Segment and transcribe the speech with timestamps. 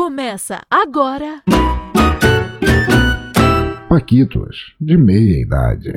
[0.00, 1.42] Começa agora.
[3.86, 5.92] Paquitos, de meia idade.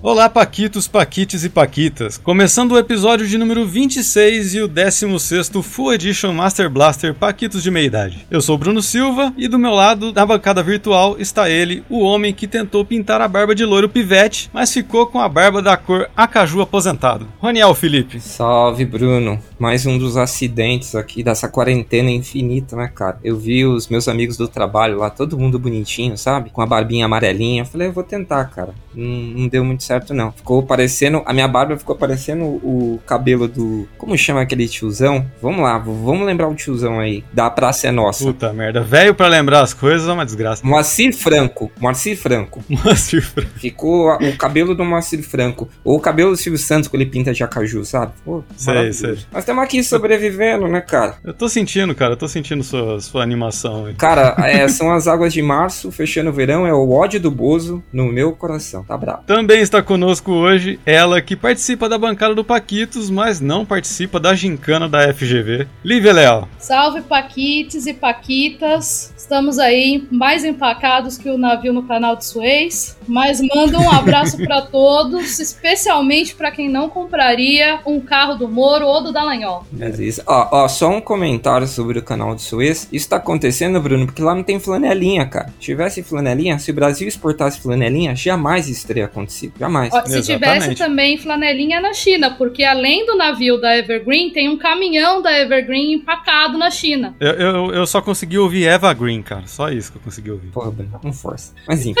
[0.00, 2.16] Olá, Paquitos, Paquites e Paquitas.
[2.16, 7.70] Começando o episódio de número 26 e o 16º Full Edition Master Blaster Paquitos de
[7.70, 8.24] Meia-Idade.
[8.30, 12.32] Eu sou Bruno Silva e do meu lado, na bancada virtual, está ele, o homem
[12.32, 16.08] que tentou pintar a barba de loiro pivete, mas ficou com a barba da cor
[16.16, 17.26] acaju aposentado.
[17.38, 18.20] Roniel Felipe.
[18.20, 19.40] Salve, Bruno.
[19.58, 23.18] Mais um dos acidentes aqui dessa quarentena infinita, né, cara?
[23.24, 26.50] Eu vi os meus amigos do trabalho lá, todo mundo bonitinho, sabe?
[26.50, 27.64] Com a barbinha amarelinha.
[27.64, 28.72] Falei, eu vou tentar, cara.
[28.94, 30.32] Não, não deu muito certo, não.
[30.32, 31.22] Ficou parecendo.
[31.24, 33.88] A minha barba ficou parecendo o cabelo do.
[33.96, 35.26] Como chama aquele tiozão?
[35.40, 37.24] Vamos lá, vamos lembrar o tiozão aí.
[37.32, 38.24] Da Praça é Nossa.
[38.24, 38.82] Puta merda.
[38.82, 40.64] Velho pra lembrar as coisas é uma desgraça.
[40.64, 41.72] Moacir Franco.
[41.80, 42.62] Moacir Franco.
[42.68, 43.58] Moacir Franco.
[43.58, 45.68] Ficou o cabelo do Moacir Franco.
[45.82, 48.12] Ou o cabelo do Silvio Santos, que ele pinta de acaju, sabe?
[48.24, 49.18] Pô, sei, sei.
[49.32, 51.16] Nós estamos aqui sobrevivendo, né, cara?
[51.24, 52.12] Eu tô sentindo, cara.
[52.12, 53.94] Eu tô sentindo sua, sua animação aí.
[53.94, 56.66] Cara, é, são as águas de março, fechando o verão.
[56.66, 58.84] É o ódio do Bozo no meu coração.
[58.84, 59.22] Tá bravo.
[59.26, 64.34] Também está conosco hoje ela que participa da bancada do Paquitos, mas não participa da
[64.34, 65.66] gincana da FGV.
[65.84, 66.48] Lívia Leal.
[66.58, 69.12] Salve Paquites e Paquitas.
[69.16, 72.96] Estamos aí mais empacados que o navio no canal de Suez.
[73.06, 78.86] Mas manda um abraço para todos, especialmente para quem não compraria um carro do Moro
[78.86, 79.66] ou do Dallagnol.
[79.98, 80.22] Isso.
[80.26, 82.88] Ó, ó, só um comentário sobre o canal de Suez.
[82.92, 85.48] Isso tá acontecendo, Bruno, porque lá não tem flanelinha, cara.
[85.58, 89.54] Se tivesse flanelinha, se o Brasil exportasse flanelinha, jamais isso teria acontecido.
[89.58, 89.67] Jamais.
[89.92, 94.56] Ó, se tivesse também flanelinha na China, porque além do navio da Evergreen, tem um
[94.56, 97.14] caminhão da Evergreen empacado na China.
[97.20, 99.46] Eu, eu, eu só consegui ouvir Eva Green, cara.
[99.46, 100.48] Só isso que eu consegui ouvir.
[100.48, 101.52] Porra, Bruno, com força.
[101.66, 102.00] Mas enfim.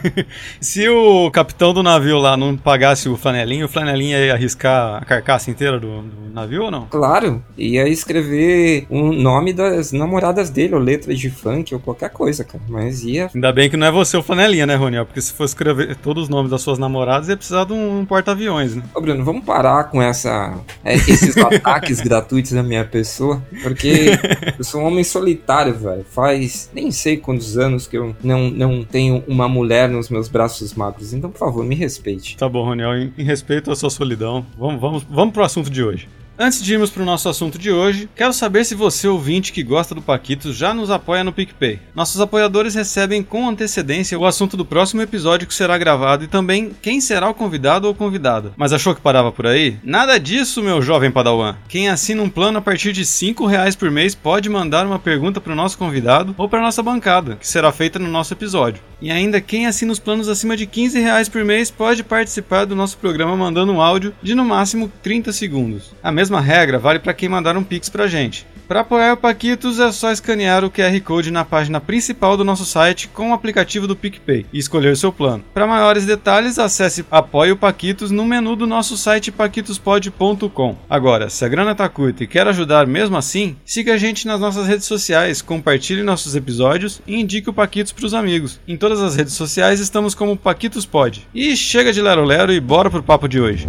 [0.60, 5.04] Se o capitão do navio lá não pagasse o flanelinho, o flanelinho ia arriscar a
[5.04, 6.86] carcaça inteira do, do navio ou não?
[6.86, 12.44] Claro, ia escrever o nome das namoradas dele, ou letras de funk, ou qualquer coisa,
[12.44, 12.62] cara.
[12.68, 13.30] Mas ia.
[13.34, 15.06] Ainda bem que não é você o flanelinha, né, Roniel?
[15.06, 16.93] Porque se fosse escrever todos os nomes das suas namoradas,
[17.28, 18.82] ia precisar de um, um porta-aviões, né?
[18.94, 24.10] Ô, Bruno, vamos parar com essa, é, esses ataques gratuitos na minha pessoa, porque
[24.58, 26.04] eu sou um homem solitário, velho.
[26.10, 30.74] Faz nem sei quantos anos que eu não, não tenho uma mulher nos meus braços
[30.74, 31.12] magros.
[31.12, 32.36] Então, por favor, me respeite.
[32.36, 32.94] Tá bom, Roniel.
[32.94, 36.08] Em, em respeito à sua solidão, vamos, vamos, vamos pro assunto de hoje.
[36.36, 39.62] Antes de irmos para o nosso assunto de hoje, quero saber se você, ouvinte que
[39.62, 41.78] gosta do Paquitos, já nos apoia no PicPay.
[41.94, 46.72] Nossos apoiadores recebem com antecedência o assunto do próximo episódio que será gravado e também
[46.82, 48.52] quem será o convidado ou convidada.
[48.56, 49.76] Mas achou que parava por aí?
[49.84, 51.54] Nada disso, meu jovem padawan.
[51.68, 55.40] Quem assina um plano a partir de R$ reais por mês pode mandar uma pergunta
[55.40, 58.82] para o nosso convidado ou para nossa bancada, que será feita no nosso episódio.
[59.00, 62.74] E ainda quem assina os planos acima de R$ reais por mês pode participar do
[62.74, 65.94] nosso programa mandando um áudio de no máximo 30 segundos.
[66.02, 68.46] A regra vale para quem mandar um pix pra gente.
[68.66, 72.64] Para apoiar o Paquitos é só escanear o QR Code na página principal do nosso
[72.64, 75.44] site com o aplicativo do PicPay e escolher seu plano.
[75.52, 80.76] Para maiores detalhes, acesse Apoie o Paquitos no menu do nosso site paquitospod.com.
[80.88, 84.40] Agora, se a grana tá curta e quer ajudar mesmo assim, siga a gente nas
[84.40, 88.58] nossas redes sociais, compartilhe nossos episódios e indique o Paquitos para os amigos.
[88.66, 91.26] Em todas as redes sociais estamos como Paquitos Pod.
[91.34, 93.68] E chega de lero lero e bora pro papo de hoje.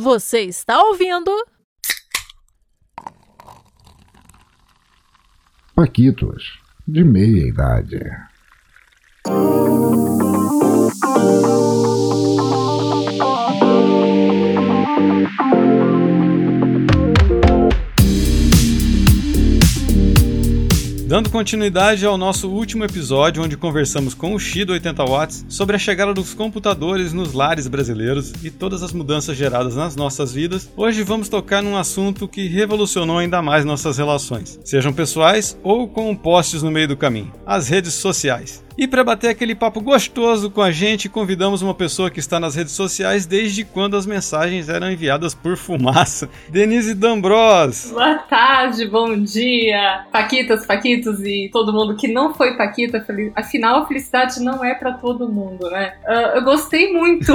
[0.00, 1.28] Você está ouvindo?
[5.74, 7.98] Paquitos, de meia idade.
[21.08, 25.74] Dando continuidade ao nosso último episódio, onde conversamos com o Xi do 80 Watts sobre
[25.74, 30.70] a chegada dos computadores nos lares brasileiros e todas as mudanças geradas nas nossas vidas,
[30.76, 36.14] hoje vamos tocar num assunto que revolucionou ainda mais nossas relações, sejam pessoais ou com
[36.14, 38.67] postes no meio do caminho: as redes sociais.
[38.78, 42.54] E para bater aquele papo gostoso com a gente, convidamos uma pessoa que está nas
[42.54, 46.30] redes sociais desde quando as mensagens eram enviadas por fumaça.
[46.48, 47.90] Denise D'Ambros.
[47.90, 50.06] Boa tarde, bom dia.
[50.12, 53.04] Paquitas, Paquitos e todo mundo que não foi Paquita.
[53.34, 55.94] Afinal, a felicidade não é para todo mundo, né?
[56.06, 57.32] Uh, eu gostei muito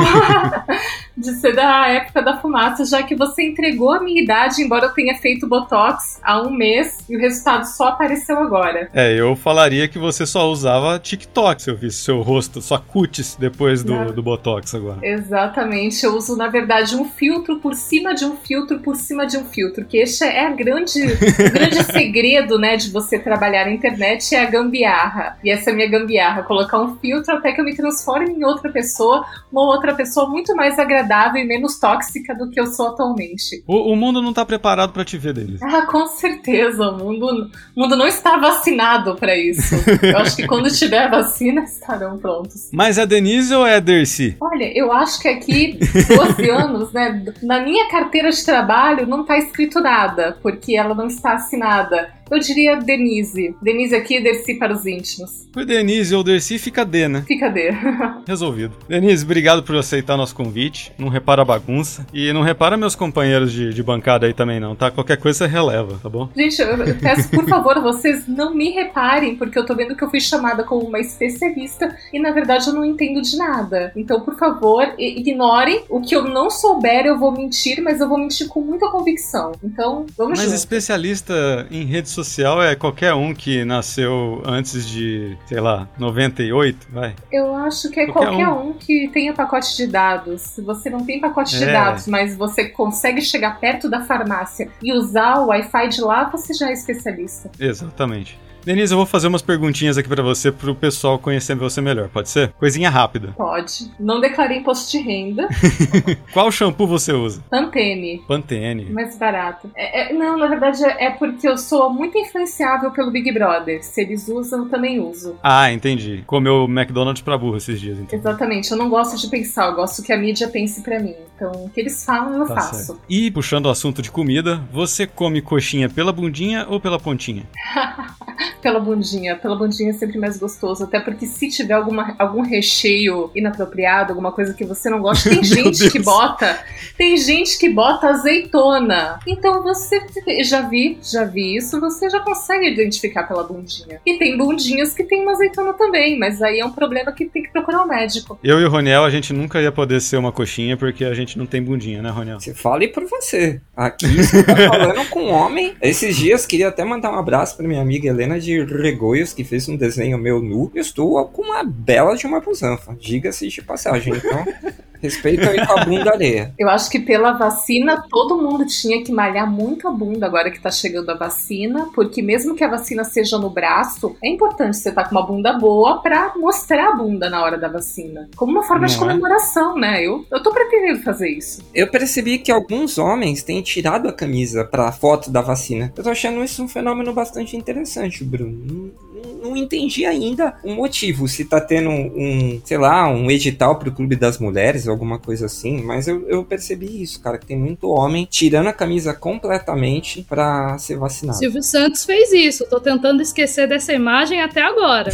[1.18, 4.94] de ser da época da fumaça, já que você entregou a minha idade, embora eu
[4.94, 8.90] tenha feito Botox há um mês e o resultado só apareceu agora.
[8.94, 13.36] É, eu falaria que você só usava TikTok se eu visse seu rosto, sua cutis
[13.40, 15.00] depois do, do Botox agora.
[15.02, 19.38] Exatamente, eu uso na verdade um filtro por cima de um filtro por cima de
[19.38, 23.72] um filtro, que este é a grande, o grande segredo, né, de você trabalhar na
[23.72, 25.38] internet é a gambiarra.
[25.44, 28.44] E essa é a minha gambiarra, colocar um filtro até que eu me transforme em
[28.44, 32.90] outra pessoa, uma outra pessoa muito mais agradável e menos tóxica do que eu sou
[32.90, 33.64] atualmente.
[33.68, 35.62] O, o mundo não tá preparado para te ver deles.
[35.62, 39.76] Ah, com certeza, o mundo, o mundo não está vacinado para isso.
[40.04, 42.70] Eu acho que quando tiver vacina estarão prontos.
[42.72, 44.38] Mas é Denise ou é Dercy?
[44.40, 49.38] Olha, eu acho que aqui, 12 anos, né, na minha carteira de trabalho não tá
[49.38, 52.12] escrito nada, porque ela não está assinada.
[52.34, 53.56] Eu diria Denise.
[53.62, 55.48] Denise aqui, Dercy para os íntimos.
[55.52, 57.24] Por Denise ou Dercy fica D, né?
[57.28, 57.70] Fica D.
[58.28, 58.74] Resolvido.
[58.90, 60.92] Denise, obrigado por aceitar nosso convite.
[60.98, 62.08] Não repara a bagunça.
[62.12, 64.90] E não repara meus companheiros de, de bancada aí também, não, tá?
[64.90, 66.28] Qualquer coisa você releva, tá bom?
[66.36, 70.10] Gente, eu peço, por favor, vocês não me reparem, porque eu tô vendo que eu
[70.10, 73.92] fui chamada como uma especialista e, na verdade, eu não entendo de nada.
[73.96, 75.84] Então, por favor, ignorem.
[75.88, 79.52] O que eu não souber, eu vou mentir, mas eu vou mentir com muita convicção.
[79.64, 80.56] Então, vamos Mas junto.
[80.56, 87.16] especialista em redes social é qualquer um que nasceu antes de, sei lá, 98, vai.
[87.32, 88.74] Eu acho que é Qualquer qualquer, um.
[88.74, 90.42] que tenha pacote de dados.
[90.42, 91.72] Se você não tem pacote de É.
[91.74, 96.54] dados, mas você consegue chegar perto da farmácia e usar o Wi-Fi de lá, você
[96.54, 97.50] já é especialista.
[97.60, 98.40] Exatamente.
[98.66, 102.30] Denise, eu vou fazer umas perguntinhas aqui pra você, pro pessoal conhecer você melhor, pode
[102.30, 102.50] ser?
[102.54, 103.34] Coisinha rápida.
[103.38, 103.92] Pode.
[104.00, 105.48] Não declarei imposto de renda.
[106.32, 107.44] Qual shampoo você usa?
[107.50, 108.22] Pantene.
[108.28, 108.86] Pantene.
[108.92, 109.70] Mais barato.
[109.76, 113.84] É- é- não, na verdade é porque eu sou muito influenciável pelo Big Brother.
[113.84, 115.36] Se eles usam, eu também uso.
[115.44, 116.24] Ah, entendi.
[116.26, 118.18] Comeu McDonald's pra burro esses dias, então.
[118.18, 118.72] Exatamente.
[118.72, 121.16] Eu não gosto de pensar, eu gosto que a mídia pense pra mim.
[121.36, 122.76] Então, o que eles falam, eu Tá faço.
[122.86, 123.02] certo.
[123.10, 127.44] E puxando o assunto de comida, você come coxinha pela bundinha ou pela pontinha?
[128.62, 129.36] Pela bundinha.
[129.36, 130.84] Pela bundinha é sempre mais gostoso.
[130.84, 135.44] Até porque se tiver alguma, algum recheio inapropriado, alguma coisa que você não gosta, tem
[135.44, 136.06] gente que Deus.
[136.06, 136.60] bota.
[136.98, 139.20] Tem gente que bota azeitona.
[139.28, 140.02] Então você.
[140.44, 144.00] Já vi, já vi isso, você já consegue identificar pela bundinha.
[144.06, 147.44] E tem bundinhas que tem uma azeitona também, mas aí é um problema que tem
[147.44, 148.40] que procurar um médico.
[148.44, 151.38] Eu e o Roniel, a gente nunca ia poder ser uma coxinha porque a gente
[151.38, 152.40] não tem bundinha, né, Roniel?
[152.40, 153.62] Você fale por você.
[153.76, 155.74] Aqui você tá falando com um homem.
[155.82, 159.68] Esses dias queria até mandar um abraço pra minha amiga Helena de Regoios, que fez
[159.68, 160.72] um desenho meu nu.
[160.76, 162.96] Eu estou com uma bela de uma busanfa.
[163.00, 164.14] Diga-se de passagem.
[164.16, 164.46] Então,
[165.04, 166.54] respeito aí com a bunda alheia.
[166.58, 170.60] Eu acho que pela vacina, todo mundo tinha que malhar muito a bunda agora que
[170.60, 174.90] tá chegando a vacina, porque mesmo que a vacina seja no braço, é importante você
[174.90, 178.30] estar com uma bunda boa pra mostrar a bunda na hora da vacina.
[178.36, 179.08] Como uma forma de Não é?
[179.10, 180.02] comemoração, né?
[180.04, 181.62] Eu, eu tô pretendendo fazer isso.
[181.74, 185.92] Eu percebi que alguns homens têm tirado a camisa pra foto da vacina.
[185.98, 188.58] Eu tô achando isso um fenômeno bastante interessante, Bruno.
[188.66, 189.14] Não-
[189.44, 191.28] não entendi ainda o motivo.
[191.28, 195.82] Se tá tendo um, sei lá, um edital pro Clube das Mulheres, alguma coisa assim.
[195.82, 200.78] Mas eu, eu percebi isso, cara, que tem muito homem tirando a camisa completamente pra
[200.78, 201.38] ser vacinado.
[201.38, 202.66] Silvio Santos fez isso.
[202.70, 205.12] Tô tentando esquecer dessa imagem até agora.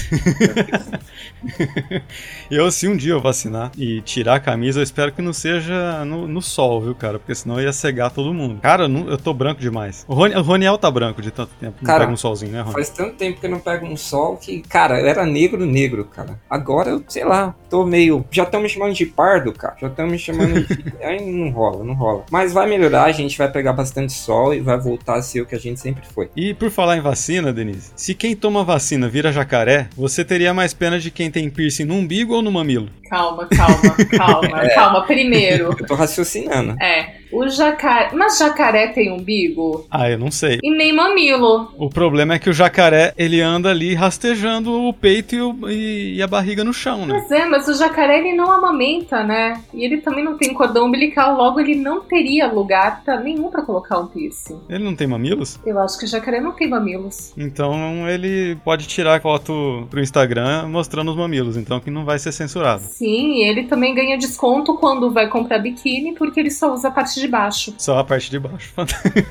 [2.49, 6.03] Eu, se um dia eu vacinar e tirar a camisa, eu espero que não seja
[6.05, 7.19] no, no sol, viu, cara?
[7.19, 8.59] Porque senão ia cegar todo mundo.
[8.61, 10.03] Cara, eu, não- eu tô branco demais.
[10.07, 11.77] O, Roni, o Roniel tá branco de tanto tempo.
[11.81, 12.73] Não Cara, pega um solzinho, né, Roniel?
[12.73, 16.05] Faz tanto tempo que eu não pego um sol que, cara, eu era negro, negro,
[16.05, 16.39] cara.
[16.49, 18.25] Agora eu, sei lá, tô meio.
[18.31, 19.75] Já estão me chamando de pardo, cara.
[19.79, 20.79] Já estão me chamando de.
[21.03, 22.25] Aí não rola, não rola.
[22.31, 25.45] Mas vai melhorar, a gente vai pegar bastante sol e vai voltar a ser o
[25.45, 26.29] que a gente sempre foi.
[26.35, 30.73] E por falar em vacina, Denise, se quem toma vacina vira jacaré, você teria mais
[30.73, 32.89] pena de quem tem piercing no umbigo ou no mamilo?
[33.09, 35.01] Calma, calma, calma, calma.
[35.05, 36.75] Primeiro, Eu tô raciocinando.
[36.81, 37.17] é.
[37.31, 38.09] O jacaré.
[38.11, 39.85] Mas jacaré tem umbigo?
[39.91, 40.57] Ah, eu não sei.
[40.63, 41.71] E nem mamilo.
[41.77, 46.21] O problema é que o jacaré, ele anda ali rastejando o peito e, o- e-
[46.23, 47.13] a barriga no chão, né?
[47.21, 49.61] Mas é, mas o jacaré ele não amamenta, né?
[49.71, 53.61] E ele também não tem cordão umbilical, logo ele não teria lugar pra nenhum pra
[53.61, 54.59] colocar um piercing.
[54.67, 55.59] Ele não tem mamilos?
[55.63, 57.31] Eu acho que o jacaré não tem mamilos.
[57.37, 62.31] Então ele pode tirar foto pro Instagram mostrando os mamilos, então que não vai ser
[62.31, 62.81] censurado.
[62.99, 66.91] Sim, e ele também ganha desconto quando vai comprar biquíni, porque ele só usa a
[66.91, 67.73] parte de baixo.
[67.77, 68.73] Só a parte de baixo.
[68.75, 68.91] Fant-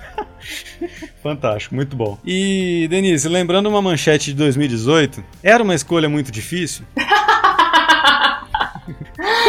[1.22, 2.16] Fantástico, muito bom.
[2.24, 6.86] E, Denise, lembrando uma manchete de 2018, era uma escolha muito difícil?
[6.96, 8.46] tá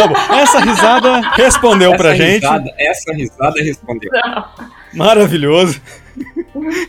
[0.06, 2.42] bom, essa risada respondeu pra essa gente.
[2.42, 4.12] risada, essa risada respondeu.
[4.94, 5.80] Maravilhoso.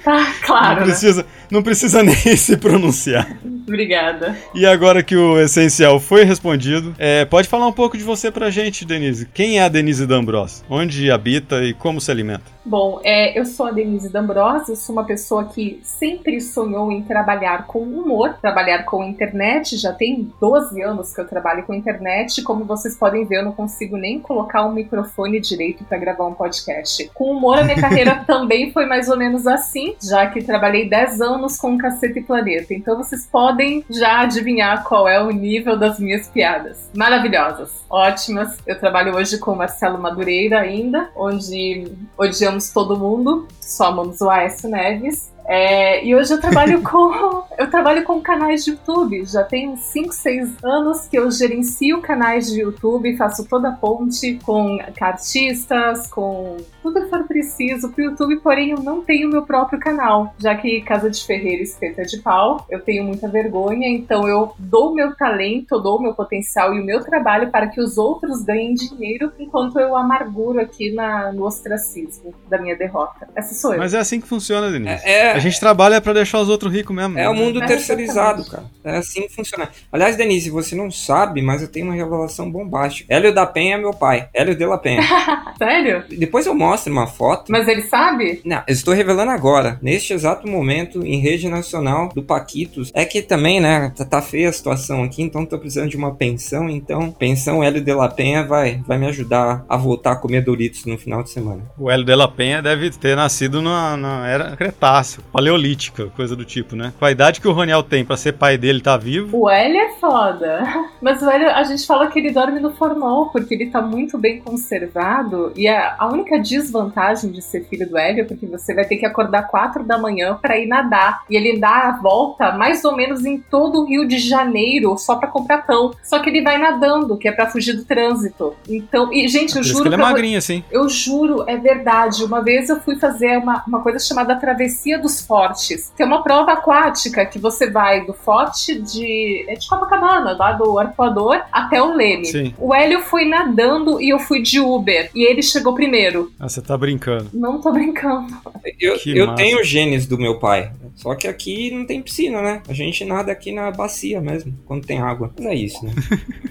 [0.03, 0.85] Tá, claro, não, né?
[0.87, 3.29] precisa, não precisa nem se pronunciar.
[3.71, 4.37] Obrigada.
[4.53, 8.51] E agora que o essencial foi respondido, é, pode falar um pouco de você pra
[8.51, 9.29] gente, Denise.
[9.33, 10.65] Quem é a Denise D'Ambros?
[10.69, 12.43] Onde habita e como se alimenta?
[12.65, 17.67] Bom, é, eu sou a Denise D'Ambrosi, sou uma pessoa que sempre sonhou em trabalhar
[17.67, 19.77] com humor, trabalhar com internet.
[19.77, 22.43] Já tem 12 anos que eu trabalho com internet.
[22.43, 26.35] Como vocês podem ver, eu não consigo nem colocar um microfone direito para gravar um
[26.35, 27.09] podcast.
[27.15, 31.21] Com humor, a minha carreira também foi mais ou menos assim, já que trabalhei 10
[31.21, 32.75] anos com Cacete e Planeta.
[32.75, 33.60] Então vocês podem
[33.91, 36.91] já adivinhar qual é o nível das minhas piadas.
[36.97, 38.59] Maravilhosas, ótimas.
[38.67, 44.31] Eu trabalho hoje com o Marcelo Madureira ainda, onde odiamos todo mundo, só amamos o
[44.31, 45.31] Aécio Neves.
[45.51, 49.25] É, e hoje eu trabalho com eu trabalho com canais de YouTube.
[49.25, 54.39] Já tem 5, 6 anos que eu gerencio canais de YouTube, faço toda a ponte
[54.45, 59.79] com artistas, com tudo que for preciso pro YouTube, porém eu não tenho meu próprio
[59.79, 64.55] canal, já que Casa de Ferreira espeta de pau, eu tenho muita vergonha, então eu
[64.59, 68.75] dou meu talento, dou meu potencial e o meu trabalho para que os outros ganhem
[68.75, 73.29] dinheiro, enquanto eu amarguro aqui na, no ostracismo da minha derrota.
[73.35, 73.79] Essa sou eu.
[73.79, 75.05] Mas é assim que funciona, Denise.
[75.05, 77.19] É, A gente trabalha pra deixar os outros ricos mesmo.
[77.19, 78.65] É o mundo É, terceirizado, cara.
[78.85, 79.69] É assim que funciona.
[79.91, 83.13] Aliás, Denise, você não sabe, mas eu tenho uma revelação bombástica.
[83.15, 84.29] Hélio da Penha é meu pai.
[84.35, 85.03] Hélio de la Penha.
[85.59, 86.05] Sério?
[86.11, 87.51] Depois eu mostro uma foto.
[87.51, 88.41] Mas ele sabe?
[88.45, 92.91] Não, eu estou revelando agora, neste exato momento, em rede nacional do Paquitos.
[92.95, 96.15] É que também, né, tá, tá feia a situação aqui, então tô precisando de uma
[96.15, 96.69] pensão.
[96.69, 100.85] Então, pensão Hélio de la Penha vai, vai me ajudar a voltar a comer Doritos
[100.85, 101.63] no final de semana.
[101.79, 106.45] O Hélio de la Penha deve ter nascido na, na era Cretáceo, paleolítica, coisa do
[106.45, 106.93] tipo, né?
[106.99, 109.37] Com a idade que o Roniel tem pra ser pai dele tá vivo.
[109.39, 110.63] O Hélio é foda.
[111.01, 114.19] Mas o Hélio, a gente fala que ele dorme no formol, porque ele tá muito
[114.19, 115.53] bem conservado.
[115.57, 118.97] E a, a única desvantagem de ser filho do Hélio é porque você vai ter
[118.97, 121.23] que acordar 4 da manhã pra ir nadar.
[121.29, 125.17] E ele dá a volta mais ou menos em todo o Rio de Janeiro só
[125.17, 125.93] pra comprar pão.
[126.03, 128.55] Só que ele vai nadando, que é pra fugir do trânsito.
[128.69, 130.65] Então, e gente, eu juro que ele é vo- magrinho, assim.
[130.71, 132.25] eu juro, é verdade.
[132.25, 137.25] Uma vez eu fui fazer uma, uma coisa chamada Travessia Fortes, é uma prova aquática
[137.25, 142.27] que você vai do forte de, é de Copacabana, lá do Arpoador, até o Leme.
[142.27, 142.55] Sim.
[142.59, 145.11] O Hélio foi nadando e eu fui de Uber.
[145.15, 146.31] E ele chegou primeiro.
[146.39, 147.31] Ah, você tá brincando.
[147.33, 148.35] Não tô brincando.
[148.79, 149.37] Eu, Que eu massa.
[149.43, 150.71] tenho genes do meu pai.
[151.01, 152.63] Só que aqui não tem piscina, né?
[152.69, 155.33] A gente nada aqui na bacia mesmo, quando tem água.
[155.39, 155.93] Mas é isso, né?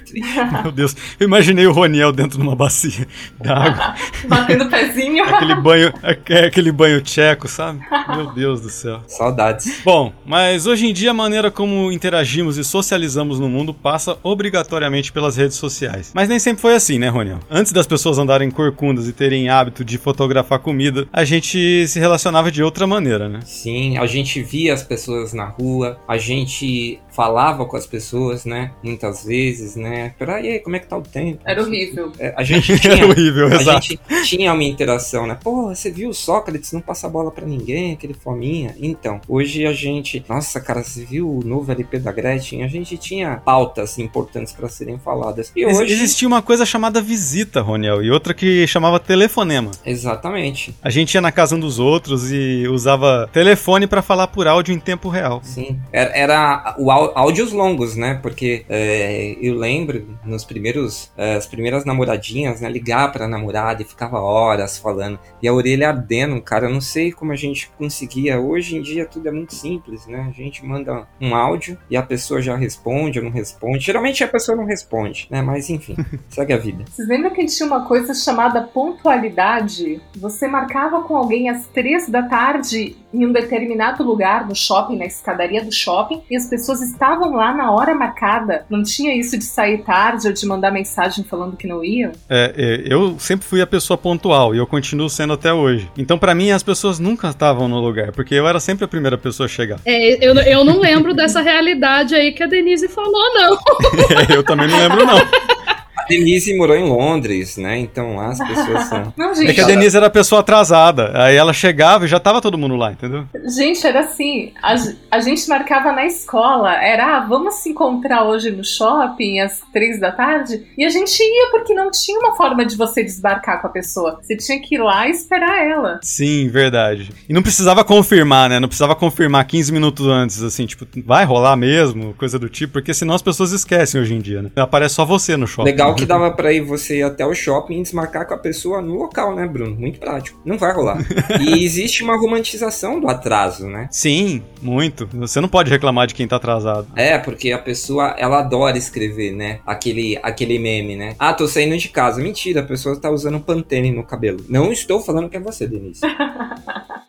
[0.63, 3.07] Meu Deus, eu imaginei o Roniel dentro de uma bacia
[3.39, 3.93] d'água.
[4.27, 5.23] Batendo o pezinho.
[5.23, 5.93] aquele banho,
[6.29, 7.79] é aquele banho tcheco, sabe?
[8.15, 9.01] Meu Deus do céu.
[9.07, 9.81] Saudades.
[9.83, 15.11] Bom, mas hoje em dia a maneira como interagimos e socializamos no mundo passa obrigatoriamente
[15.11, 16.11] pelas redes sociais.
[16.13, 17.39] Mas nem sempre foi assim, né, Roniel?
[17.49, 22.51] Antes das pessoas andarem corcundas e terem hábito de fotografar comida, a gente se relacionava
[22.51, 23.39] de outra maneira, né?
[23.45, 28.71] Sim, a gente via as pessoas na rua, a gente falava com as pessoas, né?
[28.81, 30.13] Muitas vezes, né?
[30.17, 31.41] Peraí, como é que tá o tempo?
[31.45, 32.13] Era horrível.
[32.17, 33.05] É, a gente Era tinha.
[33.07, 33.85] horrível, A exato.
[33.87, 35.37] gente tinha uma interação, né?
[35.43, 38.73] Pô, você viu o Sócrates não passa bola pra ninguém, aquele fominha?
[38.81, 40.23] Então, hoje a gente.
[40.29, 42.63] Nossa, cara, você viu o novo LP da Gretchen?
[42.63, 45.51] A gente tinha pautas importantes pra serem faladas.
[45.53, 45.91] E hoje.
[45.91, 49.71] Existia uma coisa chamada visita, Roniel, e outra que chamava telefonema.
[49.85, 50.73] Exatamente.
[50.81, 54.73] A gente ia na casa um dos outros e usava telefone pra falar por áudio
[54.73, 55.41] em tempo real.
[55.43, 55.77] Sim.
[55.91, 58.19] Era, era o au- áudios longos, né?
[58.21, 61.11] Porque é, eu lembro nos primeiros.
[61.17, 62.69] é, as primeiras namoradinhas, né?
[62.69, 65.19] Ligar pra namorada e ficava horas falando.
[65.41, 66.67] E a orelha ardendo, cara.
[66.67, 68.39] Eu não sei como a gente conseguia.
[68.39, 70.27] Hoje em dia tudo é muito simples, né?
[70.29, 73.79] A gente manda um áudio e a pessoa já responde ou não responde.
[73.79, 75.41] Geralmente a pessoa não responde, né?
[75.41, 75.95] Mas enfim,
[76.29, 76.85] segue a vida.
[76.89, 80.01] Vocês lembram que tinha uma coisa chamada pontualidade?
[80.17, 85.05] Você marcava com alguém às três da tarde em um determinado lugar no shopping, na
[85.05, 88.65] escadaria do shopping, e as pessoas estavam lá na hora marcada.
[88.69, 92.11] Não tinha isso de sair tarde ou de mandar mensagem falando que não iam?
[92.29, 95.89] É, é, eu sempre fui a pessoa pontual e eu continuo sendo até hoje.
[95.97, 99.17] Então, pra mim, as pessoas nunca estavam no lugar, porque eu era sempre a primeira
[99.17, 99.79] pessoa a chegar.
[99.85, 103.57] É, eu, eu não lembro dessa realidade aí que a Denise falou, não.
[104.09, 105.19] É, eu também não lembro, não.
[105.99, 107.77] A Denise morou em Londres, né?
[107.77, 109.13] Então lá as pessoas são.
[109.17, 109.51] Não, gente.
[109.51, 111.11] É que a Denise era a pessoa atrasada.
[111.13, 113.25] Aí ela chegava e já tava todo mundo lá, entendeu?
[113.55, 114.75] Gente, era assim, a,
[115.11, 119.99] a gente marcava na escola, era, ah, vamos se encontrar hoje no shopping às três
[119.99, 123.67] da tarde, e a gente ia porque não tinha uma forma de você desbarcar com
[123.67, 124.19] a pessoa.
[124.21, 125.99] Você tinha que ir lá e esperar ela.
[126.01, 127.11] Sim, verdade.
[127.27, 128.59] E não precisava confirmar, né?
[128.59, 132.93] Não precisava confirmar 15 minutos antes, assim, tipo, vai rolar mesmo, coisa do tipo, porque
[132.93, 134.51] senão as pessoas esquecem hoje em dia, né?
[134.55, 135.69] Aparece só você no shopping.
[135.69, 138.37] Legal legal que dava pra ir você ir até o shopping e desmarcar com a
[138.37, 139.75] pessoa no local, né, Bruno?
[139.75, 140.39] Muito prático.
[140.45, 140.99] Não vai rolar.
[141.39, 143.87] e existe uma romantização do atraso, né?
[143.91, 145.07] Sim, muito.
[145.13, 146.87] Você não pode reclamar de quem tá atrasado.
[146.95, 149.59] É, porque a pessoa, ela adora escrever, né?
[149.65, 151.15] Aquele, aquele meme, né?
[151.17, 152.21] Ah, tô saindo de casa.
[152.21, 154.43] Mentira, a pessoa tá usando Pantene no cabelo.
[154.47, 156.01] Não estou falando que é você, Denise.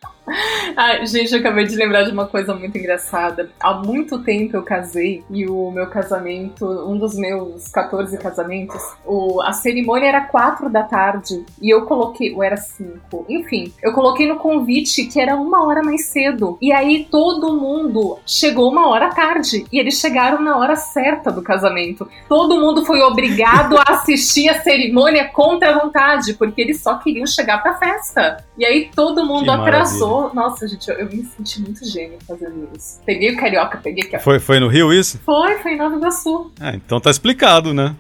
[0.77, 3.51] Ai, gente, eu acabei de lembrar de uma coisa muito engraçada.
[3.61, 9.41] Há muito tempo eu casei e o meu casamento, um dos meus 14 casamentos, o,
[9.43, 14.29] a cerimônia era 4 da tarde e eu coloquei, ou era 5, enfim, eu coloquei
[14.29, 16.57] no convite que era uma hora mais cedo.
[16.61, 21.43] E aí todo mundo chegou uma hora tarde e eles chegaram na hora certa do
[21.43, 22.09] casamento.
[22.29, 27.27] Todo mundo foi obrigado a assistir a cerimônia contra a vontade, porque eles só queriam
[27.27, 28.45] chegar pra festa.
[28.57, 30.20] E aí todo mundo Que atrasou.
[30.35, 33.01] Nossa, gente, eu, eu me senti muito gênio fazendo isso.
[33.07, 34.17] Peguei o carioca, peguei aqui.
[34.17, 34.19] ó.
[34.19, 35.19] Foi, foi no Rio isso?
[35.25, 36.51] Foi, foi em Nova Iguaçu.
[36.61, 37.95] Ah, então tá explicado, né?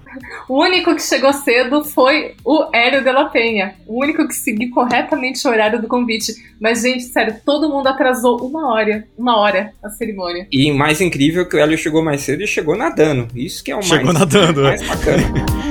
[0.48, 3.74] O único que chegou cedo foi o Hélio de la Penha.
[3.86, 6.32] O único que seguiu corretamente o horário do convite.
[6.60, 9.06] Mas, gente, sério, todo mundo atrasou uma hora.
[9.16, 10.46] Uma hora a cerimônia.
[10.52, 13.28] E mais incrível que o Hélio chegou mais cedo e chegou nadando.
[13.34, 14.68] Isso que é o Chegou mais, nadando, é.
[14.68, 15.22] mais bacana.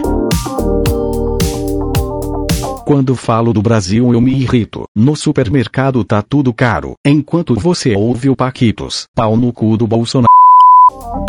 [2.90, 4.86] Quando falo do Brasil eu me irrito.
[4.96, 6.96] No supermercado tá tudo caro.
[7.06, 10.29] Enquanto você ouve o Paquitos, pau no cu do Bolsonaro.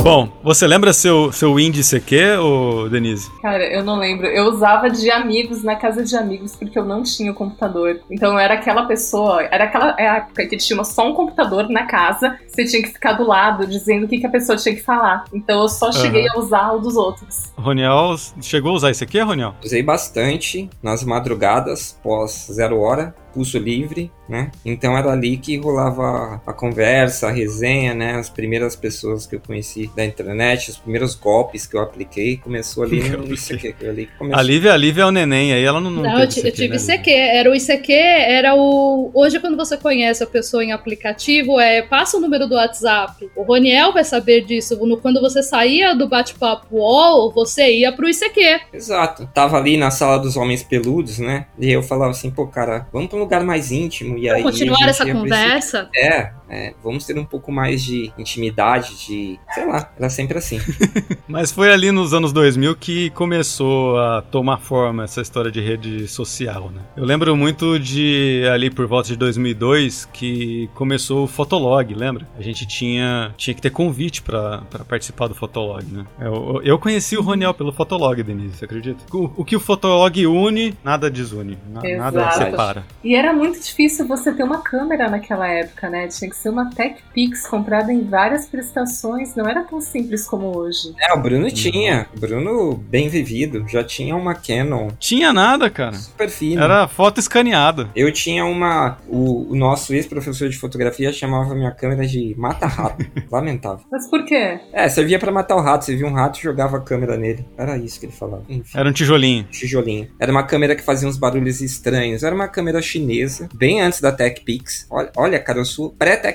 [0.02, 3.30] Bom, você lembra seu, seu índice aqui, ô Denise?
[3.42, 4.26] Cara, eu não lembro.
[4.26, 8.00] Eu usava de amigos na casa de amigos porque eu não tinha o computador.
[8.11, 12.38] Então eu era aquela pessoa, era aquela época que tinha só um computador na casa,
[12.49, 15.25] você tinha que ficar do lado dizendo o que, que a pessoa tinha que falar.
[15.35, 17.52] Então eu só cheguei a usar o dos outros.
[17.56, 19.54] Roniel chegou a usar isso aqui, Roniel?
[19.62, 24.50] Usei bastante nas madrugadas, pós zero hora, pulso livre, né?
[24.64, 28.14] Então era ali que rolava a conversa, a resenha, né?
[28.14, 32.84] As primeiras pessoas que eu conheci da internet, os primeiros golpes que eu apliquei, começou
[32.84, 33.32] ali no.
[33.32, 33.75] ICQ.
[33.87, 34.38] Ali começou.
[34.38, 36.52] A Lívia, a Lívia é o neném, aí ela não, não, Não, eu, ti- eu
[36.52, 37.10] tive né, ICQ.
[37.10, 39.10] Era o ICQ, era o.
[39.14, 43.30] Hoje, quando você conhece a pessoa em aplicativo, é passa o número do WhatsApp.
[43.37, 44.78] O Roniel vai saber disso.
[45.00, 48.60] Quando você saía do bate-papo UOL, você ia pro ICQ.
[48.72, 49.28] Exato.
[49.34, 51.46] Tava ali na sala dos homens peludos, né?
[51.58, 54.18] E eu falava assim, pô, cara, vamos pra lugar mais íntimo.
[54.18, 55.88] E aí continuar essa conversa.
[55.94, 59.38] É, é, vamos ter um pouco mais de intimidade, de.
[59.54, 60.59] Sei lá, era sempre assim.
[61.28, 66.09] Mas foi ali nos anos 2000 que começou a tomar forma essa história de rede
[66.09, 66.80] social, né?
[66.97, 72.26] Eu lembro muito de ali por volta de 2002 que começou o Fotolog, lembra?
[72.38, 76.04] A gente tinha, tinha que ter convite pra pra participar do Fotolog, né?
[76.21, 78.99] Eu, eu conheci o Roniel pelo Fotolog, Denise, você acredita?
[79.12, 82.85] O, o que o Fotolog une, nada desune, na- nada separa.
[83.04, 86.09] E era muito difícil você ter uma câmera naquela época, né?
[86.09, 89.35] Tinha que ser uma TechPix comprada em várias prestações.
[89.35, 90.94] Não era tão simples como hoje.
[91.00, 92.07] É, o Bruno tinha.
[92.16, 95.94] O Bruno, bem vivido, já tinha uma Canon Tinha nada, cara.
[95.94, 96.64] super fina.
[96.64, 97.88] Era foto escaneada.
[97.94, 98.98] Eu tinha uma.
[99.09, 103.05] O, o nosso ex-professor de fotografia chamava minha câmera de mata-rato.
[103.31, 103.85] Lamentável.
[103.90, 104.61] Mas por quê?
[104.72, 105.85] É, servia pra matar o rato.
[105.85, 107.44] Você via um rato e jogava a câmera nele.
[107.57, 108.44] Era isso que ele falava.
[108.48, 108.79] Enfim.
[108.79, 109.44] Era um tijolinho.
[109.44, 110.09] Tijolinho.
[110.18, 112.22] Era uma câmera que fazia uns barulhos estranhos.
[112.22, 114.87] Era uma câmera chinesa, bem antes da TechPix.
[114.90, 116.30] Olha, olha cara, eu sou pré-TechPix.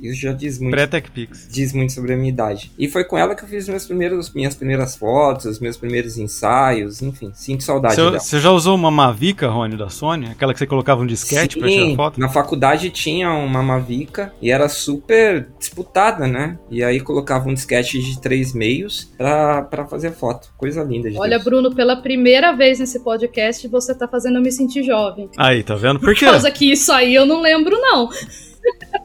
[0.00, 0.72] Isso já diz muito.
[0.72, 1.48] Pré-TechPix.
[1.50, 2.70] Diz muito sobre a minha idade.
[2.78, 6.16] E foi com ela que eu fiz meus primeiros, minhas primeiras fotos, os meus primeiros
[6.18, 8.18] ensaios, enfim, sinto saudade Você, dela.
[8.20, 10.26] você já usou uma Mavica, Rony, da Sony?
[10.30, 12.20] Aquela que você colocava um disquete pra tirar Sim, foto?
[12.20, 16.58] na faculdade tinha uma Mavica e era super disputada, né?
[16.70, 20.52] E aí colocava um disquete de três meios pra, pra fazer foto.
[20.56, 21.44] Coisa linda de Olha, Deus.
[21.44, 25.28] Bruno, pela primeira vez nesse podcast, você tá fazendo eu me sentir jovem.
[25.36, 25.98] Aí, tá vendo?
[25.98, 26.26] Por Por quê?
[26.26, 28.08] causa que isso aí eu não lembro, não.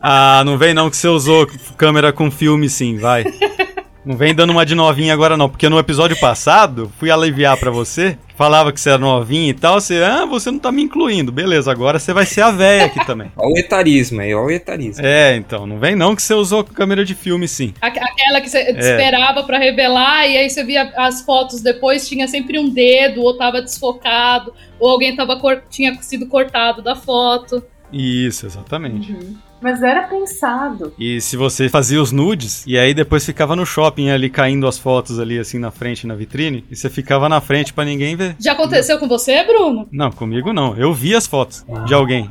[0.01, 3.25] Ah, não vem não que você usou câmera com filme sim, vai.
[4.05, 7.69] Não vem dando uma de novinha agora não, porque no episódio passado, fui aliviar pra
[7.69, 10.81] você, que falava que você era novinha e tal, você, ah, você não tá me
[10.83, 11.29] incluindo.
[11.29, 13.29] Beleza, agora você vai ser a véia aqui também.
[13.35, 15.05] Olha o etarismo aí, olha o etarismo.
[15.05, 17.73] É, então, não vem não que você usou câmera de filme sim.
[17.81, 18.69] Aqu- Aquela que você É.
[18.71, 23.35] esperava pra revelar, e aí você via as fotos depois, tinha sempre um dedo, ou
[23.35, 25.37] tava desfocado, ou alguém tava
[25.69, 27.61] tinha sido cortado da foto.
[27.91, 29.11] Isso, exatamente.
[29.11, 29.35] Uhum.
[29.61, 30.93] Mas era pensado.
[30.99, 34.77] E se você fazia os nudes, e aí depois ficava no shopping ali caindo as
[34.77, 38.35] fotos ali assim na frente, na vitrine, e você ficava na frente pra ninguém ver.
[38.39, 39.87] Já aconteceu com você, Bruno?
[39.91, 40.75] Não, comigo não.
[40.77, 42.29] Eu vi as fotos de alguém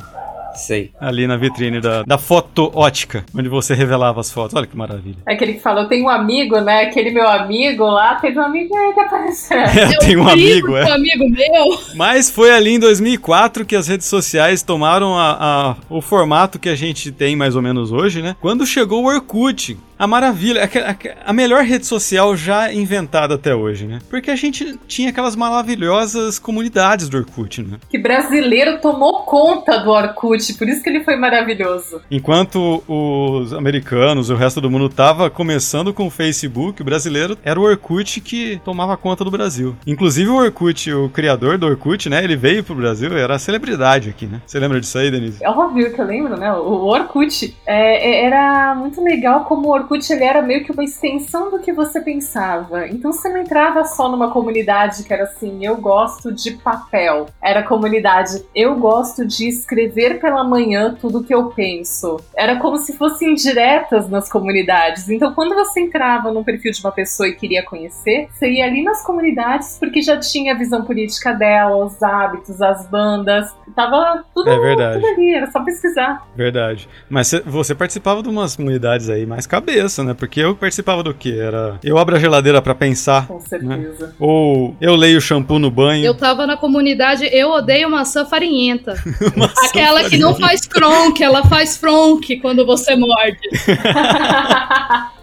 [0.57, 0.91] Sei.
[0.99, 4.55] ali na vitrine da, da foto ótica, onde você revelava as fotos.
[4.55, 5.17] Olha que maravilha.
[5.27, 6.81] É aquele que fala, eu tenho um amigo, né?
[6.83, 9.57] Aquele meu amigo lá, teve um amigo aí que apareceu.
[9.77, 10.91] É, tem um amigo, é.
[10.91, 11.79] amigo meu.
[11.95, 16.69] Mas foi ali em 2004 que as redes sociais tomaram a- a- o formato que
[16.69, 18.35] a gente tem mais ou menos hoje, né?
[18.41, 23.85] Quando chegou o Orkut, a maravilha, a, a, melhor rede social já inventada até hoje,
[23.85, 23.99] né?
[24.09, 27.77] Porque a gente tinha aquelas maravilhosas comunidades do Orkut, né?
[27.89, 32.01] Que brasileiro tomou conta do Orkut, por isso que ele foi maravilhoso.
[32.11, 37.59] Enquanto os americanos, o resto do mundo tava começando com o Facebook, o brasileiro era
[37.59, 39.75] o Orkut que tomava conta do Brasil.
[39.85, 42.23] Inclusive o Orkut, o criador do Orkut, né?
[42.23, 44.41] Ele veio pro Brasil, era a celebridade aqui, né?
[44.45, 45.43] Você lembra disso aí, Denise?
[45.43, 46.51] É óbvio que eu lembro, né?
[46.53, 50.83] O Orkut é, é, era muito legal como o Orkut ele era meio que uma
[50.83, 52.87] extensão do que você pensava.
[52.87, 57.27] Então você não entrava só numa comunidade que era assim, eu gosto de papel.
[57.41, 62.17] Era comunidade, eu gosto de escrever pela manhã tudo que eu penso.
[62.35, 65.09] Era como se fossem diretas nas comunidades.
[65.09, 68.83] Então quando você entrava num perfil de uma pessoa e queria conhecer, você ia ali
[68.83, 73.53] nas comunidades porque já tinha a visão política dela, os hábitos, as bandas.
[73.75, 75.01] Tava tudo, é verdade.
[75.01, 76.27] tudo ali, era só pesquisar.
[76.35, 76.89] Verdade.
[77.09, 80.13] Mas você participava de umas comunidades aí mais cabeça, né?
[80.13, 81.37] Porque eu participava do que?
[81.39, 83.27] Era eu abro a geladeira para pensar.
[83.27, 83.41] Com né?
[83.47, 84.07] certeza.
[84.07, 84.13] Né?
[84.19, 86.05] Ou eu leio shampoo no banho.
[86.05, 88.93] Eu tava na comunidade Eu Odeio Maçã Farinhenta.
[89.35, 90.09] maçã Aquela farinhenta.
[90.09, 93.39] que não faz cronk, ela faz fronk quando você morde.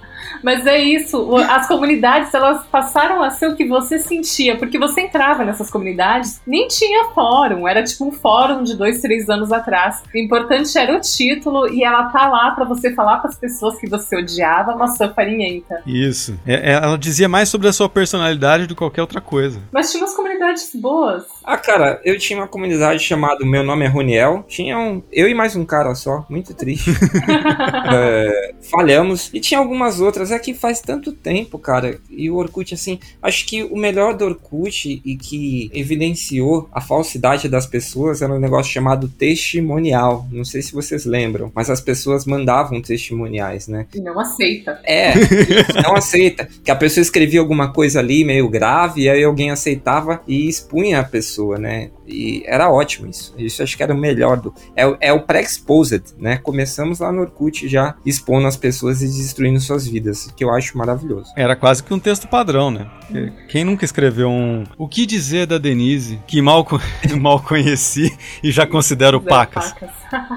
[0.45, 5.01] Mas é isso, as comunidades elas passaram a ser o que você sentia, porque você
[5.01, 10.03] entrava nessas comunidades, nem tinha fórum, era tipo um fórum de dois, três anos atrás.
[10.15, 13.79] O importante era o título e ela tá lá para você falar para as pessoas
[13.79, 15.83] que você odiava, maçã farinhenta.
[15.87, 16.39] Isso.
[16.47, 19.63] É, é, ela dizia mais sobre a sua personalidade do que qualquer outra coisa.
[19.73, 21.25] Mas tinha umas comunidades boas.
[21.43, 24.45] Ah, cara, eu tinha uma comunidade chamada Meu Nome é Roniel.
[24.47, 26.91] Tinha um, eu e mais um cara só, muito triste.
[27.93, 29.31] é, falhamos.
[29.33, 31.99] E tinha algumas outras é que faz tanto tempo, cara.
[32.11, 37.49] E o Orkut, assim, acho que o melhor do Orkut e que evidenciou a falsidade
[37.49, 40.27] das pessoas era um negócio chamado testimonial.
[40.31, 43.87] Não sei se vocês lembram, mas as pessoas mandavam testimoniais, né?
[43.95, 44.81] E não aceita.
[44.85, 45.15] É,
[45.83, 46.49] não aceita.
[46.63, 51.01] Que a pessoa escrevia alguma coisa ali meio grave, e aí alguém aceitava e expunha
[51.01, 51.91] a pessoa, né?
[52.07, 53.35] E era ótimo isso.
[53.39, 54.55] Isso acho que era o melhor do.
[54.77, 56.37] É, é o pré-exposed, né?
[56.37, 60.77] Começamos lá no Orkut já expondo as pessoas e destruindo suas vidas, que eu acho
[60.77, 61.33] maravilhoso.
[61.37, 62.91] Era quase que um texto padrão, né?
[63.49, 64.65] Quem nunca escreveu um.
[64.77, 66.67] O que dizer da Denise, que mal,
[67.21, 69.75] mal conheci e já considero pacas?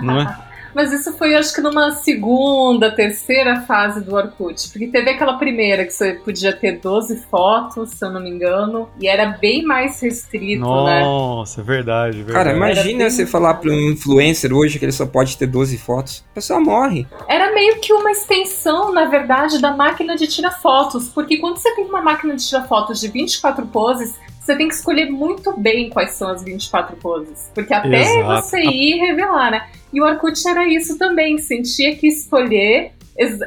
[0.01, 0.37] Não é?
[0.77, 4.69] Mas isso foi, acho que, numa segunda, terceira fase do Orkut.
[4.69, 8.87] Porque teve aquela primeira que você podia ter 12 fotos, se eu não me engano,
[9.01, 11.01] e era bem mais restrito, Nossa, né?
[11.01, 12.31] Nossa, é verdade, verdade.
[12.31, 16.23] Cara, imagina você falar para um influencer hoje que ele só pode ter 12 fotos.
[16.33, 17.07] A pessoa morre.
[17.27, 21.09] Era meio que uma extensão, na verdade, da máquina de tirar fotos.
[21.09, 24.13] Porque quando você tem uma máquina de tirar fotos de 24 poses,
[24.47, 27.51] você tem que escolher muito bem quais são as 24 poses.
[27.53, 28.47] Porque até Exato.
[28.47, 29.67] você ir revelar, né?
[29.91, 31.35] E o Orkut era isso também.
[31.35, 32.93] Tinha que escolher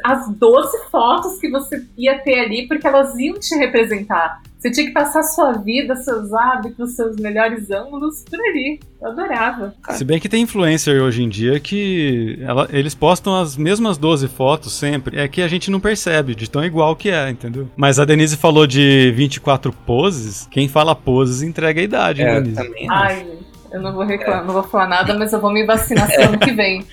[0.05, 4.43] as 12 fotos que você ia ter ali, porque elas iam te representar.
[4.61, 8.79] Você tinha que passar sua vida, seus hábitos, seus melhores ângulos por ali.
[9.01, 9.75] Eu adorava.
[9.93, 14.29] Se bem que tem influencer hoje em dia que ela, eles postam as mesmas 12
[14.29, 15.19] fotos sempre.
[15.19, 17.71] É que a gente não percebe de tão igual que é, entendeu?
[17.75, 20.47] Mas a Denise falou de 24 poses.
[20.51, 22.63] Quem fala poses entrega a idade, é, Denise.
[22.63, 23.27] Também Ai,
[23.73, 26.39] eu não vou reclamar, não vou falar nada, mas eu vou me vacinar no ano
[26.39, 26.85] que vem.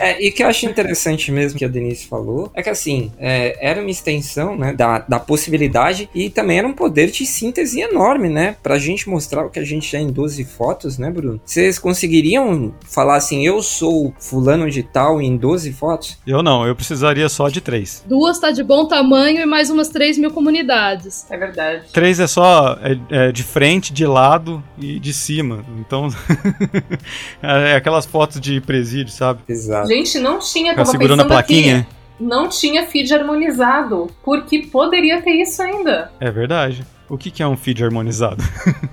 [0.00, 3.12] É, e o que eu acho interessante mesmo que a Denise falou é que assim,
[3.18, 7.80] é, era uma extensão né, da, da possibilidade e também era um poder de síntese
[7.80, 8.56] enorme, né?
[8.62, 11.40] Pra gente mostrar o que a gente já em 12 fotos, né, Bruno?
[11.44, 16.18] Vocês conseguiriam falar assim, eu sou fulano de tal em 12 fotos?
[16.26, 18.02] Eu não, eu precisaria só de três.
[18.06, 21.26] Duas tá de bom tamanho e mais umas 3 mil comunidades.
[21.30, 21.84] É verdade.
[21.92, 25.64] Três é só é, é de frente, de lado e de cima.
[25.78, 26.08] Então,
[27.42, 29.40] é aquelas fotos de presídio sabe?
[29.48, 29.88] Exato.
[29.88, 31.80] Gente, não tinha, tava segurando a plaquinha.
[31.80, 36.12] Aqui, não tinha feed harmonizado, porque poderia ter isso ainda.
[36.20, 36.84] É verdade.
[37.12, 38.42] O que, que é um feed harmonizado?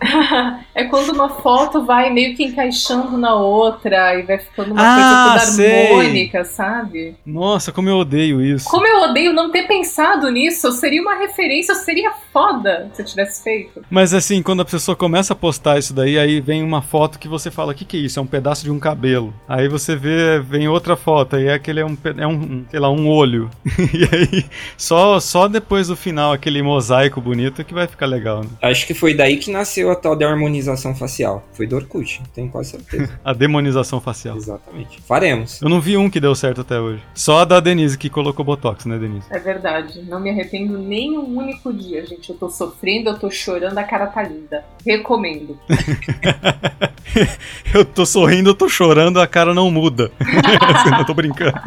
[0.76, 5.38] é quando uma foto vai meio que encaixando na outra e vai ficando uma ah,
[5.38, 7.16] coisa toda harmônica, sabe?
[7.26, 8.70] Nossa, como eu odeio isso.
[8.70, 10.70] Como eu odeio não ter pensado nisso.
[10.74, 13.86] Seria uma referência, seria foda se eu tivesse feito.
[13.90, 17.28] Mas assim, quando a pessoa começa a postar isso daí, aí vem uma foto que
[17.30, 18.20] você fala: o que, que é isso?
[18.20, 19.34] É um pedaço de um cabelo.
[19.48, 22.92] Aí você vê, vem outra foto, aí é aquele é um, é um sei lá,
[22.92, 23.50] um olho.
[23.94, 28.50] e aí, só, só depois do final, aquele mosaico bonito que vai ficar legal, né?
[28.62, 31.48] Acho que foi daí que nasceu a tal da harmonização facial.
[31.54, 33.10] Foi do Orkut, tenho quase certeza.
[33.24, 34.36] a demonização facial.
[34.36, 35.02] Exatamente.
[35.02, 35.62] Faremos.
[35.62, 37.02] Eu não vi um que deu certo até hoje.
[37.14, 39.28] Só a da Denise que colocou Botox, né, Denise?
[39.30, 40.02] É verdade.
[40.04, 42.30] Não me arrependo nem um único dia, gente.
[42.30, 44.66] Eu tô sofrendo, eu tô chorando, a cara tá linda.
[44.86, 45.58] Recomendo.
[47.74, 50.12] eu tô sorrindo, eu tô chorando, a cara não muda.
[51.00, 51.60] eu tô brincando.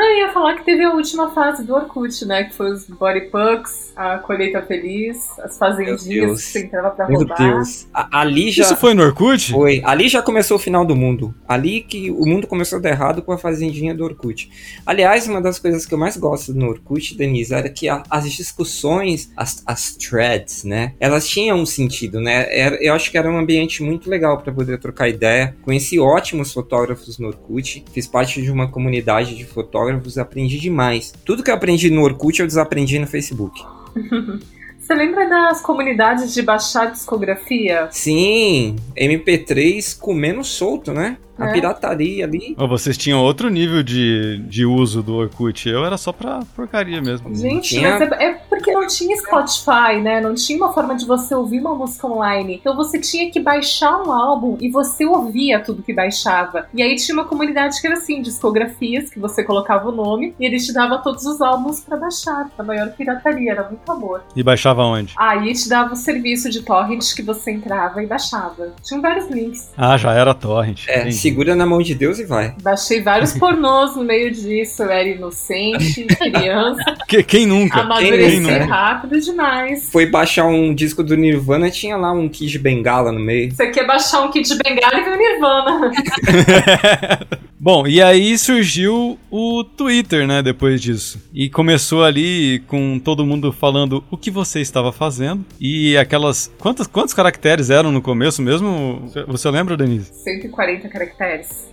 [0.00, 2.44] Não, Não, eu ia falar que teve a última fase do Orkut, né?
[2.44, 7.18] Que foi os body pucks, a colheita feliz, as fazendinhas que você entrava pra Meu
[7.18, 7.36] roubar.
[7.36, 7.86] Deus.
[7.92, 8.62] A- ali já.
[8.64, 9.52] Isso foi no Orkut?
[9.52, 9.82] Foi.
[9.84, 11.34] Ali já começou o final do mundo.
[11.46, 14.50] Ali que o mundo começou a dar errado com a fazendinha do Orkut.
[14.86, 18.30] Aliás, uma das coisas que eu mais gosto no Orkut, Denise, era que a- as
[18.32, 20.94] discussões, as, as threads, né?
[20.98, 22.46] Elas tinham um sentido, né?
[22.56, 25.54] Era- eu acho que era um ambiente muito legal para poder trocar ideia.
[25.62, 27.84] Conheci ótimos fotógrafos no Orkut.
[27.92, 31.12] Fiz parte de uma comunidade de fotógrafos e aprendi demais.
[31.24, 33.62] Tudo que eu aprendi no Orkut eu desaprendi no Facebook.
[34.78, 37.88] Você lembra das comunidades de baixar discografia?
[37.92, 41.16] Sim, MP3 comendo solto, né?
[41.40, 41.52] A É.
[41.52, 42.54] pirataria ali.
[42.56, 45.68] Vocês tinham outro nível de, de uso do Orkut?
[45.68, 47.34] Eu era só pra porcaria mesmo.
[47.34, 50.20] Gente, tinha- mas é, é porque não tinha Spotify, né?
[50.20, 52.56] Não tinha uma forma de você ouvir uma música online.
[52.60, 56.66] Então você tinha que baixar um álbum e você ouvia tudo que baixava.
[56.74, 60.44] E aí tinha uma comunidade que era assim, discografias, que você colocava o nome e
[60.44, 62.50] ele te dava todos os álbuns pra baixar.
[62.58, 64.22] A maior pirataria, era muito amor.
[64.36, 65.14] E baixava onde?
[65.16, 68.72] Aí te dava o serviço de torrent que você entrava e baixava.
[68.82, 69.70] Tinham vários links.
[69.76, 70.86] Ah, já era torrent.
[70.88, 71.16] É, Entendi.
[71.30, 72.54] Segura na mão de Deus e vai.
[72.62, 74.82] Baixei vários pornôs no meio disso.
[74.82, 77.80] Eu era inocente, criança, Que- quem nunca?
[77.80, 78.64] amadureci Quem nunca?
[78.66, 79.90] rápido demais.
[79.90, 83.52] Foi baixar um disco do Nirvana, tinha lá um Kid Bengala no meio.
[83.52, 85.90] Você quer baixar um kit de bengala e ver o Nirvana.
[87.62, 91.20] Bom, e aí surgiu o Twitter, né, depois disso.
[91.32, 95.44] E começou ali com todo mundo falando o que você estava fazendo.
[95.60, 96.50] E aquelas.
[96.58, 99.02] Quantos, quantos caracteres eram no começo mesmo?
[99.06, 100.10] Você- Você lembra, Denise?
[100.24, 101.19] 140 caracteres.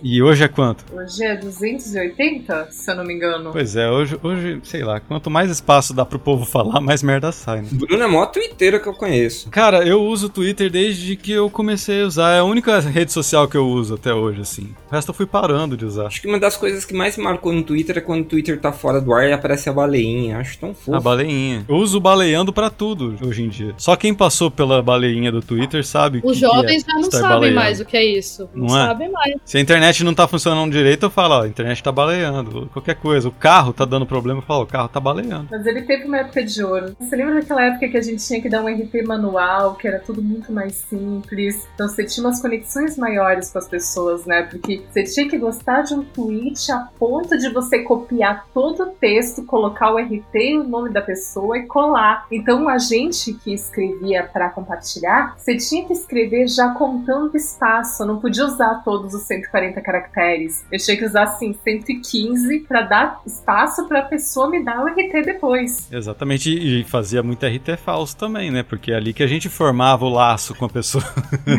[0.02, 0.84] E hoje é quanto?
[0.94, 3.50] Hoje é 280, se eu não me engano.
[3.50, 7.32] Pois é, hoje, hoje, sei lá, quanto mais espaço dá pro povo falar, mais merda
[7.32, 7.68] sai, né?
[7.72, 9.48] Bruno é a maior twitteira que eu conheço.
[9.50, 12.34] Cara, eu uso o Twitter desde que eu comecei a usar.
[12.36, 14.74] É a única rede social que eu uso até hoje, assim.
[14.90, 16.06] O resto eu fui parando de usar.
[16.06, 18.60] Acho que uma das coisas que mais me marcou no Twitter é quando o Twitter
[18.60, 20.38] tá fora do ar e aparece a baleinha.
[20.38, 20.94] Acho tão fofo.
[20.94, 21.64] A baleinha.
[21.68, 23.74] Eu uso baleando pra tudo hoje em dia.
[23.78, 27.10] Só quem passou pela baleinha do Twitter sabe Os que jovens que é já não
[27.10, 27.54] sabem baleando.
[27.56, 28.48] mais o que é isso.
[28.54, 28.86] Não, Não é?
[28.86, 29.37] sabem mais.
[29.44, 32.68] Se a internet não tá funcionando direito, eu falo, ó, a internet tá baleando.
[32.72, 33.28] Qualquer coisa.
[33.28, 35.48] O carro tá dando problema, eu falo, o carro tá baleando.
[35.50, 36.96] Mas ele teve uma época de ouro.
[36.98, 39.98] Você lembra daquela época que a gente tinha que dar um RP manual, que era
[39.98, 41.66] tudo muito mais simples?
[41.74, 44.42] Então você tinha umas conexões maiores com as pessoas, né?
[44.42, 48.86] Porque você tinha que gostar de um tweet a ponto de você copiar todo o
[48.86, 52.26] texto, colocar o RT e o nome da pessoa e colar.
[52.30, 58.18] Então a gente que escrevia para compartilhar, você tinha que escrever já contando espaço, não
[58.18, 60.64] podia usar todos os 140 caracteres.
[60.70, 64.86] Eu tinha que usar assim 115 para dar espaço para a pessoa me dar o
[64.86, 65.88] RT depois.
[65.90, 68.62] Exatamente, e fazia muito RT falso também, né?
[68.62, 71.04] Porque é ali que a gente formava o laço com a pessoa.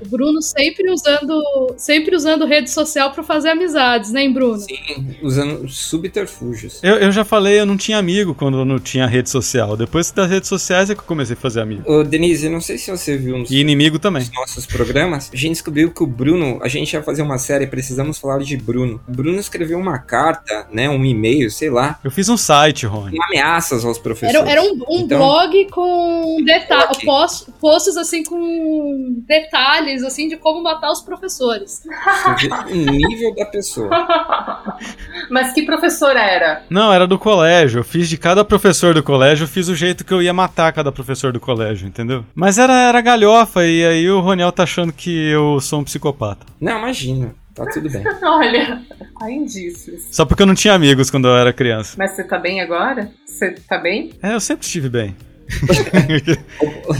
[0.00, 4.58] O Bruno sempre usando, sempre usando rede social pra fazer amizades, né, Bruno?
[4.58, 6.80] Sim, usando subterfúgios.
[6.82, 9.76] Eu, eu já falei, eu não tinha amigo quando não tinha rede social.
[9.76, 11.82] Depois das redes sociais é que eu comecei a fazer amigo.
[11.90, 14.22] Ô, Denise, eu não sei se você viu nos E inimigo também.
[14.22, 17.66] nos nossos programas, a gente descobriu que o Bruno, a gente ia fazer uma série,
[17.66, 19.00] precisamos falar de Bruno.
[19.08, 23.16] O Bruno escreveu uma carta, né, um e-mail, sei lá, Eu fiz um site, Rony.
[23.16, 24.34] com ameaças aos professores.
[24.40, 30.36] Era, era um, um Então- blog com detalhes, post, posts assim com detalhes assim de
[30.36, 31.82] como matar os professores.
[32.70, 33.88] O nível da pessoa.
[35.30, 36.62] Mas que professor era?
[36.70, 37.80] Não, era do colégio.
[37.80, 40.72] Eu fiz de cada professor do colégio, eu fiz o jeito que eu ia matar
[40.72, 42.24] cada professor do colégio, entendeu?
[42.34, 46.46] Mas era, era galhofa, e aí o Roniel tá achando que eu sou um psicopata.
[46.60, 48.02] Não, imagina, tá tudo bem.
[48.22, 48.82] Olha,
[49.20, 50.08] há indícios.
[50.10, 51.94] Só porque eu não tinha amigos quando eu era criança.
[51.98, 53.10] Mas você tá bem agora?
[53.26, 54.12] Você tá bem?
[54.22, 55.16] É, eu sempre estive bem.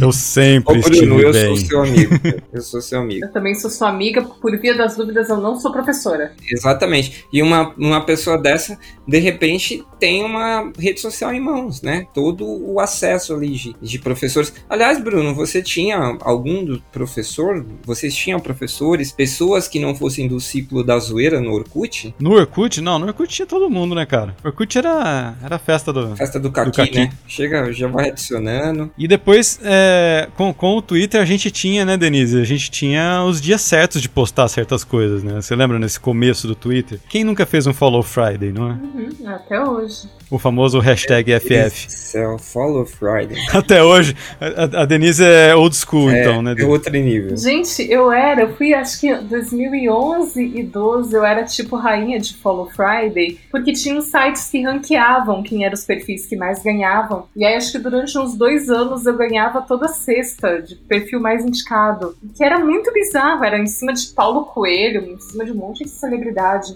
[0.00, 1.56] Eu sempre Ô, estive Bruno, eu bem.
[1.56, 2.20] sou seu amigo.
[2.52, 3.24] Eu sou seu amigo.
[3.24, 6.32] Eu também sou sua amiga, por via das dúvidas, eu não sou professora.
[6.50, 7.24] Exatamente.
[7.32, 12.06] E uma, uma pessoa dessa, de repente, tem uma rede social em mãos, né?
[12.14, 14.52] Todo o acesso ali de, de professores.
[14.68, 17.64] Aliás, Bruno, você tinha algum do professor?
[17.84, 22.14] Vocês tinham professores, pessoas que não fossem do ciclo da zoeira no Orkut?
[22.18, 22.80] No Orkut?
[22.80, 24.34] Não, no Orkut tinha todo mundo, né, cara?
[24.44, 26.16] O Orkut era, era a festa do...
[26.16, 26.98] Festa do Caqui, Caqui.
[26.98, 27.10] né?
[27.26, 28.10] Chega, já vai
[28.40, 28.90] adicionando.
[28.96, 32.40] E depois, é, com, com o Twitter, a gente tinha, né, Denise?
[32.40, 35.40] A gente tinha os dias certos de postar certas coisas, né?
[35.40, 36.98] Você lembra nesse começo do Twitter?
[37.08, 38.72] Quem nunca fez um Follow Friday, não é?
[38.72, 40.08] Uhum, até hoje.
[40.30, 41.90] O famoso hashtag FF.
[41.90, 43.36] Céu, follow Friday.
[43.52, 44.14] Até hoje.
[44.40, 46.52] A, a Denise é old school, então, né?
[46.52, 46.70] É Denise?
[46.70, 47.36] outro nível.
[47.36, 52.20] Gente, eu era, eu fui acho que em 2011 e 12, eu era tipo rainha
[52.20, 56.62] de Follow Friday, porque tinha uns sites que ranqueavam quem eram os perfis que mais
[56.62, 57.24] ganhavam.
[57.34, 61.20] E aí acho que durante uns últimos dois anos eu ganhava toda sexta de perfil
[61.20, 62.14] mais indicado.
[62.36, 65.84] Que era muito bizarro, era em cima de Paulo Coelho, em cima de um monte
[65.84, 66.74] de celebridade.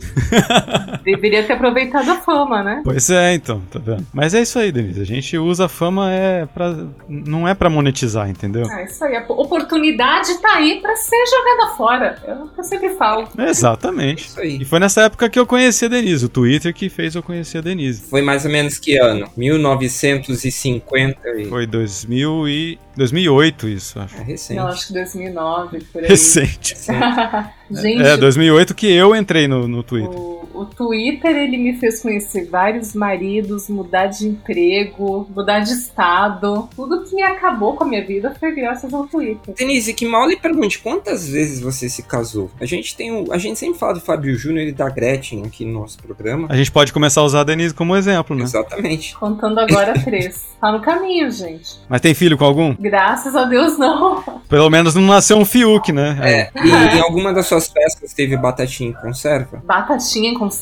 [1.04, 2.80] Deveria ter aproveitado a fama, né?
[2.84, 4.06] Pois é, então, tá vendo?
[4.12, 5.00] Mas é isso aí, Denise.
[5.00, 6.74] A gente usa a fama é pra.
[7.08, 8.66] não é pra monetizar, entendeu?
[8.70, 9.16] Ah, isso aí.
[9.16, 12.18] A oportunidade tá aí pra ser jogada fora.
[12.26, 13.28] É o que eu sempre falo.
[13.38, 14.28] Exatamente.
[14.28, 14.58] Isso aí.
[14.60, 17.58] E foi nessa época que eu conheci a Denise, o Twitter que fez eu conhecer
[17.58, 18.02] a Denise.
[18.02, 19.28] Foi mais ou menos que ano?
[19.36, 21.43] 1950 e...
[21.48, 24.16] Foi 2000 e 2008 isso, acho.
[24.16, 24.58] É recente.
[24.58, 26.08] Não, acho que 2009, por aí.
[26.08, 26.76] Recente.
[27.70, 30.10] Gente, É, 2008 que eu entrei no, no Twitter.
[30.10, 36.68] O, o Twitter ele me fez conhecer vários maridos, mudar de emprego, mudar de estado.
[36.74, 39.54] Tudo que acabou com a minha vida foi graças ao Twitter.
[39.54, 42.50] Denise, que mal lhe pergunte, quantas vezes você se casou?
[42.60, 45.64] A gente tem o, a gente sempre fala do Fábio Júnior e da Gretchen aqui
[45.64, 46.48] no nosso programa.
[46.50, 48.44] A gente pode começar a usar a Denise como exemplo, né?
[48.44, 49.14] Exatamente.
[49.16, 50.56] Contando agora três.
[50.60, 51.78] Tá no caminho, gente.
[51.88, 52.74] Mas tem filho com algum?
[52.78, 54.22] Graças a Deus, não.
[54.48, 56.18] Pelo menos não nasceu um Fiuk, né?
[56.22, 59.62] É, e em alguma das suas festas teve batatinha em conserva?
[59.64, 60.53] Batatinha em conserva?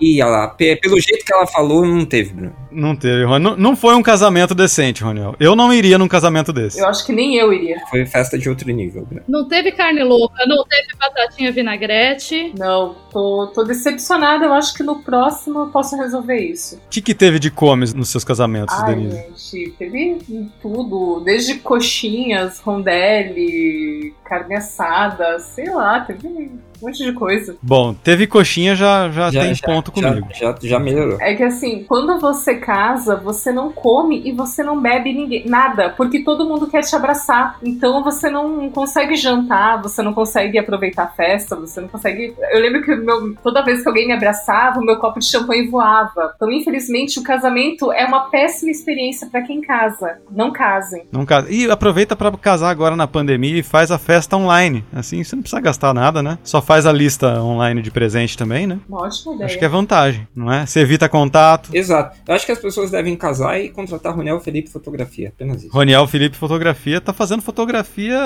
[0.00, 2.54] E olha lá, pe- pelo jeito que ela falou, não teve, Bruno.
[2.70, 3.44] Não teve, Rony.
[3.44, 5.34] Não, não foi um casamento decente, Roniel.
[5.38, 6.80] Eu não iria num casamento desse.
[6.80, 7.80] Eu acho que nem eu iria.
[7.88, 9.24] Foi festa de outro nível, Bruno.
[9.28, 12.52] Não teve carne louca, não teve batatinha vinagrete.
[12.58, 14.44] Não, tô, tô decepcionada.
[14.44, 16.76] Eu acho que no próximo eu posso resolver isso.
[16.76, 19.24] O que, que teve de comes nos seus casamentos, Ai, Denise?
[19.50, 20.18] gente, teve
[20.60, 21.20] tudo.
[21.24, 27.56] Desde coxinhas, rondelli, carne assada, sei lá, teve um monte de coisa.
[27.60, 30.28] Bom, teve coxinha, já, já, tem ponto comigo.
[30.32, 31.18] Já, já melhorou.
[31.20, 35.90] É que assim, quando você casa, você não come e você não bebe ninguém, nada,
[35.96, 37.56] porque todo mundo quer te abraçar.
[37.62, 42.34] Então você não consegue jantar, você não consegue aproveitar a festa, você não consegue.
[42.52, 45.68] Eu lembro que meu- toda vez que alguém me abraçava, o meu copo de champanhe
[45.68, 46.32] voava.
[46.36, 50.18] Então, infelizmente, o casamento é uma péssima experiência pra quem casa.
[50.30, 51.04] Não casem.
[51.10, 51.50] Não casa.
[51.50, 54.84] E aproveita pra casar agora na pandemia e faz a festa online.
[54.92, 56.38] Assim, você não precisa gastar nada, né?
[56.42, 58.78] Só faz a lista online de presente também, né?
[58.88, 59.46] Uma ótima ideia.
[59.46, 60.66] Acho que é vantagem, não é?
[60.66, 61.70] Você evita contato.
[61.72, 62.16] Exato.
[62.26, 65.28] Eu acho que as pessoas devem casar e contratar Ronel Felipe Fotografia.
[65.28, 65.72] Apenas isso.
[65.72, 68.18] Roniel Felipe Fotografia tá fazendo fotografia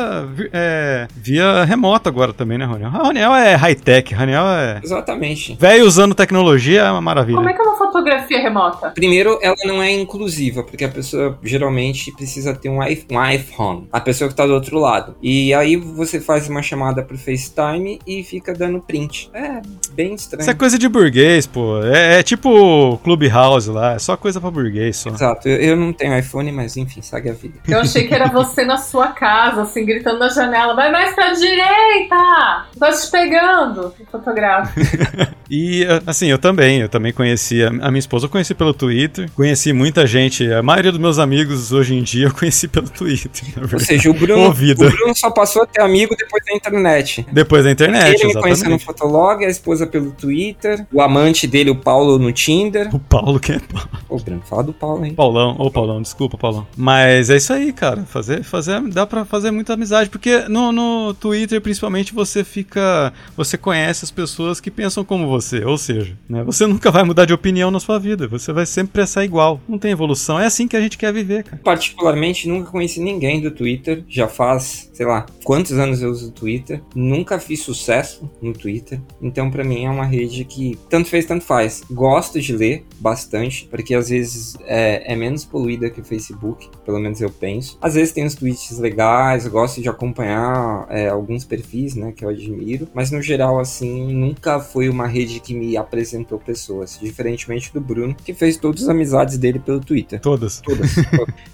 [0.53, 2.91] é, via remota agora também, né, Roniel?
[2.91, 4.81] Roniel é high-tech, Roniel é.
[4.83, 5.57] Exatamente.
[5.59, 7.37] Velho usando tecnologia é uma maravilha.
[7.37, 8.91] Como é que é uma fotografia remota?
[8.91, 14.01] Primeiro, ela não é inclusiva, porque a pessoa geralmente precisa ter um, um iPhone, a
[14.01, 15.15] pessoa que tá do outro lado.
[15.23, 19.31] E aí você faz uma chamada pro FaceTime e fica dando print.
[19.33, 19.61] É
[19.93, 20.41] bem estranho.
[20.41, 21.83] Isso é coisa de burguês, pô.
[21.83, 25.11] É, é tipo Clubhouse lá, é só coisa pra burguês só.
[25.11, 27.59] Exato, eu, eu não tenho iPhone, mas enfim, segue a vida.
[27.69, 31.33] Eu achei que era você na sua casa, assim, gritando na janela, vai mais pra
[31.33, 32.67] direita!
[32.79, 33.95] Tô te pegando!
[34.11, 34.81] Fotográfico.
[35.51, 39.31] E assim, eu também, eu também conheci a, a minha esposa, eu conheci pelo Twitter,
[39.37, 43.31] conheci muita gente, a maioria dos meus amigos hoje em dia eu conheci pelo Twitter,
[43.55, 43.85] na Ou verdade.
[43.85, 44.87] seja, o Bruno, Ouvido.
[44.87, 47.27] o Bruno só passou a ter amigo depois da internet.
[47.31, 48.85] Depois da internet, Ele me conheceu no exatamente.
[48.85, 52.89] Fotolog, a esposa pelo Twitter, o amante dele, o Paulo, no Tinder.
[52.95, 53.61] O Paulo que é
[54.09, 55.15] Ô, Bruno, fala do Paulo, hein?
[55.15, 56.67] Paulão, ô Paulão, desculpa, Paulão.
[56.77, 58.05] Mas é isso aí, cara.
[58.05, 63.13] Fazer, fazer, dá pra fazer muita amizade, porque no, no Twitter, principalmente, você fica.
[63.37, 65.65] Você conhece as pessoas que pensam como você.
[65.65, 68.29] Ou seja, né, você nunca vai mudar de opinião na sua vida.
[68.29, 69.61] Você vai sempre pensar igual.
[69.69, 70.39] Não tem evolução.
[70.39, 71.61] É assim que a gente quer viver, cara.
[71.63, 74.05] Particularmente, nunca conheci ninguém do Twitter.
[74.09, 76.83] Já faz, sei lá, quantos anos eu uso o Twitter.
[76.95, 79.01] Nunca fiz sucesso no Twitter.
[79.21, 81.83] Então, pra mim, é uma rede que tanto fez, tanto faz.
[81.91, 86.69] Gosto de ler bastante, porque às vezes é, é menos poluída que o Facebook.
[86.85, 87.79] Pelo menos eu penso.
[87.81, 92.25] Às vezes tem uns tweets legais, eu gosto de acompanhar é, alguns perfis, né, que
[92.25, 92.89] eu admiro.
[92.95, 96.99] Mas no geral, assim, nunca foi uma rede que me apresentou pessoas.
[97.01, 100.21] Diferentemente do Bruno, que fez todas as amizades dele pelo Twitter.
[100.21, 100.61] Todas.
[100.61, 100.95] Todas.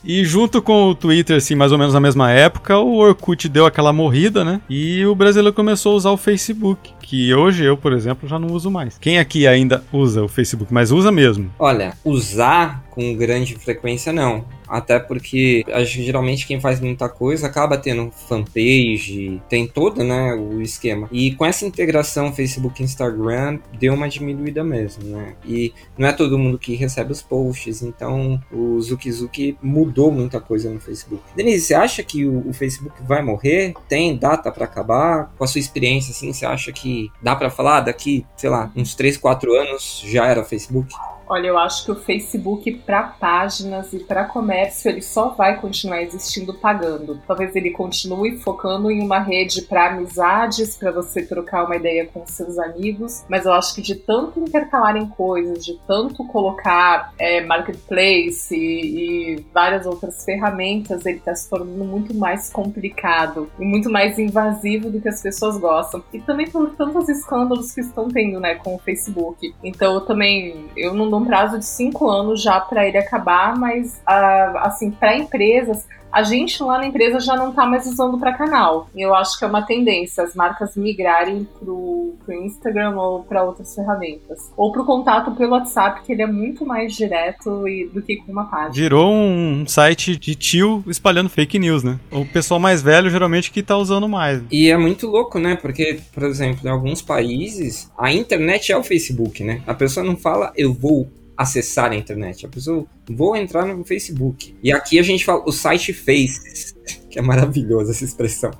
[0.02, 3.66] E junto com o Twitter, assim, mais ou menos na mesma época, o Orkut deu
[3.66, 4.60] aquela morrida, né?
[4.68, 6.92] E o brasileiro começou a usar o Facebook.
[7.00, 8.96] Que hoje eu, por exemplo, já não uso mais.
[8.98, 11.50] Quem aqui ainda usa o Facebook, mas usa mesmo?
[11.58, 11.92] Olha,
[12.30, 14.44] usar com grande frequência não.
[14.68, 20.32] Até porque acho que geralmente quem faz muita coisa acaba tendo fanpage, tem todo né,
[20.34, 21.08] o esquema.
[21.10, 25.34] E com essa integração Facebook e Instagram, deu uma diminuída mesmo, né?
[25.44, 30.40] E não é todo mundo que recebe os posts, então o Zuki Zuki mudou muita
[30.40, 31.22] coisa no Facebook.
[31.34, 33.74] Denise, você acha que o, Facebook vai morrer?
[33.88, 35.32] Tem data pra acabar?
[35.36, 38.94] Com a sua experiência, assim, você acha que dá pra falar daqui, sei lá, uns
[38.94, 40.94] 3, 4 anos já era Facebook?
[41.30, 46.02] Olha, eu acho que o Facebook para páginas e para comércio ele só vai continuar
[46.02, 47.20] existindo pagando.
[47.24, 52.26] Talvez ele continue focando em uma rede para amizades, para você trocar uma ideia com
[52.26, 57.40] seus amigos, mas eu acho que de tanto intercalar em coisas, de tanto colocar é,
[57.42, 63.88] marketplace e, e várias outras ferramentas, ele está se tornando muito mais complicado e muito
[63.88, 66.02] mais invasivo do que as pessoas gostam.
[66.12, 69.54] E também por tantos escândalos que estão tendo, né, com o Facebook.
[69.62, 74.00] Então eu também, eu não um prazo de cinco anos já para ele acabar, mas
[74.08, 78.32] uh, assim, para empresas, a gente lá na empresa já não tá mais usando para
[78.32, 78.88] canal.
[78.94, 83.42] E eu acho que é uma tendência as marcas migrarem pro, pro Instagram ou para
[83.42, 84.50] outras ferramentas.
[84.56, 88.32] Ou pro contato pelo WhatsApp, que ele é muito mais direto e, do que com
[88.32, 88.72] uma página.
[88.72, 91.98] Virou um site de tio espalhando fake news, né?
[92.10, 94.42] O pessoal mais velho geralmente que tá usando mais.
[94.50, 95.56] E é muito louco, né?
[95.56, 99.62] Porque, por exemplo, em alguns países, a internet é o Facebook, né?
[99.66, 101.08] A pessoa não fala eu vou
[101.40, 102.44] acessar a internet.
[102.44, 104.54] A pessoa, vou entrar no Facebook.
[104.62, 106.74] E aqui a gente fala o site Faces,
[107.08, 108.50] que é maravilhosa essa expressão.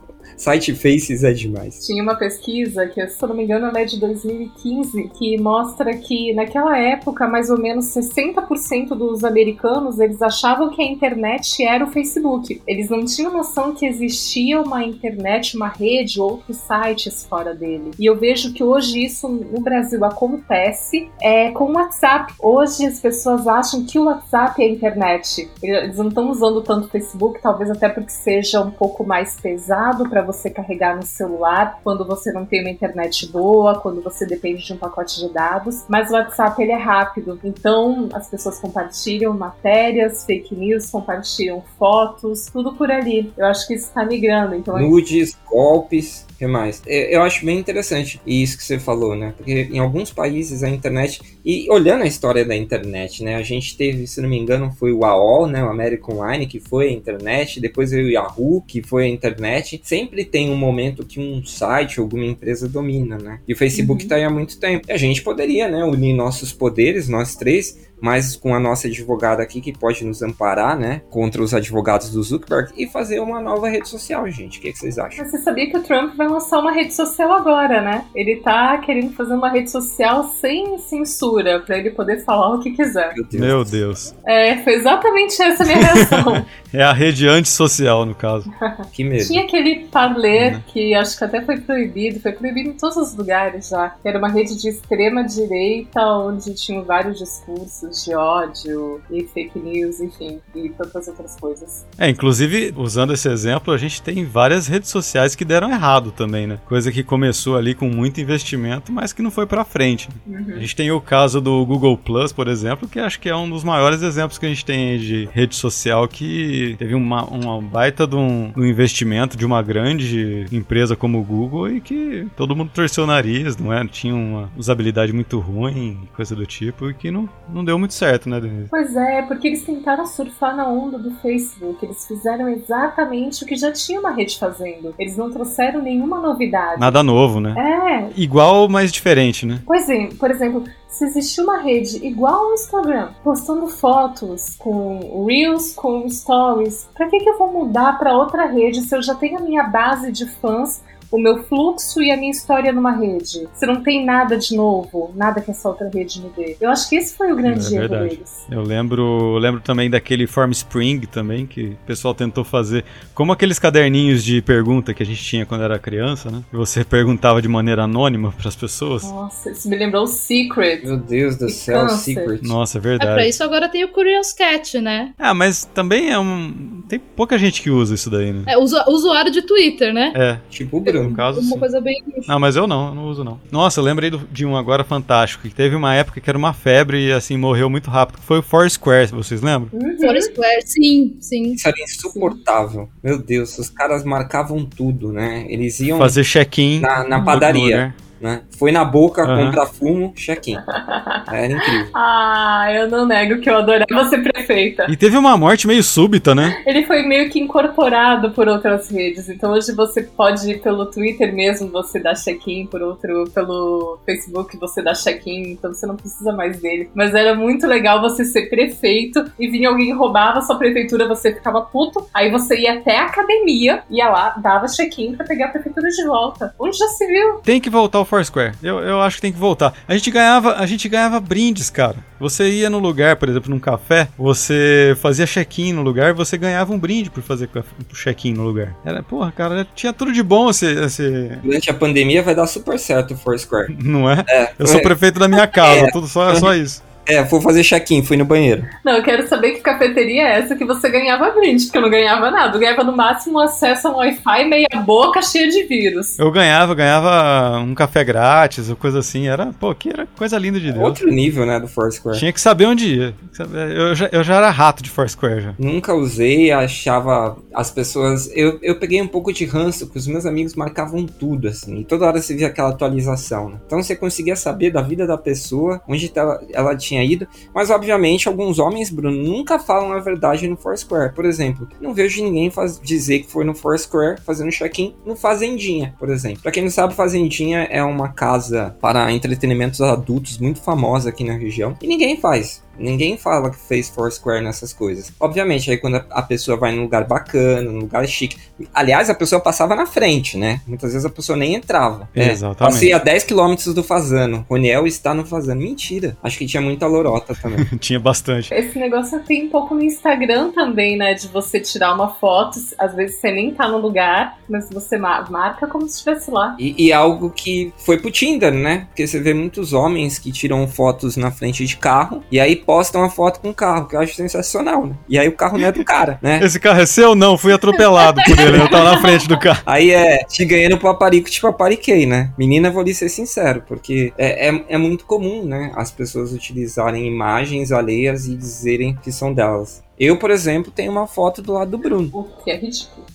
[0.41, 1.85] Site Faces é demais.
[1.85, 5.95] Tinha uma pesquisa que, se eu não me engano, ela é de 2015, que mostra
[5.95, 11.85] que naquela época, mais ou menos 60% dos americanos, eles achavam que a internet era
[11.85, 12.63] o Facebook.
[12.67, 17.91] Eles não tinham noção que existia uma internet, uma rede, outros sites fora dele.
[17.99, 22.33] E eu vejo que hoje isso no Brasil acontece é, com o WhatsApp.
[22.41, 25.51] Hoje as pessoas acham que o WhatsApp é a internet.
[25.63, 30.09] Eles não estão usando tanto o Facebook, talvez até porque seja um pouco mais pesado
[30.09, 34.65] para você carregar no celular quando você não tem uma internet boa, quando você depende
[34.65, 35.85] de um pacote de dados.
[35.89, 42.47] Mas o WhatsApp ele é rápido, então as pessoas compartilham matérias, fake news, compartilham fotos,
[42.47, 43.33] tudo por ali.
[43.37, 44.55] Eu acho que isso está migrando.
[44.55, 46.83] Então Nudes, golpes que mais?
[46.87, 49.35] Eu acho bem interessante isso que você falou, né?
[49.37, 51.21] Porque em alguns países a internet.
[51.45, 53.37] E olhando a história da internet, né?
[53.37, 55.63] A gente teve, se não me engano, foi o AOL, né?
[55.63, 57.61] O American Online, que foi a internet.
[57.61, 59.83] Depois veio o Yahoo, que foi a internet.
[59.85, 63.41] Sempre tem um momento que um site, alguma empresa domina, né?
[63.47, 64.09] E o Facebook uhum.
[64.09, 64.87] tá aí há muito tempo.
[64.89, 65.85] E a gente poderia, né?
[65.85, 70.79] Unir nossos poderes, nós três mas com a nossa advogada aqui que pode nos amparar,
[70.79, 74.59] né, contra os advogados do Zuckerberg e fazer uma nova rede social, gente.
[74.59, 75.25] O que, que vocês acham?
[75.25, 78.05] Você sabia que o Trump vai lançar uma rede social agora, né?
[78.15, 82.71] Ele tá querendo fazer uma rede social sem censura, para ele poder falar o que
[82.71, 83.15] quiser.
[83.15, 83.43] Meu Deus.
[83.43, 84.15] Meu Deus.
[84.27, 86.47] É, foi exatamente essa a minha reação.
[86.73, 88.53] é a rede antissocial, no caso.
[88.93, 89.27] que medo.
[89.27, 90.63] Tinha aquele Parler, uhum.
[90.69, 93.91] que acho que até foi proibido, foi proibido em todos os lugares já.
[93.91, 99.59] Que era uma rede de extrema direita, onde tinham vários discursos de ódio e fake
[99.59, 101.87] news, enfim, e tantas outras coisas.
[101.99, 106.47] É, inclusive, usando esse exemplo, a gente tem várias redes sociais que deram errado também,
[106.47, 106.59] né?
[106.67, 110.07] Coisa que começou ali com muito investimento, mas que não foi para frente.
[110.27, 110.55] Uhum.
[110.55, 113.49] A gente tem o caso do Google Plus, por exemplo, que acho que é um
[113.49, 118.07] dos maiores exemplos que a gente tem de rede social que teve uma, uma baita
[118.07, 122.71] de um, um investimento de uma grande empresa como o Google e que todo mundo
[122.75, 123.87] torceu o nariz, não é?
[123.87, 128.29] Tinha uma usabilidade muito ruim, coisa do tipo, e que não, não deu muito certo,
[128.29, 128.69] né, Denise?
[128.69, 131.83] Pois é, porque eles tentaram surfar na onda do Facebook.
[131.83, 134.95] Eles fizeram exatamente o que já tinha uma rede fazendo.
[134.99, 136.81] Eles não trouxeram nenhuma novidade.
[136.81, 137.55] Nada novo, né?
[137.57, 138.21] É.
[138.21, 139.61] Igual, mas diferente, né?
[139.65, 145.73] Pois é, por exemplo, se existir uma rede igual ao Instagram, postando fotos com Reels,
[145.75, 149.39] com Stories, pra que, que eu vou mudar para outra rede se eu já tenho
[149.39, 153.49] a minha base de fãs o meu fluxo e a minha história numa rede.
[153.53, 156.57] Você não tem nada de novo, nada que essa outra rede me dê.
[156.61, 158.47] Eu acho que esse foi o grande é erro deles.
[158.51, 162.85] Eu lembro, lembro também daquele Form Spring também, que o pessoal tentou fazer,
[163.15, 166.43] como aqueles caderninhos de pergunta que a gente tinha quando era criança, né?
[166.49, 169.03] Que você perguntava de maneira anônima para as pessoas.
[169.03, 170.83] Nossa, isso me lembrou o Secret.
[170.85, 172.15] Meu Deus do céu, câncer.
[172.15, 172.43] Secret.
[172.43, 173.11] Nossa, é verdade.
[173.11, 175.13] É, pra isso agora tem o Curious Cat, né?
[175.19, 176.83] Ah, mas também é um...
[176.89, 178.45] Tem pouca gente que usa isso daí, né?
[178.47, 180.13] É, usuário de Twitter, né?
[180.15, 180.39] É.
[180.49, 181.41] Tipo o Bruno no caso.
[181.41, 181.59] Uma sim.
[181.59, 182.03] coisa bem.
[182.27, 183.41] Não, mas eu não, eu não uso não.
[183.51, 186.53] Nossa, eu lembrei do, de um agora fantástico, que teve uma época que era uma
[186.53, 189.69] febre e assim morreu muito rápido, que foi o Foursquare, vocês lembram?
[189.73, 189.97] Uhum.
[189.99, 191.53] Foursquare, sim, sim.
[191.53, 192.89] Isso era insuportável.
[193.03, 195.47] Meu Deus, os caras marcavam tudo, né?
[195.49, 198.43] Eles iam fazer check-in na, na padaria né?
[198.59, 199.47] Foi na boca, uhum.
[199.47, 200.57] compra fumo, check-in.
[201.33, 201.87] Era incrível.
[201.95, 204.87] Ah, eu não nego que eu adorava ser prefeita.
[204.89, 206.63] E teve uma morte meio súbita, né?
[206.67, 209.29] Ele foi meio que incorporado por outras redes.
[209.29, 214.57] Então hoje você pode ir pelo Twitter mesmo, você dá check-in, por outro, pelo Facebook
[214.59, 216.91] você dá check-in, então você não precisa mais dele.
[216.95, 221.33] Mas era muito legal você ser prefeito e vinha alguém roubava a sua prefeitura, você
[221.33, 222.07] ficava puto.
[222.13, 226.05] Aí você ia até a academia, ia lá, dava check-in pra pegar a prefeitura de
[226.05, 226.55] volta.
[226.59, 227.37] Onde já se viu?
[227.43, 228.53] Tem que voltar o Foursquare.
[228.61, 229.73] Eu, eu acho que tem que voltar.
[229.87, 231.97] A gente ganhava, a gente ganhava brindes, cara.
[232.19, 236.73] Você ia no lugar, por exemplo, num café, você fazia check-in no lugar, você ganhava
[236.73, 237.49] um brinde por fazer
[237.95, 238.75] check-in no lugar.
[238.85, 242.79] Era, porra, cara, tinha tudo de bom esse, esse Durante a pandemia vai dar super
[242.79, 243.75] certo o Foursquare.
[243.83, 244.25] não é?
[244.29, 245.91] É, Eu sou é, prefeito da minha casa, É.
[245.93, 246.83] tudo só, só isso.
[247.07, 248.65] É, vou fazer check-in, fui no banheiro.
[248.85, 251.91] Não, eu quero saber que cafeteria é essa que você ganhava brinde, porque eu não
[251.91, 252.57] ganhava nada.
[252.57, 256.19] Eu ganhava no máximo acesso a um Wi-Fi meia boca cheia de vírus.
[256.19, 259.29] Eu ganhava, ganhava um café grátis ou coisa assim.
[259.29, 260.85] Era, pô, que era coisa linda de Deus.
[260.85, 262.19] Outro nível, né, do Foursquare.
[262.19, 263.15] Tinha que saber onde ia.
[263.33, 265.55] Tinha Eu já, eu já era rato de Foursquare já.
[265.59, 268.31] Nunca usei, achava as pessoas.
[268.35, 271.81] Eu, eu peguei um pouco de ranço, porque os meus amigos marcavam tudo, assim.
[271.81, 273.57] E toda hora você via aquela atualização, né?
[273.67, 277.27] Então você conseguia saber da vida da pessoa, onde ela, ela tinha ido.
[277.55, 281.13] Mas, obviamente, alguns homens, Bruno, nunca falam a verdade no Foursquare.
[281.15, 285.95] Por exemplo, não vejo ninguém faz- dizer que foi no Foursquare fazendo check-in no Fazendinha,
[285.99, 286.43] por exemplo.
[286.43, 291.35] Pra quem não sabe, Fazendinha é uma casa para entretenimentos adultos muito famosa aqui na
[291.35, 291.77] região.
[291.83, 292.63] E ninguém faz.
[292.79, 295.13] Ninguém fala que fez Foursquare nessas coisas.
[295.21, 298.37] Obviamente, aí quando a- pessoa vai num lugar bacana, num lugar chique.
[298.73, 300.61] Aliás, a pessoa passava na frente, né?
[300.67, 302.09] Muitas vezes a pessoa nem entrava.
[302.15, 302.59] É, Exatamente.
[302.75, 304.47] Passei a 10 km do Fazano.
[304.49, 305.61] Roniel está no Fazano.
[305.61, 306.17] Mentira.
[306.23, 307.65] Acho que tinha muita lorota também.
[307.81, 308.53] Tinha bastante.
[308.55, 311.15] Esse negócio tem um pouco no Instagram também, né?
[311.15, 315.27] De você tirar uma foto, às vezes você nem tá no lugar, mas você ma-
[315.29, 316.55] marca como se estivesse lá.
[316.59, 318.87] E, e algo que foi pro Tinder, né?
[318.89, 323.03] Porque você vê muitos homens que tiram fotos na frente de carro e aí postam
[323.03, 324.95] a foto com o carro, que eu acho sensacional, né?
[325.09, 326.41] E aí o carro não é do cara, né?
[326.43, 327.15] Esse carro é seu?
[327.15, 328.59] Não, fui atropelado por ele.
[328.59, 329.63] Eu tava na frente do carro.
[329.67, 332.33] Aí é te ganhando paparico, te papariquei, né?
[332.39, 335.73] Menina, vou lhe ser sincero, porque é, é, é muito comum, né?
[335.75, 339.83] As pessoas utilizarem imagens alheias e dizerem que são delas.
[339.99, 342.09] Eu, por exemplo, tenho uma foto do lado do Bruno.
[342.13, 343.07] O que é ridículo.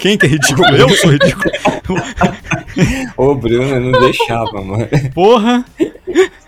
[0.00, 0.68] Quem que é ridículo?
[0.76, 1.50] Eu sou ridículo.
[3.16, 4.88] Ô, Bruno, eu não deixava, mano.
[5.14, 5.64] Porra,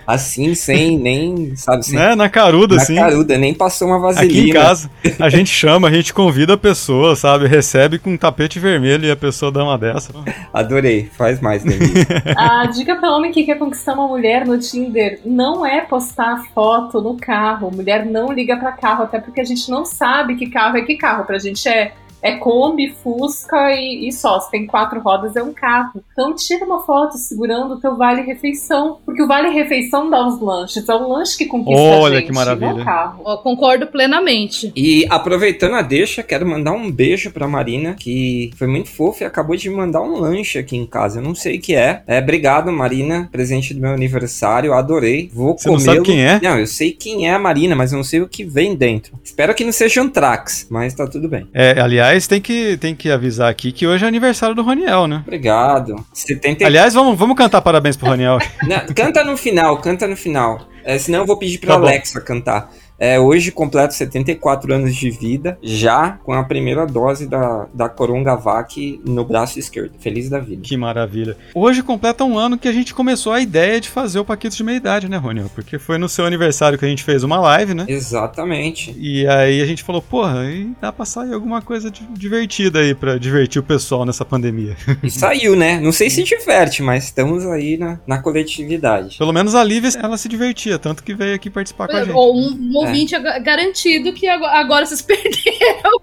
[0.07, 1.99] Assim, sem nem, sabe, sem.
[1.99, 2.15] né?
[2.15, 2.95] Na caruda, na assim.
[2.95, 4.41] caruda, nem passou uma vaselina.
[4.41, 7.49] Aqui em casa, a gente chama, a gente convida a pessoa, sabe?
[7.49, 10.13] Recebe com um tapete vermelho e a pessoa dá uma dessa.
[10.53, 11.93] Adorei, faz mais, Davi.
[12.37, 17.01] A dica para homem que quer conquistar uma mulher no Tinder não é postar foto
[17.01, 17.71] no carro.
[17.75, 20.97] Mulher não liga pra carro, até porque a gente não sabe que carro é que
[20.97, 21.25] carro.
[21.25, 21.93] Pra gente é,
[22.27, 24.41] é Kombi, Fusca e, e só.
[24.41, 26.03] Se tem quatro rodas, é um carro.
[26.13, 28.99] Então tira uma foto segurando o teu vale-refeição.
[29.05, 30.89] Porque o vale-refeição dá os lanches.
[30.89, 32.73] É o lanche que conquista Olha a gente, que maravilha.
[32.75, 33.39] não o carro.
[33.39, 34.73] Concordo plenamente.
[34.75, 39.27] E aproveitando a deixa, quero mandar um beijo pra Marina, que foi muito fofa e
[39.27, 41.21] acabou de me mandar um lanche aqui em casa.
[41.21, 42.03] Eu não sei o que é.
[42.07, 43.29] É, obrigado, Marina.
[43.31, 45.31] Presente do meu aniversário, adorei.
[45.33, 45.95] Vou Você não comê-lo.
[45.97, 46.41] sabe quem é?
[46.43, 49.19] Não, eu sei quem é a Marina, mas eu não sei o que vem dentro.
[49.23, 51.47] Espero que não seja um Trax, mas tá tudo bem.
[51.53, 55.23] É, aliás, tem que, tem que avisar aqui que hoje é aniversário do Roniel, né?
[55.27, 55.97] Obrigado.
[56.13, 56.65] 70...
[56.65, 58.39] Aliás, vamos, vamos cantar parabéns pro Roniel.
[58.63, 60.69] Não, canta no final, canta no final.
[60.85, 61.87] É, senão eu vou pedir pra Tá bom.
[61.87, 62.71] Alexa cantar.
[62.99, 69.01] É, hoje completo 74 anos de vida, já com a primeira dose da, da Coronavac
[69.07, 69.93] no braço esquerdo.
[69.99, 70.63] Feliz da vida.
[70.63, 71.37] Que maravilha.
[71.55, 74.65] Hoje completa um ano que a gente começou a ideia de fazer o Paquitos de
[74.65, 75.51] Meia Idade, né, Roniel?
[75.55, 77.85] Porque foi no seu aniversário que a gente fez uma live, né?
[77.89, 78.95] Exatamente.
[78.99, 82.95] E aí a gente falou, porra, e dá pra sair alguma coisa di- divertida aí
[82.95, 84.77] pra divertir o pessoal nessa pandemia.
[85.03, 85.79] E saiu, né?
[85.81, 89.19] Não sei se diverte, mas estamos aí na, na coletividade.
[89.19, 92.15] Pelo menos a Lívia, ela se divertia, tanto que veio aqui participar com a gente.
[92.15, 96.01] Ou um, um ouvinte é garantido que agora, agora vocês perderam.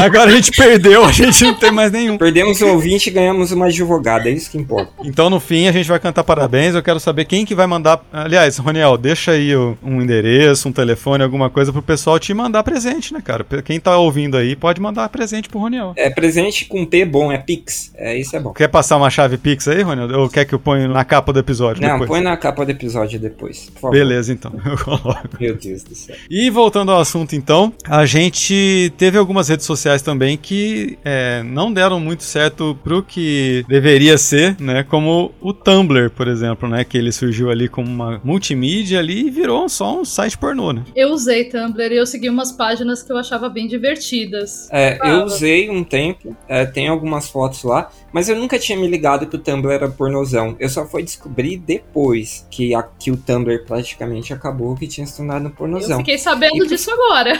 [0.00, 2.16] Agora a gente perdeu, a gente não tem mais nenhum.
[2.16, 4.90] Perdemos um ouvinte e ganhamos uma advogada, é isso que importa.
[5.04, 6.74] Então, no fim, a gente vai cantar parabéns.
[6.74, 8.02] Eu quero saber quem que vai mandar.
[8.12, 13.12] Aliás, Roniel, deixa aí um endereço, um telefone, alguma coisa pro pessoal te mandar presente,
[13.12, 13.44] né, cara?
[13.64, 15.92] Quem tá ouvindo aí pode mandar presente pro Roniel.
[15.96, 17.92] É presente com P bom, é Pix.
[17.96, 18.52] É, isso é bom.
[18.52, 20.20] Quer passar uma chave Pix aí, Roniel?
[20.20, 22.08] Ou quer que eu ponha na capa do episódio Não, depois?
[22.08, 23.92] põe na capa do episódio depois, por favor.
[23.92, 24.52] Beleza, então.
[24.64, 25.28] Eu coloco.
[25.38, 26.14] Meu Deus do céu.
[26.30, 31.72] E voltando ao assunto, então, a gente teve algumas redes sociais também que é, não
[31.72, 34.82] deram muito certo pro que deveria ser, né?
[34.82, 36.84] Como o Tumblr, por exemplo, né?
[36.84, 40.82] Que ele surgiu ali como uma multimídia ali e virou só um site pornô, né?
[40.94, 44.68] Eu usei Tumblr e eu segui umas páginas que eu achava bem divertidas.
[44.70, 48.86] É, eu usei um tempo, é, tem algumas fotos lá, mas eu nunca tinha me
[48.88, 50.56] ligado que o Tumblr era pornozão.
[50.58, 55.16] Eu só fui descobrir depois que, a- que o Tumblr praticamente acabou que tinha se
[55.16, 55.98] tornado um Eu pornozão.
[55.98, 57.38] fiquei sabendo E- disso agora.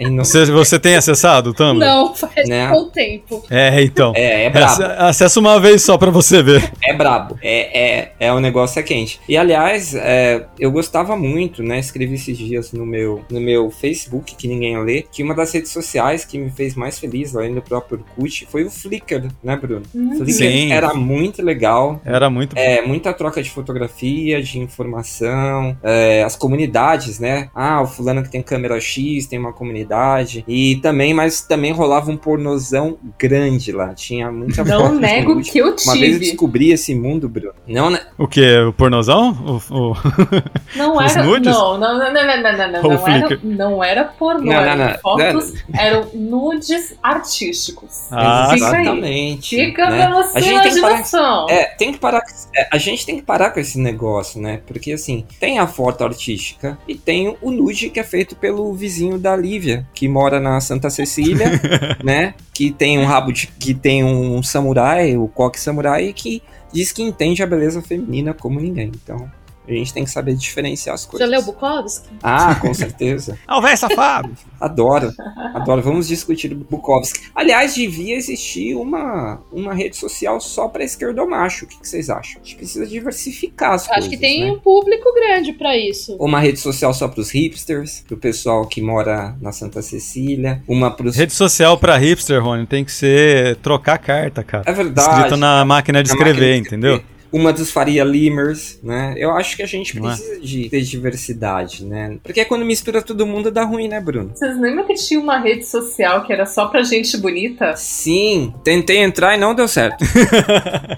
[0.00, 1.78] Não- Você, você tem acessado o Tumblr?
[1.86, 2.70] Não, faz Né?
[2.72, 3.42] um tempo.
[3.50, 4.12] É, então.
[4.14, 4.82] É, é brabo.
[4.98, 6.72] Acessa- uma vez só pra você ver.
[6.84, 7.38] É brabo.
[7.42, 9.20] É, é, é o negócio é quente.
[9.28, 11.78] E aliás, é, eu gostava muito, né?
[11.78, 15.70] Escrevi esses dias no meu, no meu Facebook, que ninguém lê, que uma das redes
[15.72, 19.82] sociais que me fez mais feliz, além do próprio Orkut, foi o Flickr, né, Bruno?
[19.90, 20.72] Flickr Sim.
[20.72, 22.00] era muito legal.
[22.04, 22.56] Era muito.
[22.56, 27.48] É, muita troca de fotografia, de informação, é, as comunidades, né?
[27.54, 30.44] Ah, o fulano que tem câmera X tem uma comunidade.
[30.48, 33.94] E também, mas também rolava um pornozão grande lá.
[33.94, 36.18] Tinha muita Não nego que eu Uma vez eu tive.
[36.18, 37.54] descobri esse mundo, Bruno.
[37.66, 38.00] Não, né?
[38.18, 38.42] O que?
[38.62, 39.30] O pornozão?
[39.70, 39.96] O, o-
[40.76, 41.24] Não Os era.
[41.24, 41.52] nudes?
[41.52, 44.40] Não, não, não, não, não, não, não, não, era, não era pornô.
[44.44, 44.98] Não, não, eram não.
[45.00, 48.06] Fotos eram nudes artísticos.
[48.10, 48.82] Ah, Fica aí.
[48.82, 49.56] Exatamente.
[49.56, 50.06] Fica né?
[50.06, 51.46] pela A gente tem que parar-.
[51.50, 52.20] É, tem que parar.
[52.20, 54.60] com- é, a gente tem que parar com esse negócio, né?
[54.66, 59.18] Porque assim, tem a foto artística e tem o nude que é feito pelo vizinho
[59.18, 61.60] da Lívia, que mora na Santa Cecília,
[62.02, 62.34] né?
[62.54, 63.48] Que tem um rabo de.
[63.48, 68.32] que tem um samurai, o coque samurai, e que diz que entende a beleza feminina
[68.32, 68.92] como ninguém.
[69.02, 69.30] Então.
[69.66, 71.28] A gente tem que saber diferenciar as Já coisas.
[71.30, 72.08] leu Bukowski?
[72.22, 73.38] Ah, com certeza.
[73.46, 74.30] Ah, o velho safado!
[74.60, 75.12] Adoro,
[75.54, 75.82] adoro.
[75.82, 77.28] Vamos discutir Bukowski.
[77.34, 81.64] Aliás, devia existir uma, uma rede social só para esquerdomacho.
[81.64, 82.40] O que, que vocês acham?
[82.40, 84.04] A gente precisa diversificar as coisas.
[84.04, 84.52] Acho que tem né?
[84.52, 86.16] um público grande pra isso.
[86.18, 90.62] Uma rede social só para os hipsters, pro pessoal que mora na Santa Cecília.
[90.66, 91.16] Uma para os.
[91.16, 94.64] Rede social pra hipster, Rony, tem que ser trocar carta, cara.
[94.66, 95.08] É verdade.
[95.16, 96.96] Escrito na máquina de Na escrever, máquina de escrever.
[96.96, 97.21] entendeu?
[97.32, 99.14] Uma dos Faria Limers, né?
[99.16, 100.00] Eu acho que a gente é?
[100.00, 102.18] precisa de ter diversidade, né?
[102.22, 104.32] Porque quando mistura todo mundo dá ruim, né, Bruno?
[104.34, 107.74] Vocês lembram que tinha uma rede social que era só pra gente bonita?
[107.76, 110.04] Sim, tentei entrar e não deu certo.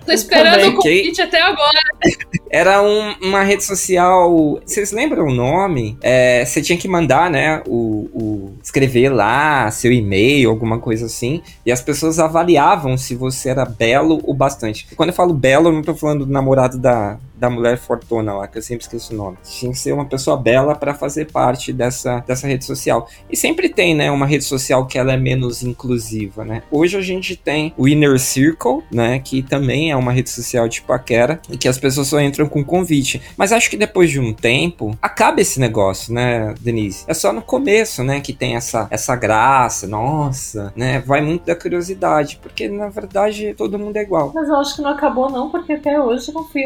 [0.04, 1.80] Tô esperando o convite até agora.
[2.54, 4.60] Era um- uma rede social.
[4.64, 5.98] Vocês lembram o nome?
[6.00, 7.60] É, você tinha que mandar, né?
[7.66, 11.42] O, o- escrever lá seu e-mail, alguma coisa assim.
[11.66, 14.86] E as pessoas avaliavam se você era belo o bastante.
[14.94, 18.46] Quando eu falo belo, eu não tô falando do namorado da, da mulher fortuna lá,
[18.46, 19.36] que eu sempre esqueço o nome.
[19.42, 23.08] Tinha que ser uma pessoa bela para fazer parte dessa, dessa rede social.
[23.30, 24.10] E sempre tem, né?
[24.10, 26.62] Uma rede social que ela é menos inclusiva, né?
[26.70, 29.18] Hoje a gente tem o Inner Circle, né?
[29.18, 32.64] Que também é uma rede social de paquera e que as pessoas só entram com
[32.64, 33.20] convite.
[33.36, 37.04] Mas acho que depois de um tempo, acaba esse negócio, né, Denise?
[37.06, 41.00] É só no começo, né, que tem essa, essa graça, nossa, né?
[41.00, 44.32] Vai muito da curiosidade, porque na verdade todo mundo é igual.
[44.34, 46.64] Mas eu acho que não acabou não, porque até hoje não fui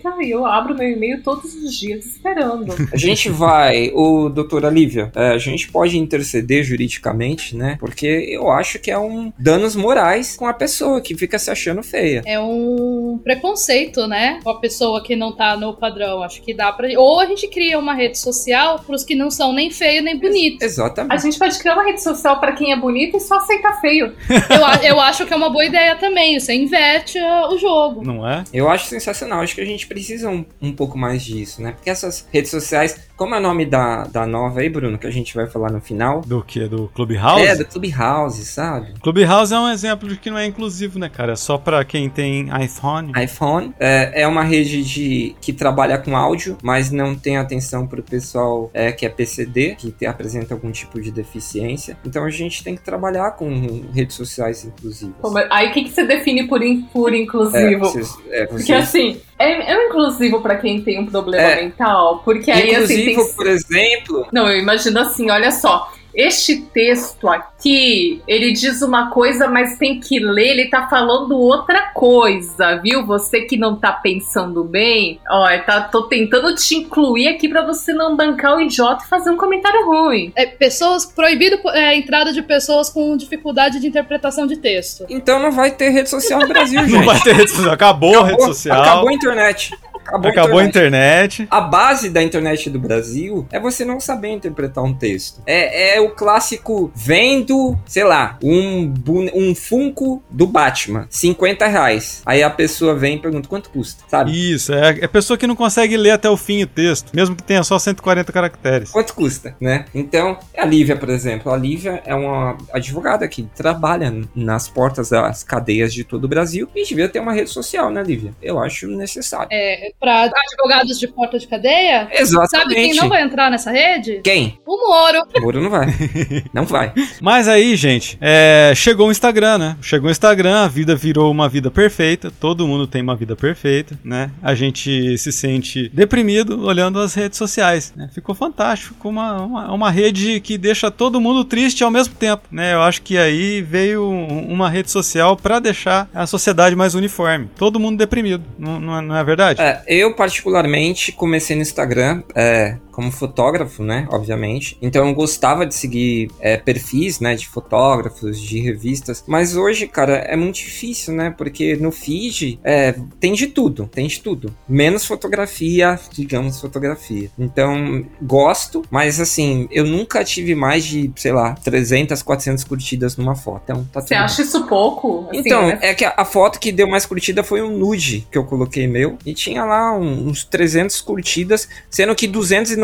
[0.00, 2.74] aceita e eu abro meu e-mail todos os dias esperando.
[2.92, 7.76] A gente vai, o doutora Lívia, é, a gente pode interceder juridicamente, né?
[7.78, 11.82] Porque eu acho que é um danos morais com a pessoa que fica se achando
[11.82, 12.22] feia.
[12.26, 14.40] É um preconceito, né?
[14.42, 16.22] Com a pessoa que não tá no padrão.
[16.22, 16.88] Acho que dá pra.
[16.98, 20.62] Ou a gente cria uma rede social pros que não são nem feio nem bonito.
[20.62, 21.22] A Exatamente.
[21.22, 24.12] gente pode criar uma rede social pra quem é bonito e só aceita feio.
[24.50, 26.38] Eu, a- eu acho que é uma boa ideia também.
[26.38, 28.02] Você inverte ah, o jogo.
[28.04, 28.44] Não é?
[28.52, 31.72] Eu acho sensacional, acho que a gente precisa um, um pouco mais disso, né?
[31.72, 35.10] Porque essas redes sociais, como é o nome da, da nova aí, Bruno, que a
[35.10, 36.22] gente vai falar no final?
[36.22, 36.66] Do que?
[36.66, 37.46] Do Clubhouse?
[37.46, 38.94] É, do Clubhouse, sabe?
[39.02, 41.32] Clubhouse é um exemplo de que não é inclusivo, né, cara?
[41.34, 43.12] É só pra quem tem iPhone.
[43.22, 43.74] iPhone.
[43.78, 48.70] É, é uma rede de, que trabalha com áudio, mas não tem atenção pro pessoal
[48.72, 51.98] é, que é PCD, que te- apresenta algum tipo de deficiência.
[52.06, 55.14] Então a gente tem que trabalhar com redes sociais inclusivas.
[55.20, 57.80] Como é- Aí o que, que você define por, in- por É, inclusivo?
[57.80, 61.62] vocês, é, Porque vocês- assim, é, é inclusivo pra quem tem um problema É.
[61.64, 62.22] mental?
[62.24, 63.34] Porque aí assim Tem.
[63.34, 65.90] por exemplo, Não, eu imagino assim, olha só.
[66.14, 71.92] Este texto aqui, ele diz uma coisa, mas tem que ler, ele tá falando outra
[71.92, 73.06] coisa, viu?
[73.06, 77.64] Você que não tá pensando bem, ó, eu tá, tô tentando te incluir aqui pra
[77.64, 80.32] você não bancar o idiota e fazer um comentário ruim.
[80.34, 81.06] É, pessoas.
[81.06, 85.06] Proibido é, a entrada de pessoas com dificuldade de interpretação de texto.
[85.08, 86.92] então não vai ter rede social no Brasil, gente.
[86.92, 87.72] Não vai ter rede social.
[87.72, 88.82] Acabou, a rede social.
[88.82, 89.72] Acabou a internet.
[90.04, 91.42] Acabou, Acabou a internet.
[91.42, 91.48] internet.
[91.50, 95.42] A base da internet do Brasil é você não saber interpretar um texto.
[95.46, 98.92] É, é o clássico vendo, sei lá, um,
[99.34, 102.22] um Funko do Batman, 50 reais.
[102.26, 104.30] Aí a pessoa vem e pergunta quanto custa, sabe?
[104.52, 107.42] Isso, é, é pessoa que não consegue ler até o fim o texto, mesmo que
[107.42, 108.90] tenha só 140 caracteres.
[108.90, 109.84] Quanto custa, né?
[109.94, 115.42] Então, a Lívia, por exemplo, a Lívia é uma advogada que trabalha nas portas das
[115.42, 118.32] cadeias de todo o Brasil e devia ter uma rede social, né, Lívia?
[118.42, 119.48] Eu acho necessário.
[119.50, 122.08] É, Pra advogados de porta de cadeia?
[122.12, 122.50] Exatamente.
[122.50, 124.20] Sabe quem não vai entrar nessa rede?
[124.22, 124.58] Quem?
[124.66, 125.22] O Moro.
[125.36, 125.86] O Moro não vai.
[126.52, 126.92] não vai.
[127.20, 129.76] Mas aí, gente, é, chegou o Instagram, né?
[129.82, 132.30] Chegou o Instagram, a vida virou uma vida perfeita.
[132.40, 134.30] Todo mundo tem uma vida perfeita, né?
[134.42, 137.92] A gente se sente deprimido olhando as redes sociais.
[137.96, 138.08] Né?
[138.12, 142.42] Ficou fantástico, ficou uma, uma, uma rede que deixa todo mundo triste ao mesmo tempo,
[142.50, 142.74] né?
[142.74, 147.48] Eu acho que aí veio um- uma rede social pra deixar a sociedade mais uniforme.
[147.56, 149.60] Todo mundo deprimido, não, não é, não é verdade?
[149.60, 154.06] É, eu particularmente comecei no Instagram é, como fotógrafo, né?
[154.10, 154.76] Obviamente.
[154.82, 157.34] Então eu gostava de seguir é, perfis, né?
[157.34, 159.24] De fotógrafos, de revistas.
[159.26, 161.34] Mas hoje, cara, é muito difícil, né?
[161.36, 164.54] Porque no feed é, tem de tudo, tem de tudo.
[164.68, 167.30] Menos fotografia, digamos fotografia.
[167.38, 173.34] Então gosto, mas assim, eu nunca tive mais de, sei lá, 300, 400 curtidas numa
[173.34, 173.62] foto.
[173.64, 174.18] Então tá Você bem.
[174.18, 175.26] acha isso pouco?
[175.30, 175.78] Assim, Então, né?
[175.80, 178.86] é que a, a foto que deu mais curtida foi um nude que eu coloquei
[178.86, 179.16] meu.
[179.24, 182.26] E tinha lá uns 300 curtidas, sendo que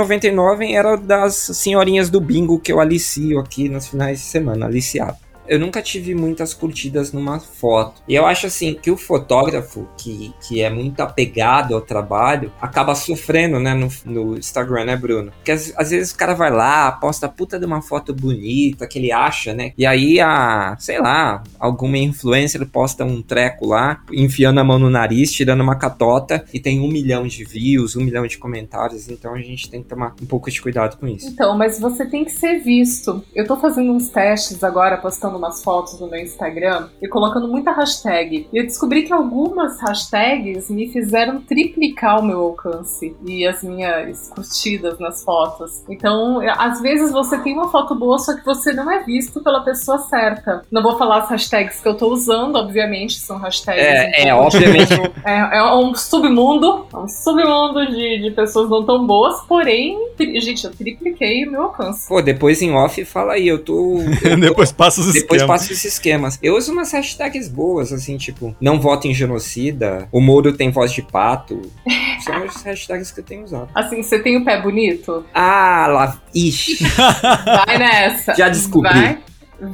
[0.06, 5.25] 299 era das senhorinhas do bingo que eu alicio aqui nos finais de semana, aliciado.
[5.48, 8.02] Eu nunca tive muitas curtidas numa foto.
[8.08, 12.94] E eu acho assim que o fotógrafo que, que é muito apegado ao trabalho acaba
[12.94, 15.30] sofrendo, né, no, no Instagram, né, Bruno?
[15.32, 18.86] Porque às, às vezes o cara vai lá, posta a puta de uma foto bonita
[18.86, 19.72] que ele acha, né?
[19.76, 24.90] E aí a, sei lá, alguma influencer posta um treco lá, enfiando a mão no
[24.90, 29.08] nariz, tirando uma catota e tem um milhão de views, um milhão de comentários.
[29.08, 31.28] Então a gente tem que tomar um pouco de cuidado com isso.
[31.28, 33.24] Então, mas você tem que ser visto.
[33.34, 37.72] Eu tô fazendo uns testes agora, postando umas fotos no meu Instagram e colocando muita
[37.72, 38.48] hashtag.
[38.52, 44.28] E eu descobri que algumas hashtags me fizeram triplicar o meu alcance e as minhas
[44.30, 45.82] curtidas nas fotos.
[45.88, 49.60] Então, às vezes você tem uma foto boa, só que você não é visto pela
[49.60, 50.62] pessoa certa.
[50.70, 53.82] Não vou falar as hashtags que eu tô usando, obviamente, são hashtags.
[53.82, 54.92] É, é, obviamente.
[55.24, 60.64] é, é um submundo, é um submundo de, de pessoas não tão boas, porém, gente,
[60.64, 62.08] eu tripliquei o meu alcance.
[62.08, 63.98] Pô, depois em off fala aí, eu tô.
[64.40, 65.46] Depois passa os Depois esquemas.
[65.60, 66.38] passa esses esquemas.
[66.42, 70.92] Eu uso umas hashtags boas, assim, tipo, não voto em genocida, o Moro tem voz
[70.92, 71.60] de pato.
[72.24, 73.68] São as hashtags que eu tenho usado.
[73.74, 75.24] Assim, você tem o pé bonito?
[75.34, 76.20] Ah, lá.
[76.34, 76.78] Ixi,
[77.66, 78.34] Vai nessa.
[78.34, 78.92] já descobri.
[78.92, 79.18] Vai,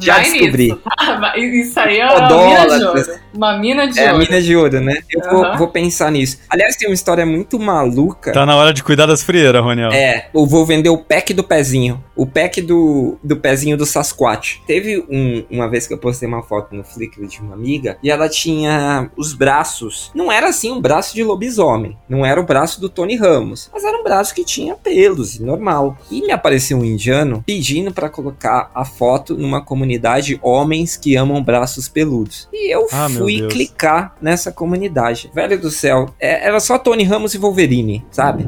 [0.01, 0.65] Já vai descobri.
[0.69, 0.81] nisso.
[0.99, 2.29] Ah, Isso aí é uma mina de
[2.69, 3.09] Podólatras.
[3.09, 3.21] ouro.
[3.35, 4.25] Uma mina de É a ouro.
[4.25, 4.95] mina de ouro, né?
[5.11, 5.57] Eu vou, Aham.
[5.59, 6.39] vou pensar nisso.
[6.49, 8.33] Aliás, tem uma história muito maluca.
[8.33, 9.91] Tá na hora de cuidar das frieiras, Roniel.
[9.93, 12.03] É, eu vou vender o pack do pezinho.
[12.15, 14.61] O pack do, do pezinho do Sasquatch.
[14.67, 18.11] Teve um- uma vez que eu postei uma foto no Flickr de uma amiga e
[18.11, 20.11] ela tinha os braços.
[20.15, 21.97] Não era assim um braço de lobisomem.
[22.09, 23.71] Não era o braço do Tony Ramos.
[23.73, 25.97] Mas era um braço que tinha pelos, normal.
[26.11, 31.43] E me apareceu um indiano pedindo pra colocar a foto numa comunidade homens que amam
[31.43, 32.47] braços peludos.
[32.53, 35.31] E eu Ah, fui clicar nessa comunidade.
[35.35, 38.47] Velho do céu, é- era só Tony Ramos e Wolverine, sabe?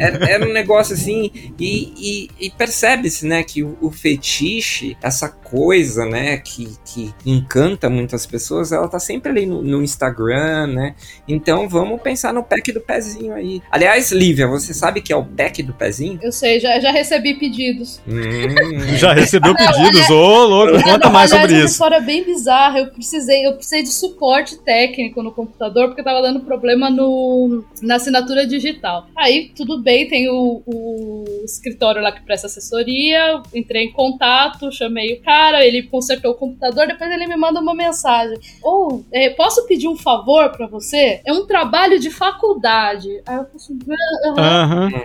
[0.00, 5.28] Era, era um negócio assim, e, e- e percebe-se, né, que o, o fetiche, essa
[5.50, 10.94] coisa, né, que, que encanta muitas pessoas, ela tá sempre ali no, no Instagram, né?
[11.26, 13.62] Então vamos pensar no pack do pezinho aí.
[13.70, 16.18] Aliás, Lívia, você sabe que é o pack do pezinho?
[16.22, 18.00] Eu sei, já, já recebi pedidos.
[18.06, 20.08] Hum, Já recebeu pedidos?
[20.10, 21.72] Ô, louco, conta Não, mais aliás, sobre uma isso.
[21.72, 22.78] história bem bizarra.
[22.80, 27.96] Eu precisei, eu precisei de suporte técnico no computador porque tava dando problema no, na
[27.96, 29.06] assinatura digital.
[29.16, 33.40] Aí, tudo bem, tem o, o escritório lá que presta assessoria.
[33.54, 37.74] Entrei em contato, chamei o cara, ele consertou o computador, depois ele me manda uma
[37.74, 38.38] mensagem.
[38.62, 41.20] Ou, é, posso pedir um favor pra você?
[41.24, 43.08] É um trabalho de faculdade.
[43.26, 44.98] Aí eu falei assim, "Ah, aham." Aham.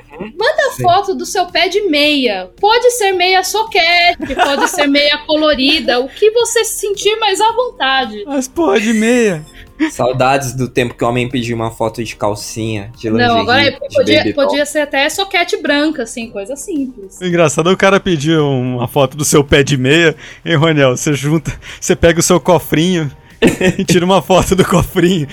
[0.68, 2.50] a foto do seu pé de meia.
[2.60, 7.52] Pode ser meia soquete, pode ser meia colorida, o que você se sentir mais à
[7.52, 8.24] vontade.
[8.26, 9.46] Mas porra de meia.
[9.92, 13.72] Saudades do tempo que o homem pediu uma foto de calcinha, de lingerie, Não, agora
[13.72, 17.20] de podia, podia ser até soquete branca, assim, coisa simples.
[17.20, 20.16] O engraçado é o cara pedir uma foto do seu pé de meia,
[20.46, 20.96] hein, Roniel?
[20.96, 23.12] Você junta, você pega o seu cofrinho
[23.78, 25.28] e tira uma foto do cofrinho.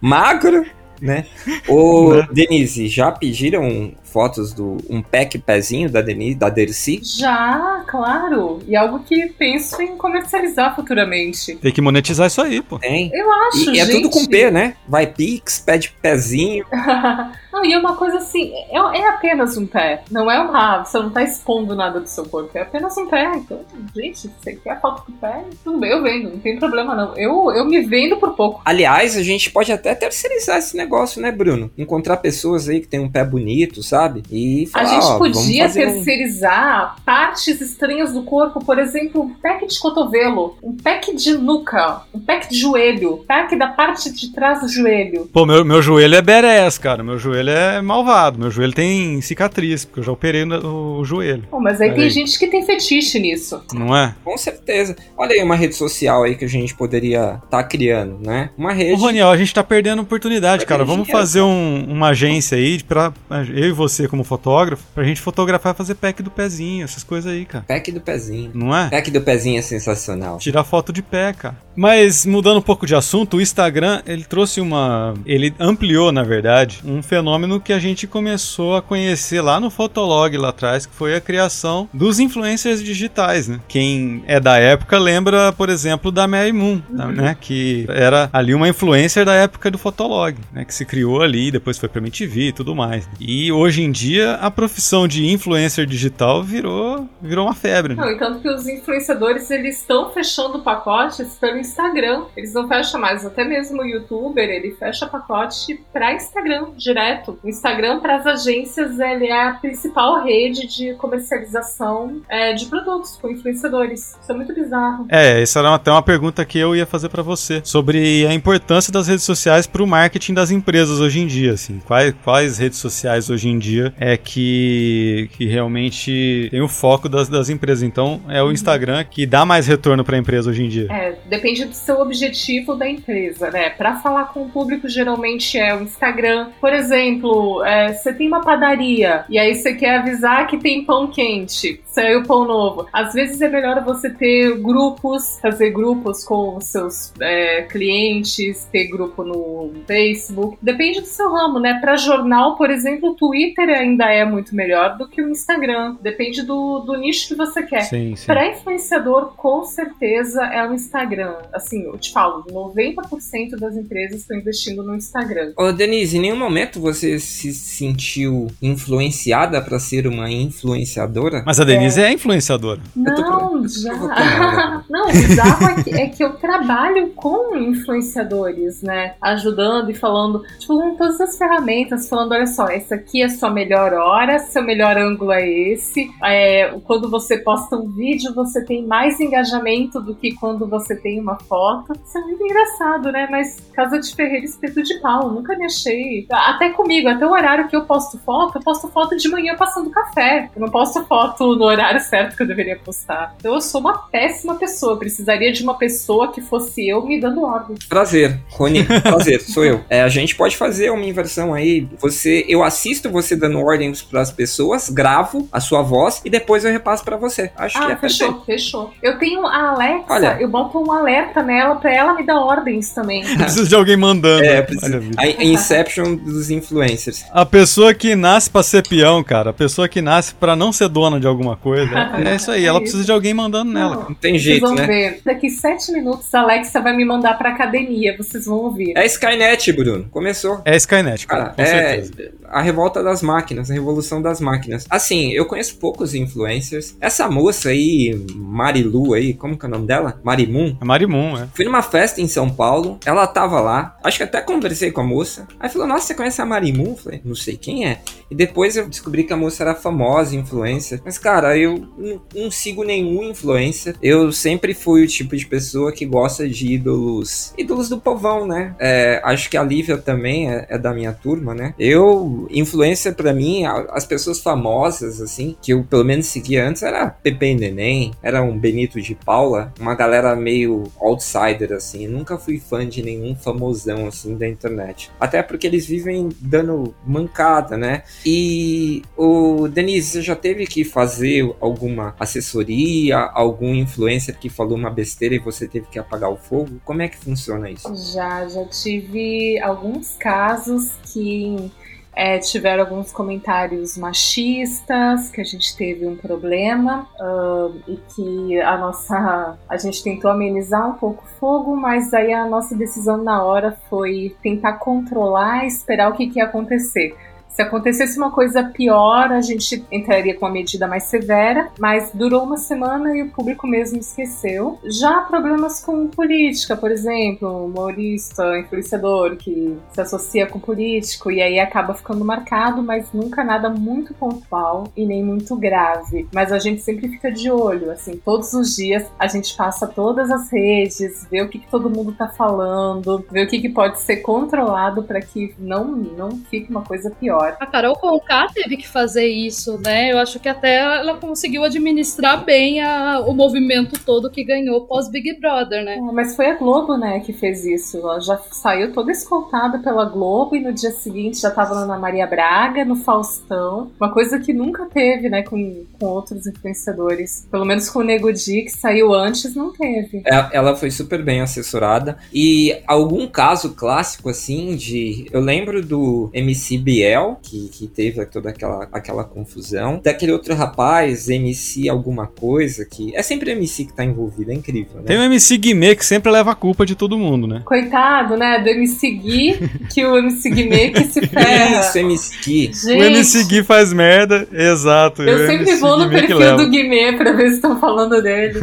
[0.00, 0.64] magro,
[1.00, 1.26] né?
[1.68, 2.28] Ô, Né?
[2.32, 7.00] Denise, já pediram fotos do um pack pezinho da Denise, da Dercy?
[7.02, 8.60] Já, claro.
[8.66, 11.56] E algo que penso em comercializar futuramente.
[11.56, 12.78] Tem que monetizar isso aí, pô.
[12.78, 13.10] Tem.
[13.12, 14.02] Eu acho, E, e é gente.
[14.02, 14.74] tudo com P, né?
[14.86, 16.64] Vai Pix, pede pezinho.
[17.52, 20.02] não, e é uma coisa assim, é, é apenas um pé.
[20.10, 20.84] Não é uma.
[20.84, 23.32] Você não tá expondo nada do seu corpo, é apenas um pé.
[23.36, 23.60] Então,
[23.94, 27.16] gente, você quer foto do pé, tudo bem, eu vendo, não tem problema não.
[27.16, 28.62] Eu, eu me vendo por pouco.
[28.64, 31.70] Aliás, a gente pode até terceirizar esse negócio, né, Bruno?
[31.76, 33.97] Encontrar pessoas aí que tem um pé bonito, sabe?
[34.30, 38.78] E A falar, gente ó, vamos podia fazer um- terceirizar partes estranhas do corpo, por
[38.78, 43.68] exemplo, um pack de cotovelo, um pack de nuca, um pack de joelho, pack da
[43.68, 45.28] parte de trás do joelho.
[45.32, 47.02] Pô, meu, meu joelho é badass, cara.
[47.02, 48.38] Meu joelho é malvado.
[48.38, 51.44] Meu joelho tem cicatriz, porque eu já operei no- o joelho.
[51.50, 52.10] Bom, mas aí tem aí.
[52.10, 53.62] gente que tem fetiche nisso.
[53.72, 54.14] Não é?
[54.24, 54.96] Com certeza.
[55.16, 58.50] Olha aí uma rede social aí que a gente poderia estar criando, né?
[58.56, 59.00] Uma Ô, rede.
[59.00, 60.84] Roniel, a gente tá perdendo oportunidade, cara.
[60.84, 63.12] Vamos dinheiro, fazer um- uma agência aí, pra,
[63.54, 67.32] eu e você como fotógrafo, pra gente fotografar e fazer pack do pezinho, essas coisas
[67.32, 67.64] aí, cara.
[67.66, 68.50] Pack do pezinho.
[68.54, 68.88] Não é?
[68.88, 70.38] Pack do pezinho é sensacional.
[70.38, 71.56] Tirar foto de pé, cara.
[71.76, 75.14] Mas mudando um pouco de assunto, o Instagram, ele trouxe uma.
[75.24, 80.36] Ele ampliou, na verdade, um fenômeno que a gente começou a conhecer lá no Fotolog
[80.36, 83.60] lá atrás, que foi a criação dos influencers digitais, né?
[83.68, 87.36] Quem é da época lembra, por exemplo, da Mary Moon, né?
[87.40, 90.64] Que era ali uma influencer da época do Fotolog, né?
[90.64, 93.08] Que se criou ali, depois foi pra MTV e tudo mais.
[93.20, 98.02] E hoje em dia, a profissão de influencer digital virou, virou uma febre, né?
[98.02, 102.24] Não, e tanto que os influenciadores eles estão fechando pacotes pelo Instagram.
[102.36, 107.38] Eles não fecham mais, até mesmo o youtuber, ele fecha pacote para Instagram direto.
[107.42, 113.16] O Instagram para as agências ele é a principal rede de comercialização é, de produtos
[113.16, 114.16] com influenciadores.
[114.20, 115.06] Isso é muito bizarro.
[115.08, 118.92] É, essa era até uma pergunta que eu ia fazer pra você sobre a importância
[118.92, 121.80] das redes sociais pro marketing das empresas hoje em dia, assim.
[121.86, 123.67] Quais, quais redes sociais hoje em dia
[123.98, 127.82] é que, que realmente tem o foco das, das empresas?
[127.82, 130.86] Então, é o Instagram que dá mais retorno pra empresa hoje em dia.
[130.90, 133.70] É, depende do seu objetivo da empresa, né?
[133.70, 136.50] Para falar com o público, geralmente é o Instagram.
[136.60, 141.08] Por exemplo, é, você tem uma padaria e aí você quer avisar que tem pão
[141.08, 142.86] quente, saiu pão novo.
[142.92, 148.86] Às vezes é melhor você ter grupos, fazer grupos com os seus é, clientes, ter
[148.86, 150.56] grupo no Facebook.
[150.62, 151.78] Depende do seu ramo, né?
[151.80, 155.96] Para jornal, por exemplo, o Twitter ainda é muito melhor do que o Instagram.
[156.00, 157.82] Depende do, do nicho que você quer.
[157.82, 158.26] Sim, sim.
[158.26, 161.34] Para influenciador, com certeza é o Instagram.
[161.52, 165.52] Assim, eu te falo, 90% das empresas estão investindo no Instagram.
[165.56, 171.42] Ô, Denise, em nenhum momento você se sentiu influenciada pra ser uma influenciadora?
[171.44, 172.80] Mas a Denise é, influenciadora.
[172.94, 173.94] Não, já.
[174.90, 179.14] Não, o bizarro é que, é que eu trabalho com influenciadores, né?
[179.20, 183.30] Ajudando e falando, tipo, com todas as ferramentas, falando: olha só, essa aqui é a
[183.30, 186.10] sua melhor hora, seu melhor ângulo é esse.
[186.24, 191.20] É, quando você posta um vídeo, você tem mais engajamento do que quando você tem
[191.20, 191.92] uma foto.
[192.04, 193.28] Isso é muito engraçado, né?
[193.30, 196.26] Mas Casa de Ferreira espeto de pau, nunca me achei.
[196.30, 199.90] Até comigo, até o horário que eu posto foto, eu posto foto de manhã passando
[199.90, 200.50] café.
[200.54, 203.34] Eu não posto foto no horário certo que eu deveria postar.
[203.38, 204.92] Então eu sou uma péssima pessoa.
[204.92, 207.84] Eu precisaria de uma pessoa que fosse eu me dando ordens.
[207.86, 209.80] Prazer, Rony, prazer, sou eu.
[209.88, 211.88] É, a gente pode fazer uma inversão aí.
[212.00, 216.72] Você, eu assisto você dando ordens pras pessoas, gravo a sua voz e depois eu
[216.72, 217.50] repasso pra você.
[217.56, 218.46] Acho que Ah, é fechou, perfeito.
[218.46, 218.94] fechou.
[219.02, 220.36] Eu tenho a Alexa, Olha.
[220.40, 223.22] eu boto um alerta nela pra ela me dar ordens também.
[223.36, 224.42] Precisa de alguém mandando.
[224.44, 227.24] É, Olha precisa, a Inception dos influencers.
[227.32, 229.50] A pessoa que nasce pra ser peão, cara.
[229.50, 231.88] A pessoa que nasce pra não ser dona de alguma coisa.
[232.28, 232.64] É isso aí.
[232.64, 233.96] Ela precisa de alguém mandando nela.
[233.96, 234.86] Não, Não tem Vocês jeito, vão né?
[234.86, 235.20] ver.
[235.24, 238.16] Daqui sete minutos a Alexa vai me mandar pra academia.
[238.16, 238.92] Vocês vão ouvir.
[238.96, 240.06] É Skynet, Bruno.
[240.10, 240.60] Começou.
[240.64, 241.38] É Skynet, cara.
[241.44, 241.66] Cara, com é
[242.02, 242.32] certeza.
[242.48, 244.86] a revolta das máquinas, a revolução das máquinas.
[244.90, 246.96] Assim, eu conheço poucos influencers.
[247.00, 250.20] Essa moça aí, Marilu aí, como que é o nome dela?
[250.22, 250.76] Marimun.
[250.80, 251.48] É Marimun, é.
[251.54, 255.04] Fui numa festa em São Paulo, ela tava lá, acho que até conversei com a
[255.04, 255.46] moça.
[255.60, 256.96] Aí falou, nossa, você conhece a Marimun?
[256.96, 257.98] Falei, não sei quem é.
[258.30, 261.00] E depois eu descobri que a moça era famosa, influencer.
[261.04, 263.96] Mas, cara, eu não, não sigo nenhum influencer.
[264.02, 267.52] Eu sempre fui o tipo de pessoa que gosta de ídolos.
[267.56, 268.74] Ídolos do povão, né?
[268.78, 271.74] É, acho que a Lívia também é, é da minha turma, né?
[271.78, 277.08] Eu, influencer pra mim, as pessoas famosas, assim, que eu pelo menos seguia antes, era
[277.08, 282.06] Pepe e Neném, era um Benito de Paula, uma galera meio outsider, assim.
[282.06, 285.10] Nunca fui fã de nenhum famosão, assim, da internet.
[285.18, 288.02] Até porque eles vivem dando mancada, né?
[288.24, 294.90] E o Denise, você já teve que fazer alguma assessoria, algum influencer que falou uma
[294.90, 296.80] besteira e você teve que apagar o fogo?
[296.84, 297.88] Como é que funciona isso?
[298.12, 301.70] Já, já tive alguns casos que
[302.18, 308.76] é, tiveram alguns comentários machistas, que a gente teve um problema ah, e que a
[308.76, 309.56] nossa.
[309.68, 313.78] A gente tentou amenizar um pouco o fogo, mas aí a nossa decisão na hora
[313.88, 317.14] foi tentar controlar esperar o que, que ia acontecer.
[317.58, 322.44] Se acontecesse uma coisa pior, a gente entraria com uma medida mais severa, mas durou
[322.44, 324.78] uma semana e o público mesmo esqueceu.
[324.84, 331.58] Já problemas com política, por exemplo, humorista, influenciador que se associa com político e aí
[331.58, 336.28] acaba ficando marcado, mas nunca nada muito pontual e nem muito grave.
[336.32, 340.30] Mas a gente sempre fica de olho, assim, todos os dias a gente passa todas
[340.30, 343.98] as redes, vê o que, que todo mundo tá falando, vê o que, que pode
[343.98, 347.47] ser controlado para que não, não fique uma coisa pior.
[347.60, 350.12] A Carol Conká teve que fazer isso, né?
[350.12, 355.10] Eu acho que até ela conseguiu administrar bem a, o movimento todo que ganhou pós
[355.10, 355.96] Big Brother, né?
[355.96, 357.98] É, mas foi a Globo, né, que fez isso.
[357.98, 361.98] Ela já saiu toda escoltada pela Globo e no dia seguinte já tava lá na
[361.98, 363.90] Maria Braga, no Faustão.
[364.00, 367.46] Uma coisa que nunca teve, né, com, com outros influenciadores.
[367.50, 370.22] Pelo menos com o Nego Di, que saiu antes, não teve.
[370.26, 372.18] É, Ela foi super bem assessorada.
[372.32, 375.26] E algum caso clássico, assim, de.
[375.32, 380.00] Eu lembro do MC Biel, que, que teve toda aquela, aquela confusão.
[380.02, 383.14] Daquele outro rapaz, MC alguma coisa, que.
[383.16, 385.06] É sempre MC que tá envolvido, é incrível, né?
[385.06, 387.62] Tem o MC Guimê que sempre leva a culpa de todo mundo, né?
[387.64, 391.80] Coitado, né, do MC Gui, que o MC Guimê que se ferra.
[391.80, 392.72] Isso, MC Gui.
[392.74, 395.22] Gente, O MC Gui faz merda, exato.
[395.22, 398.60] eu sempre vou no Guimê perfil do Guimê pra ver se estão falando dele.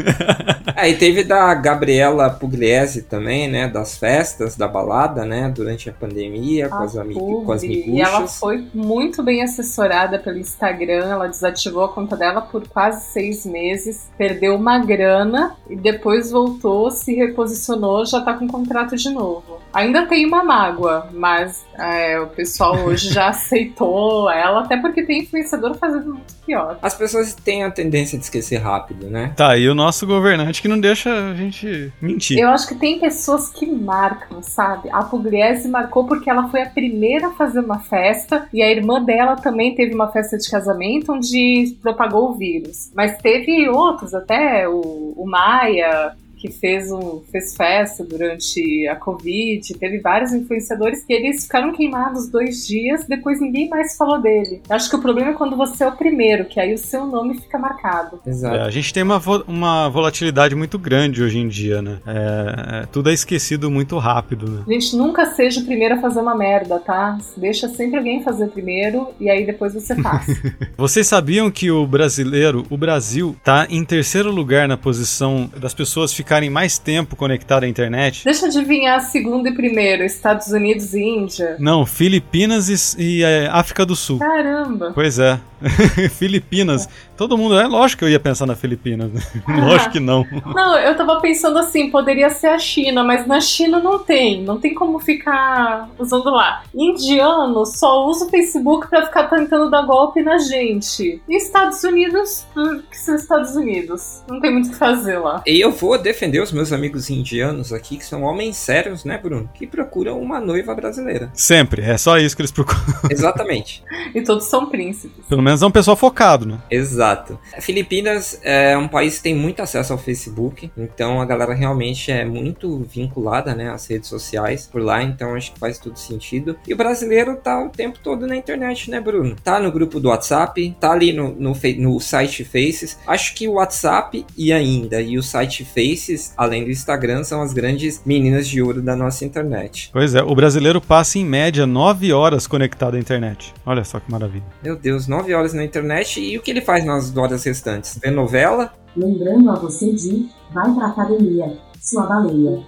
[0.76, 3.68] Aí teve da Gabriela Pugliese também, né?
[3.68, 5.52] Das festas, da balada, né?
[5.54, 7.86] Durante a pandemia, com, as, amig com as Publi.
[7.88, 8.40] E ela miguxas.
[8.56, 11.06] Foi muito bem assessorada pelo Instagram.
[11.06, 16.90] Ela desativou a conta dela por quase seis meses, perdeu uma grana e depois voltou,
[16.90, 19.60] se reposicionou, já tá com contrato de novo.
[19.76, 25.24] Ainda tem uma mágoa, mas é, o pessoal hoje já aceitou ela, até porque tem
[25.24, 26.80] influenciador fazendo muito pior.
[26.82, 29.34] As pessoas têm a tendência de esquecer rápido, né?
[29.36, 32.40] Tá, e o nosso governante que não deixa a gente mentir.
[32.40, 34.90] Eu acho que tem pessoas que marcam, sabe?
[34.92, 39.04] A Pugliese marcou porque ela foi a primeira a fazer uma festa e a irmã
[39.04, 42.92] dela também teve uma festa de casamento onde propagou o vírus.
[42.96, 46.16] Mas teve outros, até o, o Maia,
[46.48, 52.30] que fez, um, fez festa durante a Covid, teve vários influenciadores que eles ficaram queimados
[52.30, 54.62] dois dias, depois ninguém mais falou dele.
[54.70, 57.06] Eu acho que o problema é quando você é o primeiro, que aí o seu
[57.06, 58.20] nome fica marcado.
[58.26, 58.56] Exato.
[58.56, 61.98] É, a gente tem uma, vo- uma volatilidade muito grande hoje em dia, né?
[62.06, 64.64] É, é, tudo é esquecido muito rápido, né?
[64.68, 67.18] Gente, nunca seja o primeiro a fazer uma merda, tá?
[67.38, 70.26] Deixa sempre alguém fazer primeiro e aí depois você faz.
[70.78, 76.14] Vocês sabiam que o brasileiro, o Brasil, tá em terceiro lugar na posição das pessoas
[76.14, 78.24] ficarem mais tempo conectadas à internet?
[78.24, 81.56] Deixa eu adivinhar segundo e primeiro, Estados Unidos e Índia.
[81.60, 84.20] Não, Filipinas e, e, é, África do Sul.
[84.20, 84.92] Caramba!
[84.94, 85.40] Pois é.
[86.12, 86.88] Filipinas.
[87.18, 87.58] Todo mundo.
[87.60, 89.12] É lógico que eu ia pensar na Filipinas.
[89.12, 89.22] né?
[89.48, 90.26] lógico que não.
[90.54, 94.44] Não, eu tava pensando assim, poderia ser a China, mas na China não tem.
[94.44, 96.64] Não tem como ficar usando lá.
[96.74, 101.22] Indiano só usa o Facebook pra ficar tentando dar golpe na gente.
[101.28, 104.24] E Estados Unidos, hum, que são Estados Unidos.
[104.30, 105.42] Não tem muito o que fazer lá.
[105.46, 109.50] E eu vou defender os meus amigos indianos aqui, que são homens sérios, né, Bruno?
[109.54, 111.32] Que procuram uma noiva brasileira.
[111.34, 111.82] Sempre.
[111.84, 112.82] É só isso que eles procuram.
[113.10, 113.84] Exatamente.
[114.14, 115.26] E todos são príncipes.
[115.28, 116.60] Pelo menos é um pessoal focado, né?
[116.70, 117.40] Exato.
[117.60, 122.26] Filipinas é um país que tem muito acesso ao Facebook, então a galera realmente é
[122.26, 126.58] muito vinculada, né, às redes sociais por lá, então acho que faz todo sentido.
[126.68, 129.36] E o brasileiro tá o tempo todo na internet, né, Bruno?
[129.44, 132.98] Tá no grupo do WhatsApp, tá ali no, no, no site Faces.
[133.06, 136.05] Acho que o WhatsApp e ainda e o site Faces,
[136.38, 139.90] além do Instagram, são as grandes meninas de ouro da nossa internet.
[139.92, 143.54] Pois é, o brasileiro passa em média 9 horas conectado à internet.
[143.66, 144.44] Olha só que maravilha.
[144.64, 148.00] Meu Deus, nove horas na internet e o que ele faz nas horas restantes?
[148.02, 148.74] Vê novela?
[148.96, 152.64] Lembrando a você de vai pra academia, sua baleia.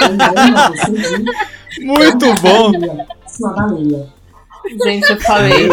[0.00, 0.92] Lembrando a você
[1.74, 2.68] de Muito vai pra bom!
[2.70, 4.06] academia, sua baleia.
[4.84, 5.68] Gente, eu falei.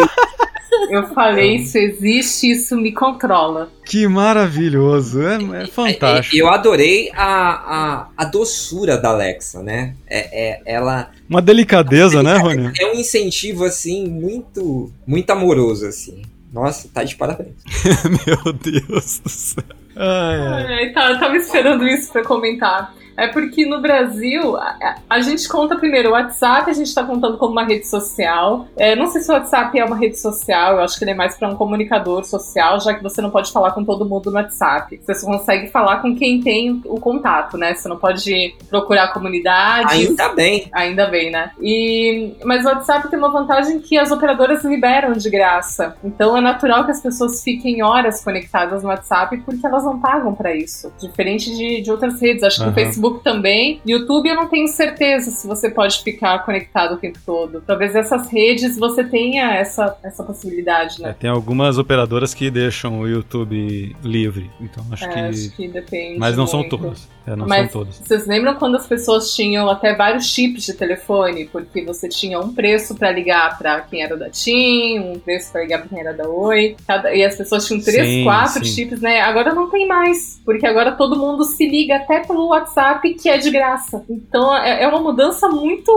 [0.90, 3.70] Eu falei, isso existe, isso me controla.
[3.84, 5.22] Que maravilhoso.
[5.22, 6.36] É, é fantástico.
[6.36, 9.94] Eu adorei a, a, a doçura da Alexa, né?
[10.06, 12.72] É, é- ela Uma delicadeza, né, Rony?
[12.78, 16.22] é um incentivo, assim, muito, muito amoroso, assim.
[16.52, 17.54] Nossa, tá de parabéns.
[18.26, 19.64] Meu Deus do céu.
[19.96, 20.74] Ai, ai.
[20.74, 22.94] Ai, tá, eu tava esperando isso pra comentar.
[23.16, 27.38] É porque no Brasil, a, a- gente conta primeiro o WhatsApp, a gente tá contando
[27.38, 28.66] como uma rede social.
[28.76, 31.14] É, não sei se o WhatsApp é uma rede social, eu acho que ele é
[31.14, 34.36] mais pra um comunicador social, já que você não pode falar com todo mundo no
[34.36, 35.00] WhatsApp.
[35.02, 37.74] Você só consegue falar com quem tem o contato, né?
[37.74, 39.92] Você não pode procurar comunidades.
[39.92, 40.68] Ainda bem.
[40.72, 41.50] Ainda bem, né?
[41.60, 45.96] E, mas o WhatsApp tem uma vantagem que as operadoras liberam de graça.
[46.04, 50.34] Então é natural que as pessoas fiquem horas conectadas no WhatsApp porque elas não pagam
[50.34, 50.92] pra isso.
[51.00, 52.42] Diferente de, de outras redes.
[52.42, 52.70] Acho que Aham.
[52.72, 53.80] o Facebook Facebook também.
[53.86, 57.62] YouTube eu não tenho certeza se você pode ficar conectado o tempo todo.
[57.66, 61.16] Talvez essas redes você tenha essa, essa possibilidade, É, né?
[61.18, 64.50] tem algumas operadoras que deixam o YouTube livre.
[64.60, 65.18] Então acho É, que.
[65.20, 66.18] acho que depende.
[66.18, 66.78] Mas não são muito.
[66.78, 67.08] todas.
[67.26, 67.98] É, não Mas são todas.
[67.98, 71.46] vocês lembram quando as pessoas tinham até vários chips de telefone?
[71.46, 75.62] Porque você tinha um preço pra ligar pra quem era da TIM, um preço pra
[75.62, 76.76] ligar pra quem era da Oi.
[76.86, 78.72] cada- e as pessoas tinham três, Sim, quatro sim.
[78.74, 79.20] chips, né?
[79.22, 80.40] Agora não tem mais.
[80.44, 84.04] Porque agora todo mundo se liga até pelo WhatsApp, que é de graça.
[84.08, 85.92] Então é é uma mudança muito.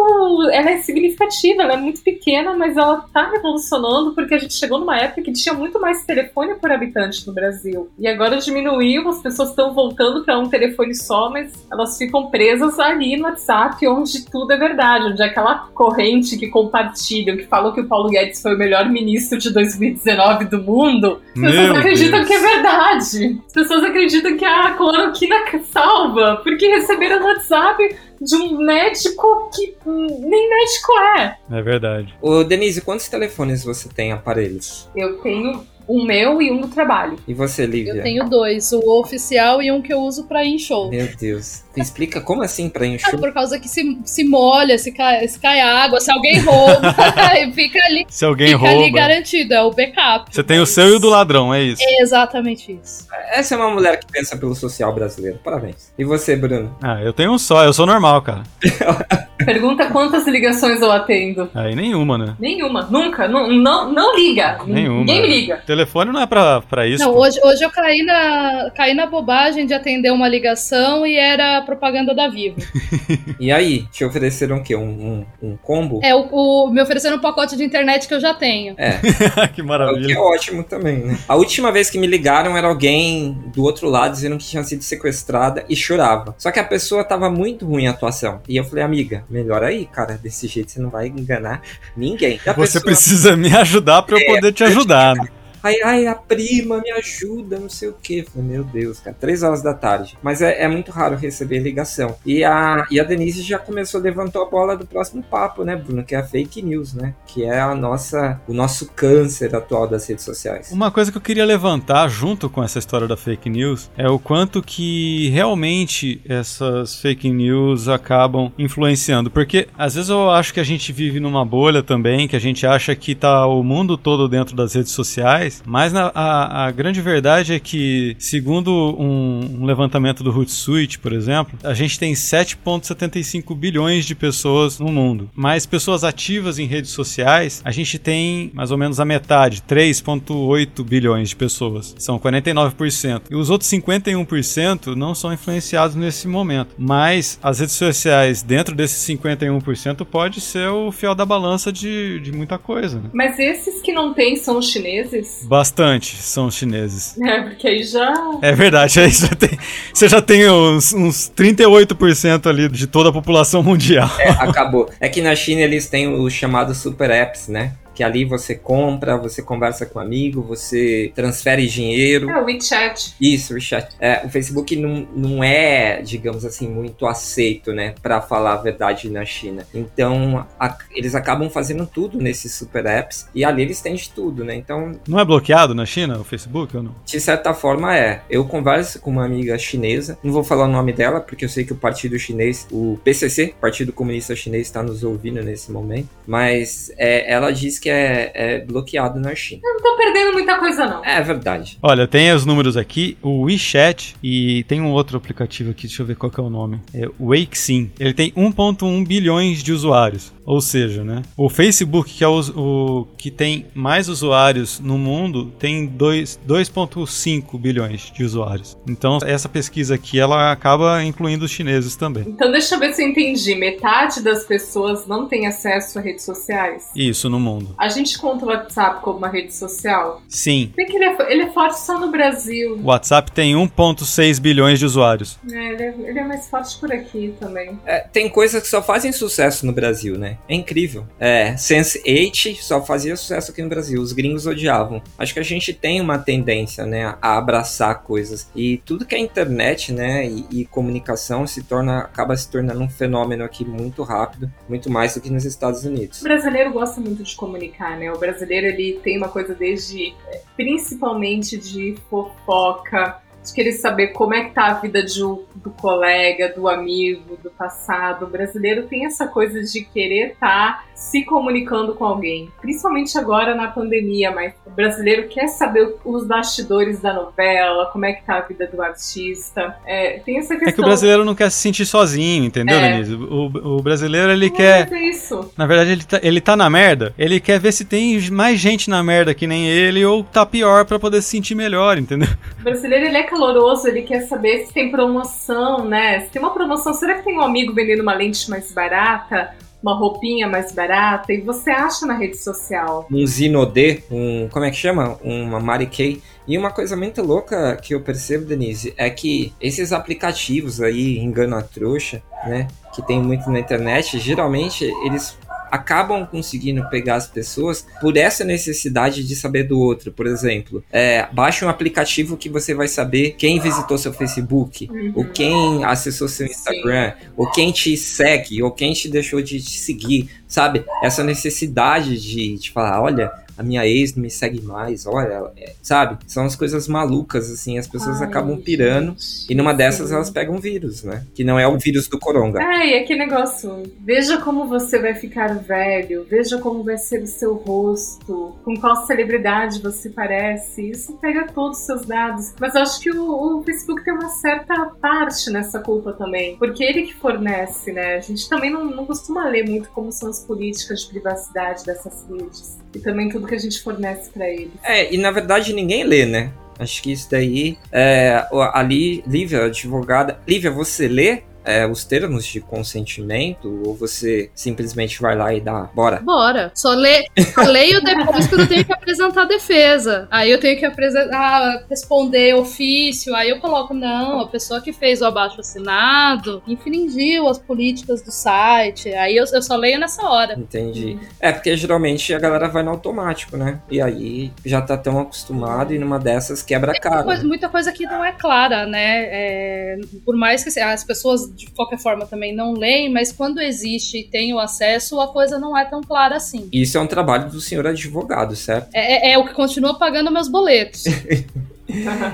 [0.52, 4.80] Ela é significativa, ela é muito pequena, mas ela tá revolucionando porque a gente chegou
[4.80, 7.90] numa época que tinha muito mais telefone por habitante no Brasil.
[8.00, 12.80] E agora diminuiu, as pessoas estão voltando para um telefone só, mas elas ficam presas
[12.80, 17.74] ali no WhatsApp, onde tudo é verdade, onde é aquela corrente que compartilham, que falou
[17.74, 21.22] que o Paulo Guedes foi o melhor ministro de 2019 do mundo.
[21.36, 22.28] As pessoas Meu acreditam Deus.
[22.28, 23.42] que é verdade.
[23.48, 25.36] As pessoas acreditam que a cloroquina
[25.72, 31.38] salva, porque receberam no WhatsApp de um médico que nem médico é.
[31.52, 32.16] É verdade.
[32.22, 34.90] Ô, Denise, quantos telefones você tem aparelhos?
[34.96, 37.18] Eu tenho um meu e um do trabalho.
[37.28, 37.96] E você, Lívia?
[37.96, 40.90] Eu tenho dois, o oficial e um que eu uso pra ir em show.
[40.90, 41.64] Meu Deus.
[41.82, 43.20] Explica como assim pra É enxugar?
[43.20, 46.96] por causa que se, se molha, se cai, se cai água, se alguém rouba,
[47.54, 48.98] fica ali, Se alguém fica ali rouba.
[48.98, 50.34] garantido, é o backup.
[50.34, 51.82] Você tem o seu e o do ladrão, é isso.
[51.84, 53.08] É exatamente isso.
[53.32, 55.40] Essa é uma mulher que pensa pelo social brasileiro.
[55.44, 55.92] Parabéns.
[55.98, 56.76] E você, Bruno?
[56.82, 58.44] Ah, eu tenho um só, eu sou normal, cara.
[59.38, 61.50] Pergunta quantas ligações eu atendo.
[61.54, 62.36] Aí nenhuma, né?
[62.40, 64.58] Nenhuma, nunca, não, não, não liga.
[64.66, 65.00] Nenhuma.
[65.02, 65.58] Ninguém me liga.
[65.66, 67.04] Telefone não é pra, pra isso.
[67.04, 67.22] Não, pô.
[67.22, 72.16] hoje, hoje eu caí na, caí na bobagem de atender uma ligação e era propaganda
[72.16, 72.56] da Vivo.
[73.40, 74.76] E aí, te ofereceram o quê?
[74.76, 76.00] Um, um, um combo?
[76.04, 78.74] É, o, o- me ofereceram um pacote de internet que eu já tenho.
[78.78, 78.94] É,
[79.50, 80.14] que o que maravilha.
[80.14, 81.20] é ótimo também, né?
[81.28, 84.82] A última vez que me ligaram era alguém do outro lado dizendo que tinha sido
[84.84, 86.34] sequestrada e chorava.
[86.38, 88.42] Só que a pessoa tava muito ruim a atuação.
[88.48, 90.18] E eu falei, amiga, melhor aí, cara.
[90.22, 91.62] Desse jeito você não vai enganar
[91.96, 92.40] ninguém.
[92.48, 95.16] A Você pessoa, precisa me ajudar pra eu poder te ajudar.
[95.16, 95.28] né?
[95.68, 98.24] Ai, ai, a prima me ajuda, não sei o que.
[98.24, 100.18] Falei, meu Deus, cara, três horas da tarde.
[100.24, 102.16] Mas é, é muito raro receber ligação.
[102.26, 106.06] E a, e a Denise já começou, levantou a bola do próximo papo, né, Bruno?
[106.06, 107.14] Que é a fake news, né?
[107.26, 110.72] Que é a nossa, o nosso câncer atual das redes sociais.
[110.72, 114.18] Uma coisa que eu queria levantar junto com essa história da fake news é o
[114.18, 119.30] quanto que realmente essas fake news acabam influenciando.
[119.30, 122.66] Porque às vezes eu acho que a gente vive numa bolha também, que a gente
[122.66, 127.02] acha que tá o mundo todo dentro das redes sociais, mas na- a, a grande
[127.02, 133.56] verdade é que, segundo um, um levantamento do Hootsuite, por exemplo, a gente tem 7,75
[133.56, 135.30] bilhões de pessoas no mundo.
[135.36, 140.84] Mas pessoas ativas em redes sociais, a gente tem mais ou menos a metade, 3,8
[140.84, 141.96] bilhões de pessoas.
[141.98, 143.24] São 49%.
[143.30, 146.76] E os outros 51% não são influenciados nesse momento.
[146.78, 152.32] Mas as redes sociais, dentro desses 51%, pode ser o fiel da balança de, de
[152.32, 153.00] muita coisa.
[153.00, 153.10] Né?
[153.14, 155.46] Mas esses que não tem são os chineses?
[155.48, 157.16] Bastante são os chineses.
[157.28, 158.14] É, porque aí já.
[158.42, 159.50] É verdade, aí você, tem,
[159.94, 164.10] você já tem uns, uns 38% ali de toda a população mundial.
[164.18, 164.90] É, acabou.
[165.00, 167.74] É que na China eles têm os chamados super apps, né?
[167.98, 172.30] Que ali você compra, você conversa com um amigo, você transfere dinheiro.
[172.30, 173.16] É o WeChat.
[173.20, 173.96] Isso, WeChat.
[174.00, 179.10] É, o Facebook não, não é, digamos assim, muito aceito, né, Pra falar a verdade
[179.10, 179.66] na China.
[179.74, 184.44] Então, a- eles acabam fazendo tudo nesses super apps e ali eles têm de tudo,
[184.46, 184.54] né?
[184.54, 186.96] Então, Não é bloqueado na China o Facebook ou não?
[187.04, 188.22] de certa forma é.
[188.30, 191.64] Eu converso com uma amiga chinesa, não vou falar o nome dela porque eu sei
[191.64, 196.92] que o partido chinês, o PCC, Partido Comunista Chinês, está nos ouvindo nesse momento, mas
[196.98, 199.62] é, ela diz que é, é bloqueado na China.
[199.64, 201.04] Não tô perdendo muita coisa, não.
[201.04, 201.78] É verdade.
[201.82, 206.06] Olha, tem os números aqui, o WeChat e tem um outro aplicativo aqui, deixa eu
[206.06, 206.80] ver qual que é o nome.
[206.94, 207.92] É o Waxin.
[208.00, 210.32] Ele tem 1.1 bilhões de usuários.
[210.48, 211.24] Ou seja, né?
[211.36, 217.60] O Facebook, que é o, o que tem mais usuários no mundo, tem dois- 2.5
[217.60, 218.78] bilhões de usuários.
[218.88, 222.24] Então, essa pesquisa aqui, ela acaba incluindo os chineses também.
[222.28, 223.56] Então deixa eu ver se eu entendi.
[223.56, 226.86] Metade das pessoas não tem acesso a redes sociais.
[226.96, 227.76] Isso no mundo.
[227.78, 230.22] A gente conta o WhatsApp como uma rede social?
[230.30, 230.72] Sim.
[230.74, 232.78] Por que ele é, ele é forte só no Brasil?
[232.82, 235.38] O WhatsApp tem 1.6 bilhões de usuários.
[235.52, 237.78] É, ele, é, ele é mais forte por aqui também.
[237.86, 240.37] É, tem coisas que só fazem sucesso no Brasil, né?
[240.48, 241.06] É incrível.
[241.20, 244.02] É, Sense8 só fazia sucesso aqui no Brasil.
[244.02, 245.02] Os gringos odiavam.
[245.18, 248.50] Acho que a gente tem uma tendência, né, a abraçar coisas.
[248.56, 252.90] E tudo que é internet, né, e, e comunicação se torna, acaba se tornando um
[252.90, 256.22] fenômeno aqui muito rápido, muito mais do que nos Estados Unidos.
[256.22, 258.12] O brasileiro gosta muito de comunicar, né?
[258.12, 264.34] O brasileiro ele tem uma coisa desde, é, principalmente de fofoca, de querer saber como
[264.34, 268.26] é que tá a vida de, do colega, do amigo, do passado.
[268.26, 273.54] O brasileiro tem essa coisa de querer estar tá se comunicando com alguém, principalmente agora
[273.54, 278.38] na pandemia, mas o brasileiro quer saber os bastidores da novela, como é que tá
[278.38, 279.78] a vida do artista.
[279.86, 280.70] É, tem essa questão.
[280.70, 282.94] É que o brasileiro não quer se sentir sozinho, entendeu, é.
[282.94, 283.14] Denise?
[283.14, 284.92] O, o brasileiro, ele quer.
[284.92, 285.52] É isso.
[285.56, 288.90] Na verdade, ele tá, ele tá na merda, ele quer ver se tem mais gente
[288.90, 292.30] na merda que nem ele ou tá pior para poder se sentir melhor, entendeu?
[292.60, 296.22] O brasileiro, ele é caloroso, ele quer saber se tem promoção, né?
[296.22, 299.56] Se tem uma promoção, será que tem um amigo vendendo uma lente mais barata?
[299.80, 303.08] uma roupinha mais barata e você acha na rede social.
[303.12, 304.50] Um Zinodê, um.
[304.50, 305.20] Como é que chama?
[305.24, 306.22] Uma Mary.
[306.48, 311.62] E uma coisa muito louca que eu percebo, Denise, é que esses aplicativos aí, engana
[311.62, 312.68] trouxa, né?
[312.94, 315.38] Que tem muito na internet, geralmente eles
[315.72, 320.12] acabam conseguindo pegar as pessoas por essa necessidade de saber do outro.
[320.12, 325.14] Por exemplo, é, baixe um aplicativo que você vai saber quem visitou seu Facebook, uhum.
[325.16, 327.28] ou quem acessou seu Instagram, Sim.
[327.36, 330.84] ou quem te segue, ou quem te deixou de te seguir, sabe?
[331.04, 335.74] Essa necessidade de, de falar, olha, a minha ex não me segue mais, olha, é,
[335.82, 336.18] sabe?
[336.28, 340.16] São as coisas malucas, assim, as pessoas Ai, acabam pirando gente, e numa dessas sim.
[340.16, 341.26] elas pegam um vírus, né?
[341.34, 342.62] Que não é o vírus do coronga.
[342.62, 347.24] É, e é que negócio, veja como você vai ficar velho, veja como vai ser
[347.24, 352.54] o seu rosto, com qual celebridade você parece, isso pega todos os seus dados.
[352.60, 356.84] Mas eu acho que o, o Facebook tem uma certa parte nessa culpa também, porque
[356.84, 358.16] ele que fornece, né?
[358.16, 362.26] A gente também não, não costuma ler muito como são as políticas de privacidade dessas
[362.30, 362.78] redes.
[362.98, 364.72] E também tudo que a gente fornece para eles.
[364.84, 366.52] É, e na verdade ninguém lê, né?
[366.80, 367.78] Acho que isso daí.
[367.92, 368.44] É,
[368.74, 370.40] ali, Lívia, advogada.
[370.48, 375.90] Lívia, você lê é, os termos de consentimento ou você simplesmente vai lá e dá,
[375.94, 376.22] bora?
[376.22, 376.72] Bora.
[376.74, 380.28] Só, lê, só leio depois quando eu tenho que apresentar a defesa.
[380.32, 385.22] Aí eu tenho que apresentar, responder ofício, aí eu coloco, não, a pessoa que fez
[385.22, 389.14] o abaixo assinado infringiu as políticas do site.
[389.14, 390.54] Aí eu, eu só leio nessa hora.
[390.58, 391.20] Entendi.
[391.38, 393.82] É, porque geralmente a galera vai no automático, né?
[393.92, 397.16] E aí já tá tão acostumado e numa dessas quebra a cara.
[397.16, 399.26] Muita coisa, muita coisa que não é clara, né?
[399.26, 404.20] É, por mais que as pessoas de qualquer forma também não leem, mas quando existe
[404.20, 406.70] e tem o acesso, a coisa não é tão clara assim.
[406.72, 408.90] Isso é um trabalho do senhor advogado, certo?
[408.94, 411.06] É, é, é o que continua pagando meus boletos.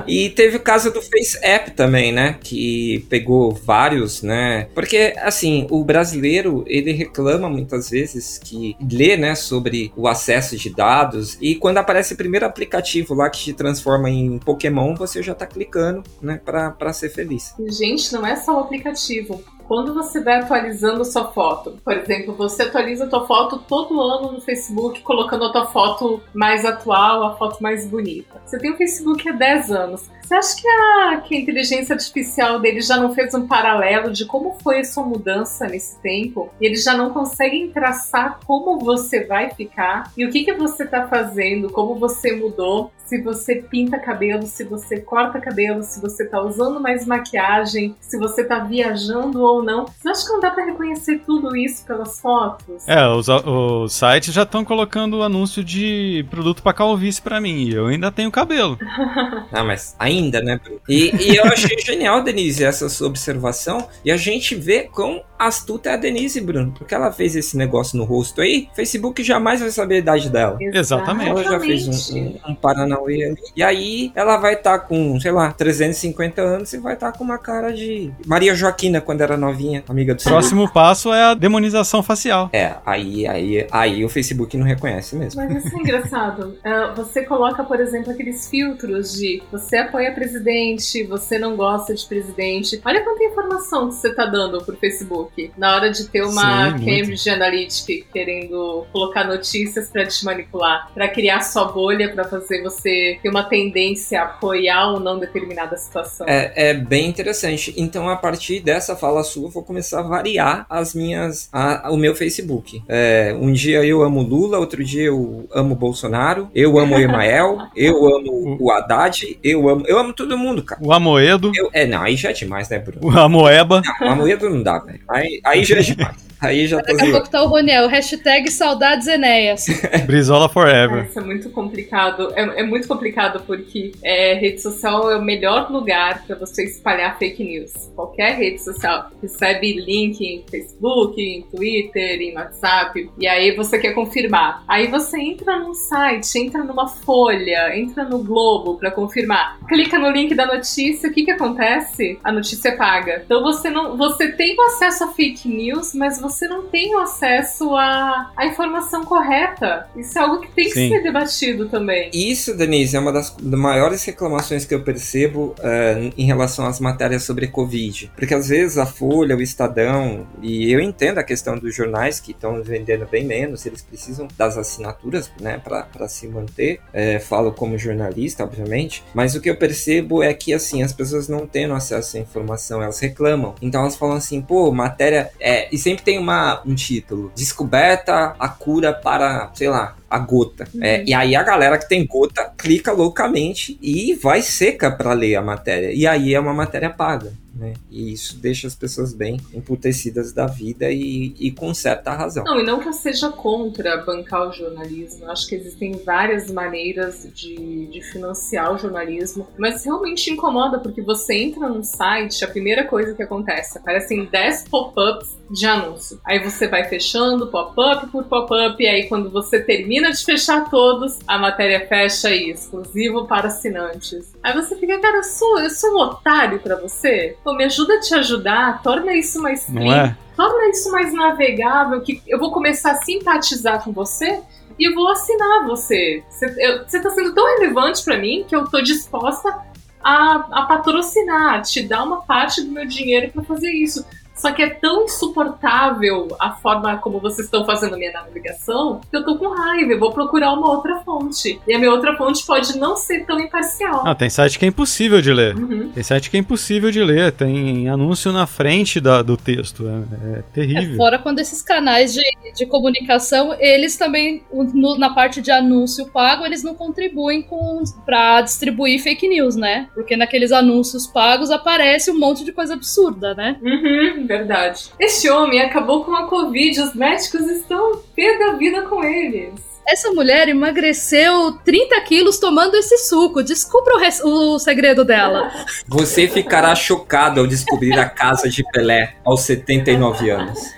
[0.08, 2.38] e teve o caso do Face App também, né?
[2.42, 4.68] Que pegou vários, né?
[4.74, 10.70] Porque, assim, o brasileiro, ele reclama muitas vezes que lê, né, sobre o acesso de
[10.70, 15.36] dados e quando aparece o primeiro aplicativo lá que te transforma em Pokémon, você já
[15.36, 17.54] tá clicando, né, pra, pra ser feliz.
[17.68, 19.44] Gente, não é só o aplicativo
[19.74, 24.40] quando você vai atualizando sua foto, por exemplo, você atualiza a foto todo ano no
[24.40, 28.40] Facebook, colocando a tua foto mais atual, a foto mais bonita.
[28.46, 30.08] Você tem o Facebook há 10 anos.
[30.22, 34.26] Você acha que a, que a inteligência artificial dele já não fez um paralelo de
[34.26, 36.50] como foi a sua mudança nesse tempo?
[36.62, 40.84] E eles já não conseguem traçar como você vai ficar e o que, que você
[40.84, 46.24] está fazendo, como você mudou, se você pinta cabelo, se você corta cabelo, se você
[46.24, 49.86] está usando mais maquiagem, se você está viajando ou não.
[49.86, 52.88] Você acha que não dá para reconhecer tudo isso pelas fotos?
[52.88, 57.74] É, os, os sites já estão colocando anúncio de produto para calvície para mim e
[57.74, 58.78] eu ainda tenho cabelo.
[59.52, 60.60] ah, mas ainda ainda, né?
[60.88, 63.88] E, e eu achei genial, Denise, essa sua observação.
[64.04, 66.72] E a gente vê quão astuta é a Denise, Bruno.
[66.72, 70.58] Porque ela fez esse negócio no rosto aí, Facebook jamais vai saber a idade dela.
[70.60, 71.30] Exatamente.
[71.30, 72.56] Ela já fez um, um, um
[72.94, 73.42] Paranauê ali.
[73.56, 77.18] E aí ela vai estar tá com, sei lá, 350 anos e vai estar tá
[77.18, 81.34] com uma cara de Maria Joaquina quando era novinha, amiga do Próximo passo é a
[81.34, 82.50] demonização facial.
[82.54, 85.42] É, aí, aí, aí o Facebook não reconhece mesmo.
[85.42, 86.58] Mas isso é engraçado.
[86.96, 92.82] Você coloca, por exemplo, aqueles filtros de você apoia presidente, você não gosta de presidente.
[92.86, 95.52] Olha quanta informação que você tá dando pro Facebook.
[95.58, 97.30] Na hora de ter uma Sim, Cambridge.
[97.30, 103.22] Analytica querendo colocar notícias para te manipular, para criar sua bolha, para fazer você ter
[103.26, 106.28] uma tendência a apoiar ou não determinada situação.
[106.28, 107.74] É, é bem interessante.
[107.78, 111.98] Então, a partir dessa fala sua, eu vou começar a variar as minhas, a, o
[111.98, 112.84] meu Facebook.
[112.88, 117.96] É, um dia eu amo Lula, outro dia eu amo Bolsonaro, eu amo Emael, eu
[118.16, 120.82] amo o Haddad, eu amo, eu amo todo mundo, cara.
[120.84, 121.52] O Amoedo.
[121.56, 123.00] Eu, é, não, aí já é demais, né, Bruno?
[123.02, 123.82] O Amoeba.
[123.82, 125.00] Não, o Amoedo não dá, velho.
[125.08, 126.33] Aí, aí já é demais.
[126.44, 129.66] Aí já Daqui a pouco tá o Roniel, hashtag saudades Enéas.
[130.06, 131.06] Brizola Forever.
[131.06, 132.34] Isso é muito complicado.
[132.36, 137.18] É, é muito complicado porque é, rede social é o melhor lugar para você espalhar
[137.18, 137.72] fake news.
[137.96, 143.94] Qualquer rede social recebe link em Facebook, em Twitter, em WhatsApp, e aí você quer
[143.94, 144.64] confirmar.
[144.68, 149.60] Aí você entra num site, entra numa folha, entra no Globo para confirmar.
[149.68, 152.20] Clica no link da notícia, o que que acontece?
[152.24, 153.22] A notícia é paga.
[153.26, 157.00] Então você não, você tem o acesso a fake news, mas você não tem o
[157.00, 159.88] acesso à, à informação correta.
[159.96, 160.90] Isso é algo que tem que Sim.
[160.90, 162.10] ser debatido também.
[162.14, 167.24] Isso, Denise, é uma das maiores reclamações que eu percebo eh, em relação às matérias
[167.24, 168.12] sobre Covid.
[168.16, 172.32] Porque às vezes a Folha, o Estadão, e eu entendo a questão dos jornais que
[172.32, 176.80] estão vendendo bem menos, eles precisam das assinaturas né, para se manter.
[176.94, 179.04] Eh, falo como jornalista, obviamente.
[179.14, 182.82] Mas o que eu percebo é que assim, as pessoas não tendo acesso à informação,
[182.82, 183.56] elas reclamam.
[183.62, 185.32] Então elas falam assim, pô, matéria.
[185.40, 190.68] É, e sempre tem uma, um título: Descoberta a cura para, sei lá, a gota.
[190.80, 195.36] É, e aí a galera que tem gota clica loucamente e vai seca para ler
[195.36, 195.92] a matéria.
[195.92, 197.34] E aí é uma matéria paga.
[197.56, 197.74] Né?
[197.90, 202.44] E isso deixa as pessoas bem emputecidas da vida e, e com certa razão.
[202.44, 205.26] Não, e não que eu seja contra bancar o jornalismo.
[205.26, 211.02] Eu acho que existem várias maneiras de, de financiar o jornalismo, mas realmente incomoda porque
[211.02, 216.20] você entra num site, a primeira coisa que acontece, aparecem 10 pop-ups de anúncio.
[216.26, 221.20] Aí você vai fechando pop-up por pop-up, e aí quando você termina de fechar todos,
[221.28, 224.34] a matéria fecha aí, exclusivo para assinantes.
[224.44, 227.36] Aí você fica, cara, eu sou, eu sou um otário pra você?
[227.44, 230.16] Pô, me ajuda a te ajudar, torna isso mais Não é?
[230.36, 234.42] torna isso mais navegável, que eu vou começar a simpatizar com você
[234.80, 236.24] e vou assinar você.
[236.30, 239.56] Você, eu- você tá sendo tão relevante pra mim que eu tô disposta
[240.04, 244.06] a, a patrocinar, a te dar uma parte do meu dinheiro pra fazer isso.
[244.36, 249.16] Só que é tão insuportável a forma como vocês estão fazendo a minha navegação que
[249.16, 249.92] eu tô com raiva.
[249.94, 251.60] Eu vou procurar uma outra fonte.
[251.68, 254.04] E a minha outra fonte pode não ser tão imparcial.
[254.06, 255.56] Ah, tem site que é impossível de ler.
[255.56, 255.92] Uhum.
[255.94, 257.32] Tem site que é impossível de ler.
[257.32, 259.88] Tem anúncio na frente da- do texto.
[259.88, 260.98] É, é terrível.
[260.98, 262.22] Fora quando esses canais de,
[262.56, 264.44] de comunicação, eles também,
[264.74, 269.88] no- na parte de anúncio pago, eles não contribuem com para distribuir fake news, né?
[269.94, 273.58] Porque naqueles anúncios pagos aparece um monte de coisa absurda, né?
[273.62, 274.92] Uhum, verdade.
[275.00, 279.74] Este homem acabou com a Covid, os médicos estão pé da vida com eles.
[279.86, 283.44] Essa mulher emagreceu 30 quilos tomando esse suco.
[283.44, 285.52] Descubra o, o segredo dela.
[285.88, 290.74] Você ficará chocado ao descobrir a casa de Pelé aos 79 anos.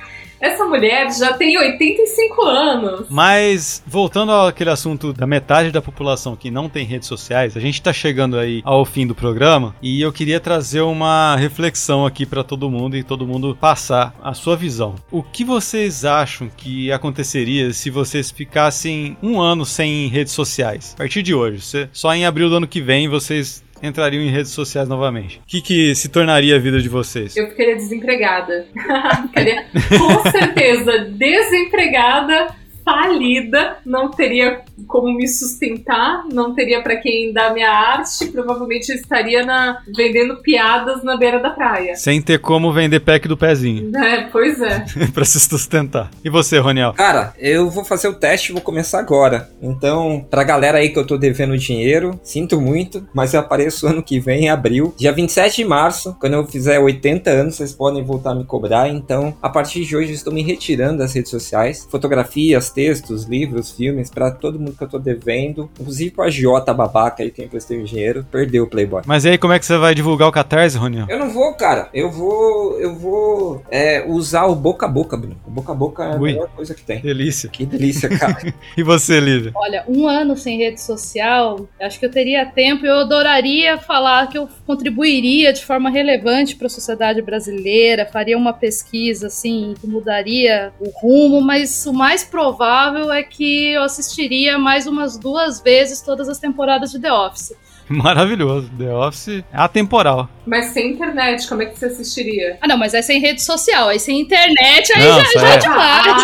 [0.45, 3.07] Essa mulher já tem 85 anos.
[3.09, 7.81] Mas, voltando àquele assunto da metade da população que não tem redes sociais, a gente
[7.81, 12.43] tá chegando aí ao fim do programa e eu queria trazer uma reflexão aqui pra
[12.43, 14.93] todo mundo e todo mundo passar a sua visão.
[15.09, 20.93] O que vocês acham que aconteceria se vocês ficassem um ano sem redes sociais?
[20.93, 24.51] A partir de hoje, só em abril do ano que vem vocês entrariam em redes
[24.51, 25.37] sociais novamente.
[25.39, 27.35] O que, que se tornaria a vida de vocês?
[27.35, 28.67] Eu ficaria desempregada.
[29.27, 32.47] ficaria com certeza desempregada,
[32.85, 38.95] falida, não teria como me sustentar, não teria pra quem dar minha arte, provavelmente eu
[38.95, 41.95] estaria na, vendendo piadas na beira da praia.
[41.95, 44.85] Sem ter como vender pack do pezinho É, pois é.
[45.13, 46.11] pra se sustentar.
[46.23, 46.93] E você, Roniel?
[46.93, 49.49] Cara, eu vou fazer o teste e vou começar agora.
[49.61, 54.03] Então, pra galera aí que eu tô devendo dinheiro, sinto muito, mas eu apareço ano
[54.03, 54.93] que vem, em abril.
[54.97, 58.89] Dia 27 de março, quando eu fizer 80 anos, vocês podem voltar a me cobrar.
[58.89, 61.87] Então, a partir de hoje, eu estou me retirando das redes sociais.
[61.89, 65.69] Fotografias, textos, livros, filmes, pra todo mundo que eu tô devendo.
[65.79, 69.03] Inclusive pro agiota babaca aí que eu emprestei o dinheiro, perdeu o Playboy.
[69.05, 71.05] Mas e aí, como é que você vai divulgar o Catarse, Roniel?
[71.09, 71.89] Eu não vou, cara.
[71.93, 72.77] Eu vou.
[72.79, 75.37] Eu vou é, usar o boca a boca, Bruno.
[75.47, 76.33] O boca a boca é a Ui.
[76.33, 76.99] melhor coisa que tem.
[76.99, 77.49] Delícia.
[77.49, 78.35] Que delícia, cara.
[78.75, 79.51] E você, Lívia?
[79.55, 82.85] Olha, um ano sem rede social, acho que eu teria tempo.
[82.85, 88.53] Eu adoraria falar que eu contribuiria de forma relevante para a sociedade brasileira, faria uma
[88.53, 94.87] pesquisa assim que mudaria o rumo, mas o mais provável é que eu assistiria mais
[94.87, 97.53] umas duas vezes todas as temporadas de The Office.
[97.87, 98.69] Maravilhoso.
[98.77, 100.27] The Office é atemporal.
[100.45, 102.57] Mas sem internet, como é que você assistiria?
[102.61, 105.53] Ah, não, mas é sem rede social, aí sem internet, aí Não, já, já é.
[105.53, 106.23] é demais.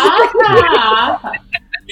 [0.76, 1.32] Ah, tá.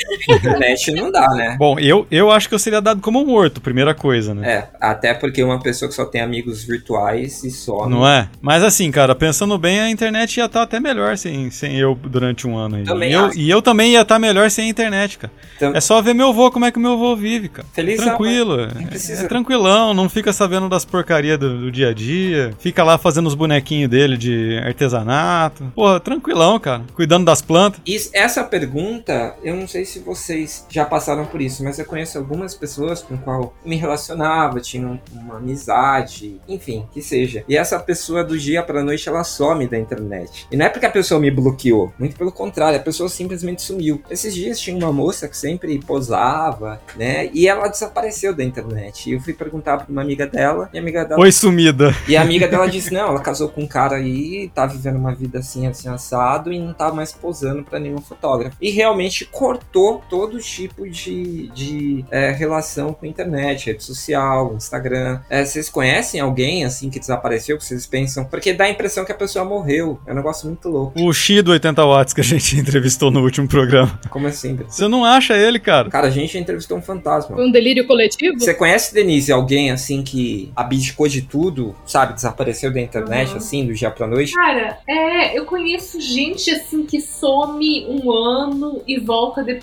[0.31, 1.57] internet não dá, né?
[1.59, 4.51] Bom, eu, eu acho que eu seria dado como morto, primeira coisa, né?
[4.51, 7.89] É, até porque uma pessoa que só tem amigos virtuais e só.
[7.89, 8.29] Não é?
[8.41, 12.47] Mas assim, cara, pensando bem, a internet ia estar até melhor sem, sem eu durante
[12.47, 12.85] um ano aí.
[12.85, 15.33] Também e, eu, e eu também ia estar melhor sem a internet, cara.
[15.59, 17.67] Tam- É só ver meu avô, como é que meu avô vive, cara.
[17.73, 18.57] Feliz Tranquilo.
[18.57, 22.53] não É, precisa- é tranquilão, não fica sabendo das porcarias do, do dia a dia.
[22.59, 25.65] Fica lá fazendo os bonequinhos dele de artesanato.
[25.75, 26.83] Porra, tranquilão, cara.
[26.95, 27.81] Cuidando das plantas.
[27.87, 32.19] Isso- essa pergunta, eu não sei se vocês já passaram por isso, mas eu conheço
[32.19, 37.45] algumas pessoas com qual me relacionava, tinha um- uma amizade, enfim, que seja.
[37.49, 40.47] E essa pessoa do dia pra noite ela some da internet.
[40.51, 44.03] E não é porque a pessoa me bloqueou, muito pelo contrário, a pessoa simplesmente sumiu.
[44.11, 47.31] Esses dias tinha uma moça que sempre posava, né?
[47.33, 49.09] E ela desapareceu da internet.
[49.09, 51.95] E eu fui perguntar pra uma amiga dela, e a amiga dela Foi sumida.
[52.09, 55.15] e a amiga dela disse: não, ela casou com um cara aí, tá vivendo uma
[55.15, 58.57] vida assim, assim, assado, e não tá mais posando pra nenhum fotógrafo.
[58.61, 65.21] E realmente cortou todo tipo de, de é, relação com a internet, rede social, Instagram.
[65.29, 68.25] É, vocês conhecem alguém assim que desapareceu, que vocês pensam?
[68.25, 69.99] Porque dá a impressão que a pessoa morreu.
[70.07, 71.01] É um negócio muito louco.
[71.01, 73.99] O Xi do 80 watts que a gente entrevistou no último programa.
[74.11, 74.55] Como assim?
[74.55, 74.71] Bruno?
[74.71, 75.89] Você não acha ele, cara?
[75.91, 77.37] Cara, a gente entrevistou um fantasma.
[77.37, 78.39] Foi um delírio coletivo?
[78.39, 82.15] Você conhece, Denise, alguém assim que abdicou de tudo, sabe?
[82.15, 83.37] Desapareceu da internet, Uhum.
[83.37, 84.35] assim, do dia pra noite?
[84.35, 89.60] Cara, é, eu conheço gente assim que some um ano e volta depois.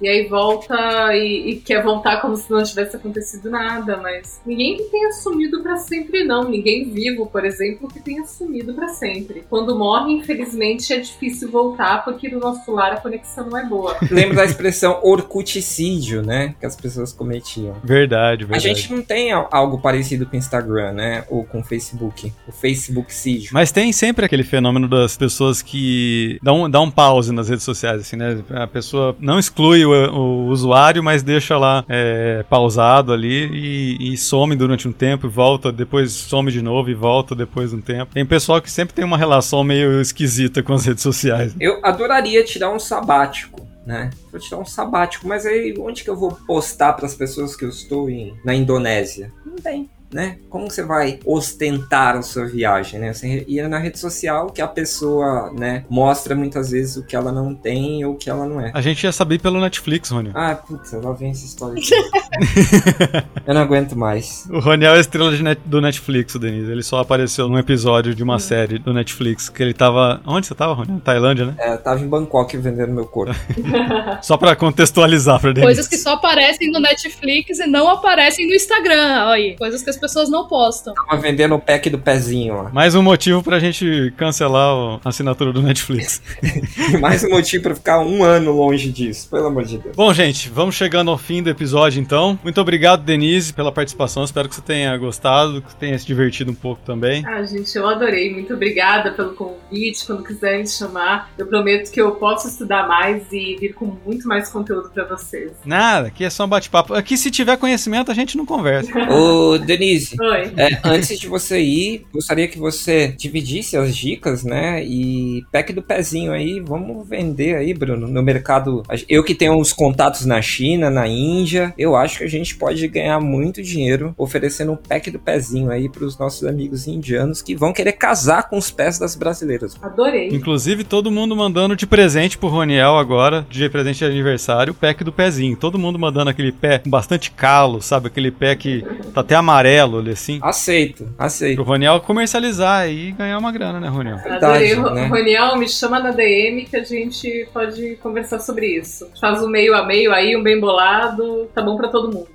[0.00, 0.74] E aí volta
[1.14, 5.62] e, e quer voltar como se não tivesse acontecido nada, mas ninguém que tenha sumido
[5.62, 6.48] pra sempre, não.
[6.48, 9.44] Ninguém vivo, por exemplo, que tenha sumido pra sempre.
[9.48, 13.96] Quando morre, infelizmente, é difícil voltar, porque no nosso lar a conexão não é boa.
[14.10, 16.54] Lembro da expressão orcuticídio, né?
[16.60, 17.74] Que as pessoas cometiam.
[17.82, 18.62] Verdade, A verdade.
[18.74, 21.24] gente não tem al- algo parecido com o Instagram, né?
[21.28, 22.32] Ou com o Facebook.
[22.46, 23.50] O Facebookcídio.
[23.52, 28.00] Mas tem sempre aquele fenômeno das pessoas que dão, dão um pause nas redes sociais,
[28.00, 28.42] assim, né?
[28.50, 34.16] A pessoa não exclui o, o usuário, mas deixa lá é, pausado ali e, e
[34.16, 37.80] some durante um tempo e volta, depois some de novo e volta depois de um
[37.80, 38.12] tempo.
[38.12, 41.54] Tem pessoal que sempre tem uma relação meio esquisita com as redes sociais.
[41.60, 43.62] Eu adoraria tirar um sabático.
[43.86, 44.10] Né?
[44.30, 47.64] Vou tirar um sabático, mas aí onde que eu vou postar para as pessoas que
[47.64, 49.32] eu estou em, na Indonésia?
[49.44, 49.90] Não tem.
[50.12, 50.36] Né?
[50.50, 53.14] Como você vai ostentar a sua viagem, né?
[53.14, 57.32] Você ir na rede social que a pessoa, né, mostra muitas vezes o que ela
[57.32, 58.70] não tem ou o que ela não é.
[58.74, 60.30] A gente ia saber pelo Netflix, Rony.
[60.34, 61.80] Ah, putz, lá vem essa história.
[61.80, 61.90] aqui.
[63.46, 64.46] eu não aguento mais.
[64.50, 66.70] O Roniel é a estrela de net- do Netflix, o Denise.
[66.70, 70.20] Ele só apareceu num episódio de uma série do Netflix que ele tava.
[70.26, 71.00] Onde você tava, Roniel?
[71.00, 71.54] Tailândia, né?
[71.58, 73.34] É, eu tava em Bangkok vendendo meu corpo.
[74.22, 75.66] Só pra contextualizar pra Denise.
[75.66, 79.24] Coisas que só aparecem no Netflix e não aparecem no Instagram.
[79.26, 79.56] Olha aí.
[79.56, 80.92] Coisas que as pessoas não postam.
[80.94, 82.70] Tava vendendo o pack do pezinho lá.
[82.72, 86.20] Mais um motivo pra gente cancelar a assinatura do Netflix.
[87.00, 89.94] Mais um motivo pra ficar um ano longe disso, pelo amor de Deus.
[89.94, 92.36] Bom, gente, vamos chegando ao fim do episódio então.
[92.42, 94.24] Muito obrigado, Denise, pela participação.
[94.24, 97.24] Espero que você tenha gostado, que tenha se divertido um pouco também.
[97.24, 98.32] Ah, gente, eu adorei.
[98.32, 100.04] Muito obrigada pelo convite.
[100.04, 104.26] Quando quiserem me chamar, eu prometo que eu posso estudar mais e vir com muito
[104.26, 105.52] mais conteúdo pra vocês.
[105.64, 106.92] Nada, aqui é só um bate-papo.
[106.92, 108.90] Aqui, se tiver conhecimento, a gente não conversa.
[109.08, 110.52] Ô, Denise, Oi.
[110.56, 114.84] é, antes de você ir, gostaria que você dividisse as dicas, né?
[114.84, 118.82] E pack do pezinho aí, vamos vender aí, Bruno, no mercado.
[119.08, 122.86] Eu que tenho uns contatos na China, na Índia, eu acho que a gente pode
[122.88, 127.72] ganhar muito dinheiro oferecendo um pack do pezinho aí pros nossos amigos indianos que vão
[127.72, 129.76] querer casar com os pés das brasileiras.
[129.82, 130.28] Adorei.
[130.28, 135.02] Inclusive, todo mundo mandando de presente pro Roniel agora, de presente de aniversário, o pack
[135.04, 135.56] do pezinho.
[135.56, 138.06] Todo mundo mandando aquele pé com bastante calo, sabe?
[138.06, 140.38] Aquele pé que tá até amarelo ali assim.
[140.42, 141.56] Aceito, aceito.
[141.56, 144.18] Pro Roniel comercializar e ganhar uma grana, né, Roniel?
[144.18, 145.06] Verdade, né?
[145.06, 149.10] Roniel, me chama na DM que a gente pode conversar sobre isso.
[149.20, 151.48] Faz um meio a meio aí, um bem bolado.
[151.54, 152.28] Tá bom pra todo mundo.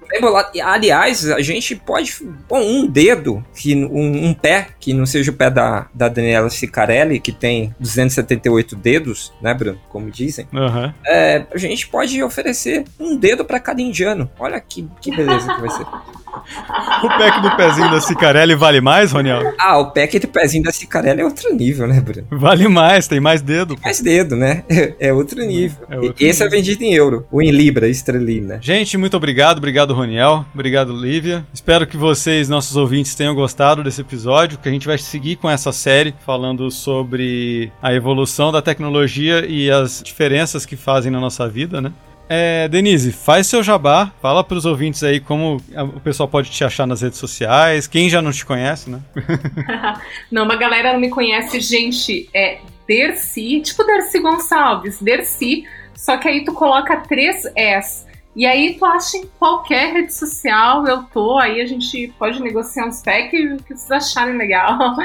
[0.63, 2.13] Aliás, a gente pode.
[2.47, 6.49] Bom, um dedo, que, um, um pé, que não seja o pé da, da Daniela
[6.49, 9.79] Sicarelli, que tem 278 dedos, né, Bruno?
[9.89, 10.47] Como dizem.
[10.53, 10.93] Aham.
[11.05, 14.29] É, a gente pode oferecer um dedo pra cada indiano.
[14.39, 15.85] Olha que, que beleza que vai ser.
[17.03, 19.53] O pack do pezinho da Cicarelli vale mais, Roniel?
[19.59, 22.27] Ah, o pack do pezinho da Sicarelli é outro nível, né, Bruno?
[22.29, 23.75] Vale mais, tem mais dedo.
[23.75, 23.81] pô.
[23.83, 24.63] Mais dedo, né?
[24.99, 25.85] É outro nível.
[25.89, 26.57] É outro Esse é nível.
[26.59, 28.59] vendido em euro, ou em libra esterlina.
[28.61, 29.57] Gente, muito obrigado.
[29.57, 30.45] Obrigado, Roniel.
[30.53, 31.45] Obrigado, Lívia.
[31.53, 35.49] Espero que vocês, nossos ouvintes, tenham gostado desse episódio, que a gente vai seguir com
[35.49, 41.47] essa série falando sobre a evolução da tecnologia e as diferenças que fazem na nossa
[41.49, 41.91] vida, né?
[42.29, 45.61] É, Denise, faz seu jabá, fala pros ouvintes aí como
[45.95, 48.99] o pessoal pode te achar nas redes sociais, quem já não te conhece, né?
[50.29, 52.29] Não, uma galera não me conhece, gente.
[52.33, 55.01] É Dercy, tipo Dercy Gonçalves.
[55.01, 55.65] Dercy
[55.95, 58.06] Só que aí tu coloca três S.
[58.37, 62.85] E aí tu acha em qualquer rede social, eu tô, aí a gente pode negociar
[62.85, 64.95] uns packs que vocês acharem legal.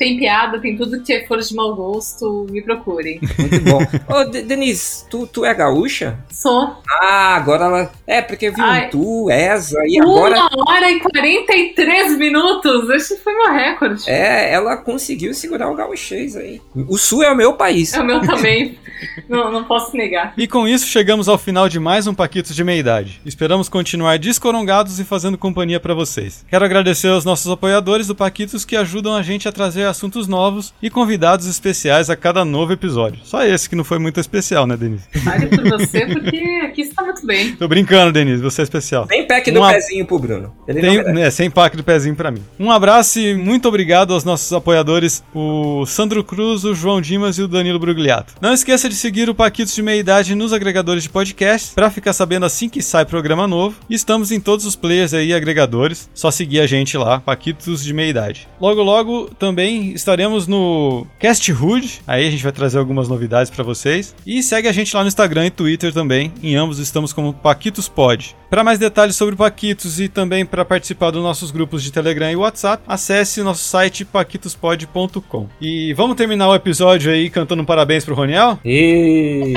[0.00, 3.20] Tem piada, tem tudo que for de mau gosto, me procurem.
[3.38, 3.80] Muito bom.
[4.16, 6.18] Ô, De- Denise, tu, tu é gaúcha?
[6.30, 7.92] Sou Ah, agora ela.
[8.06, 8.86] É, porque eu vi Ai.
[8.86, 10.38] um tu, Eza, e agora.
[10.38, 12.88] uma hora e 43 minutos!
[12.88, 14.08] Esse foi meu recorde.
[14.08, 16.62] É, ela conseguiu segurar o gauchês aí.
[16.88, 17.92] O sul é o meu país.
[17.92, 18.78] É o meu também.
[19.28, 20.32] não, não posso negar.
[20.34, 23.20] E com isso chegamos ao final de mais um Paquitos de Meia Idade.
[23.26, 26.42] Esperamos continuar descorongados e fazendo companhia pra vocês.
[26.48, 30.72] Quero agradecer aos nossos apoiadores do Paquitos que ajudam a gente a trazer assuntos novos
[30.82, 33.20] e convidados especiais a cada novo episódio.
[33.24, 35.04] Só esse que não foi muito especial, né, Denise?
[35.24, 37.52] Fale por você, porque aqui está muito bem.
[37.56, 39.06] Tô brincando, Denise, você é especial.
[39.06, 40.52] Tem pack do Uma- pezinho pro Bruno.
[40.66, 42.42] Ele Tem, é, sem pack do pezinho pra mim.
[42.58, 47.42] Um abraço e muito obrigado aos nossos apoiadores, o Sandro Cruz, o João Dimas e
[47.42, 48.34] o Danilo Brugliato.
[48.40, 52.12] Não esqueça de seguir o Paquitos de Meia Idade nos agregadores de podcast pra ficar
[52.12, 53.76] sabendo assim que sai programa novo.
[53.88, 56.08] E Estamos em todos os players aí, agregadores.
[56.14, 58.48] Só seguir a gente lá, Paquitos de Meia Idade.
[58.60, 62.00] Logo, logo também estaremos no Cast Hood.
[62.06, 64.14] Aí a gente vai trazer algumas novidades pra vocês.
[64.26, 66.32] E segue a gente lá no Instagram e Twitter também.
[66.42, 68.36] Em ambos estamos como Paquitos Pod.
[68.48, 72.30] Para mais detalhes sobre o Paquitos e também para participar dos nossos grupos de Telegram
[72.30, 75.48] e WhatsApp, acesse nosso site paquitospod.com.
[75.60, 78.58] E vamos terminar o episódio aí cantando um parabéns pro Roniel?
[78.64, 79.54] E...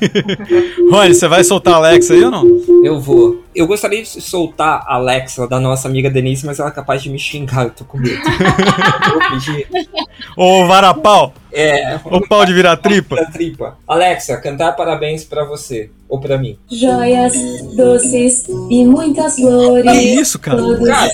[0.90, 2.44] Rony, você vai soltar a Alexa aí ou não?
[2.82, 3.45] Eu vou.
[3.56, 7.08] Eu gostaria de soltar a Alexa da nossa amiga Denise, mas ela é capaz de
[7.08, 8.20] me xingar, eu tô com medo.
[10.36, 11.32] Ô varapau!
[11.58, 13.16] É, Ô pau de virar tripa!
[13.32, 13.78] tripa.
[13.88, 15.88] Alexa, cantar parabéns pra você.
[16.08, 16.56] Ou pra mim.
[16.70, 17.32] Joias,
[17.74, 19.92] doces e muitas Que flores.
[20.20, 20.58] isso, cara?
[20.58, 21.10] Todos Cara.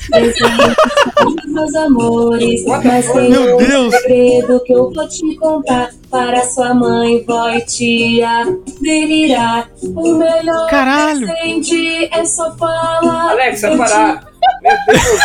[1.26, 2.64] os meus amores.
[2.66, 3.94] Mas tem Meu um Deus!
[3.94, 5.90] segredo que eu vou te contar.
[6.10, 8.44] Para sua mãe, vó e tia
[8.82, 9.70] delirar.
[9.82, 11.26] O melhor Caralho!
[11.26, 13.30] presente é só falar.
[13.30, 14.31] Alexa, parar.
[14.62, 15.20] Meu Deus.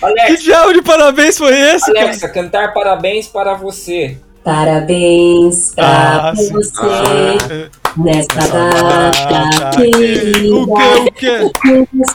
[0.00, 2.06] Que Alexa, diabo de parabéns foi esse, cara?
[2.06, 4.16] Alexa, cantar parabéns para você.
[4.42, 6.50] Parabéns pra Ah, sim.
[6.50, 6.86] você
[7.52, 9.70] É, nesta ah, data tá.
[9.76, 10.54] querida.
[10.56, 11.50] O que, o que?
[11.68, 12.12] Muitas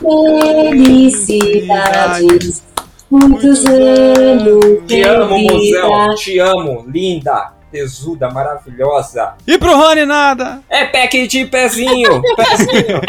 [1.35, 2.63] felicidades,
[3.11, 6.15] muitos anos Te amo, mozão.
[6.15, 6.85] Te amo.
[6.87, 9.33] Linda, tesuda, maravilhosa.
[9.45, 10.61] E pro Rony nada!
[10.69, 12.21] É pack de pezinho.
[12.37, 13.01] Pezinho.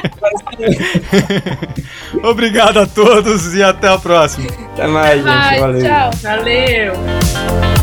[0.58, 2.24] pezinho.
[2.24, 4.48] Obrigado a todos e até a próxima.
[4.72, 5.24] Até mais, gente.
[5.24, 5.82] Vai, Valeu.
[5.82, 6.10] tchau.
[6.22, 7.75] Valeu!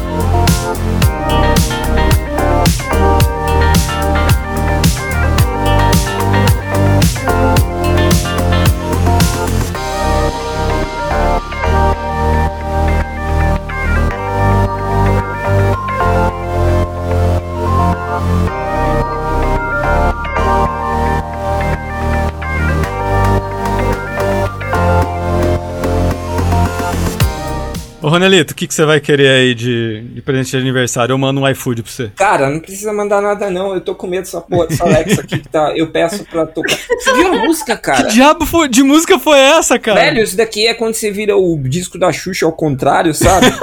[28.03, 31.13] Ô Ronelito, o que, que você vai querer aí de, de presente de aniversário?
[31.13, 32.11] Eu mando um iFood pra você.
[32.17, 33.73] Cara, não precisa mandar nada não.
[33.73, 35.71] Eu tô com medo dessa porra dessa Alexa aqui que tá.
[35.73, 36.75] Eu peço pra tocar.
[36.75, 38.03] Você viu a música, cara?
[38.07, 40.01] Que diabo foi- de música foi essa, cara?
[40.01, 43.47] Velho, isso daqui é quando você vira o disco da Xuxa ao contrário, sabe?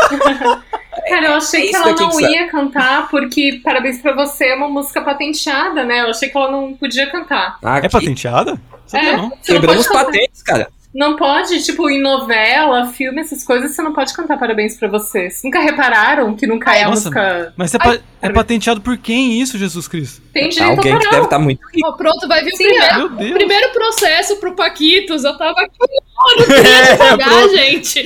[1.09, 4.55] Cara, eu achei É que ela não que ia cantar, porque Parabéns pra você é
[4.55, 6.03] uma música patenteada, né?
[6.03, 7.59] Eu achei que ela não podia cantar.
[7.63, 8.61] Aqui, É patenteada?
[8.87, 9.31] Sabia É, não.
[9.43, 10.69] você Quebramos patentes, cara.
[10.93, 15.31] Não pode, tipo, em novela, filme, essas coisas, você não pode cantar Parabéns pra você.
[15.31, 17.55] Vocês nunca repararam que nunca é a Nossa, música.
[17.57, 20.21] Mas é, Ai, pa- é patenteado por quem isso, Jesus Cristo?
[20.33, 21.89] Tem direito Alguém que deve estar muito rico.
[21.89, 23.31] Ó, pronto, vai vir o Sim, primeiro, Meu Deus.
[23.33, 25.23] primeiro processo pro Paquitos.
[25.23, 27.57] Eu tava aqui no É, pagar, pronto.
[27.57, 28.05] gente.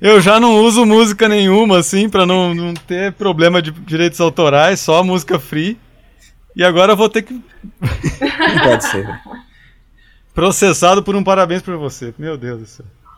[0.00, 4.78] Eu já não uso música nenhuma, assim, pra não, não ter problema de direitos autorais,
[4.80, 5.78] só música free.
[6.54, 7.32] E agora eu vou ter que.
[7.80, 9.08] Não pode ser.
[10.34, 12.14] Processado por um parabéns pra você.
[12.18, 12.86] Meu Deus do céu.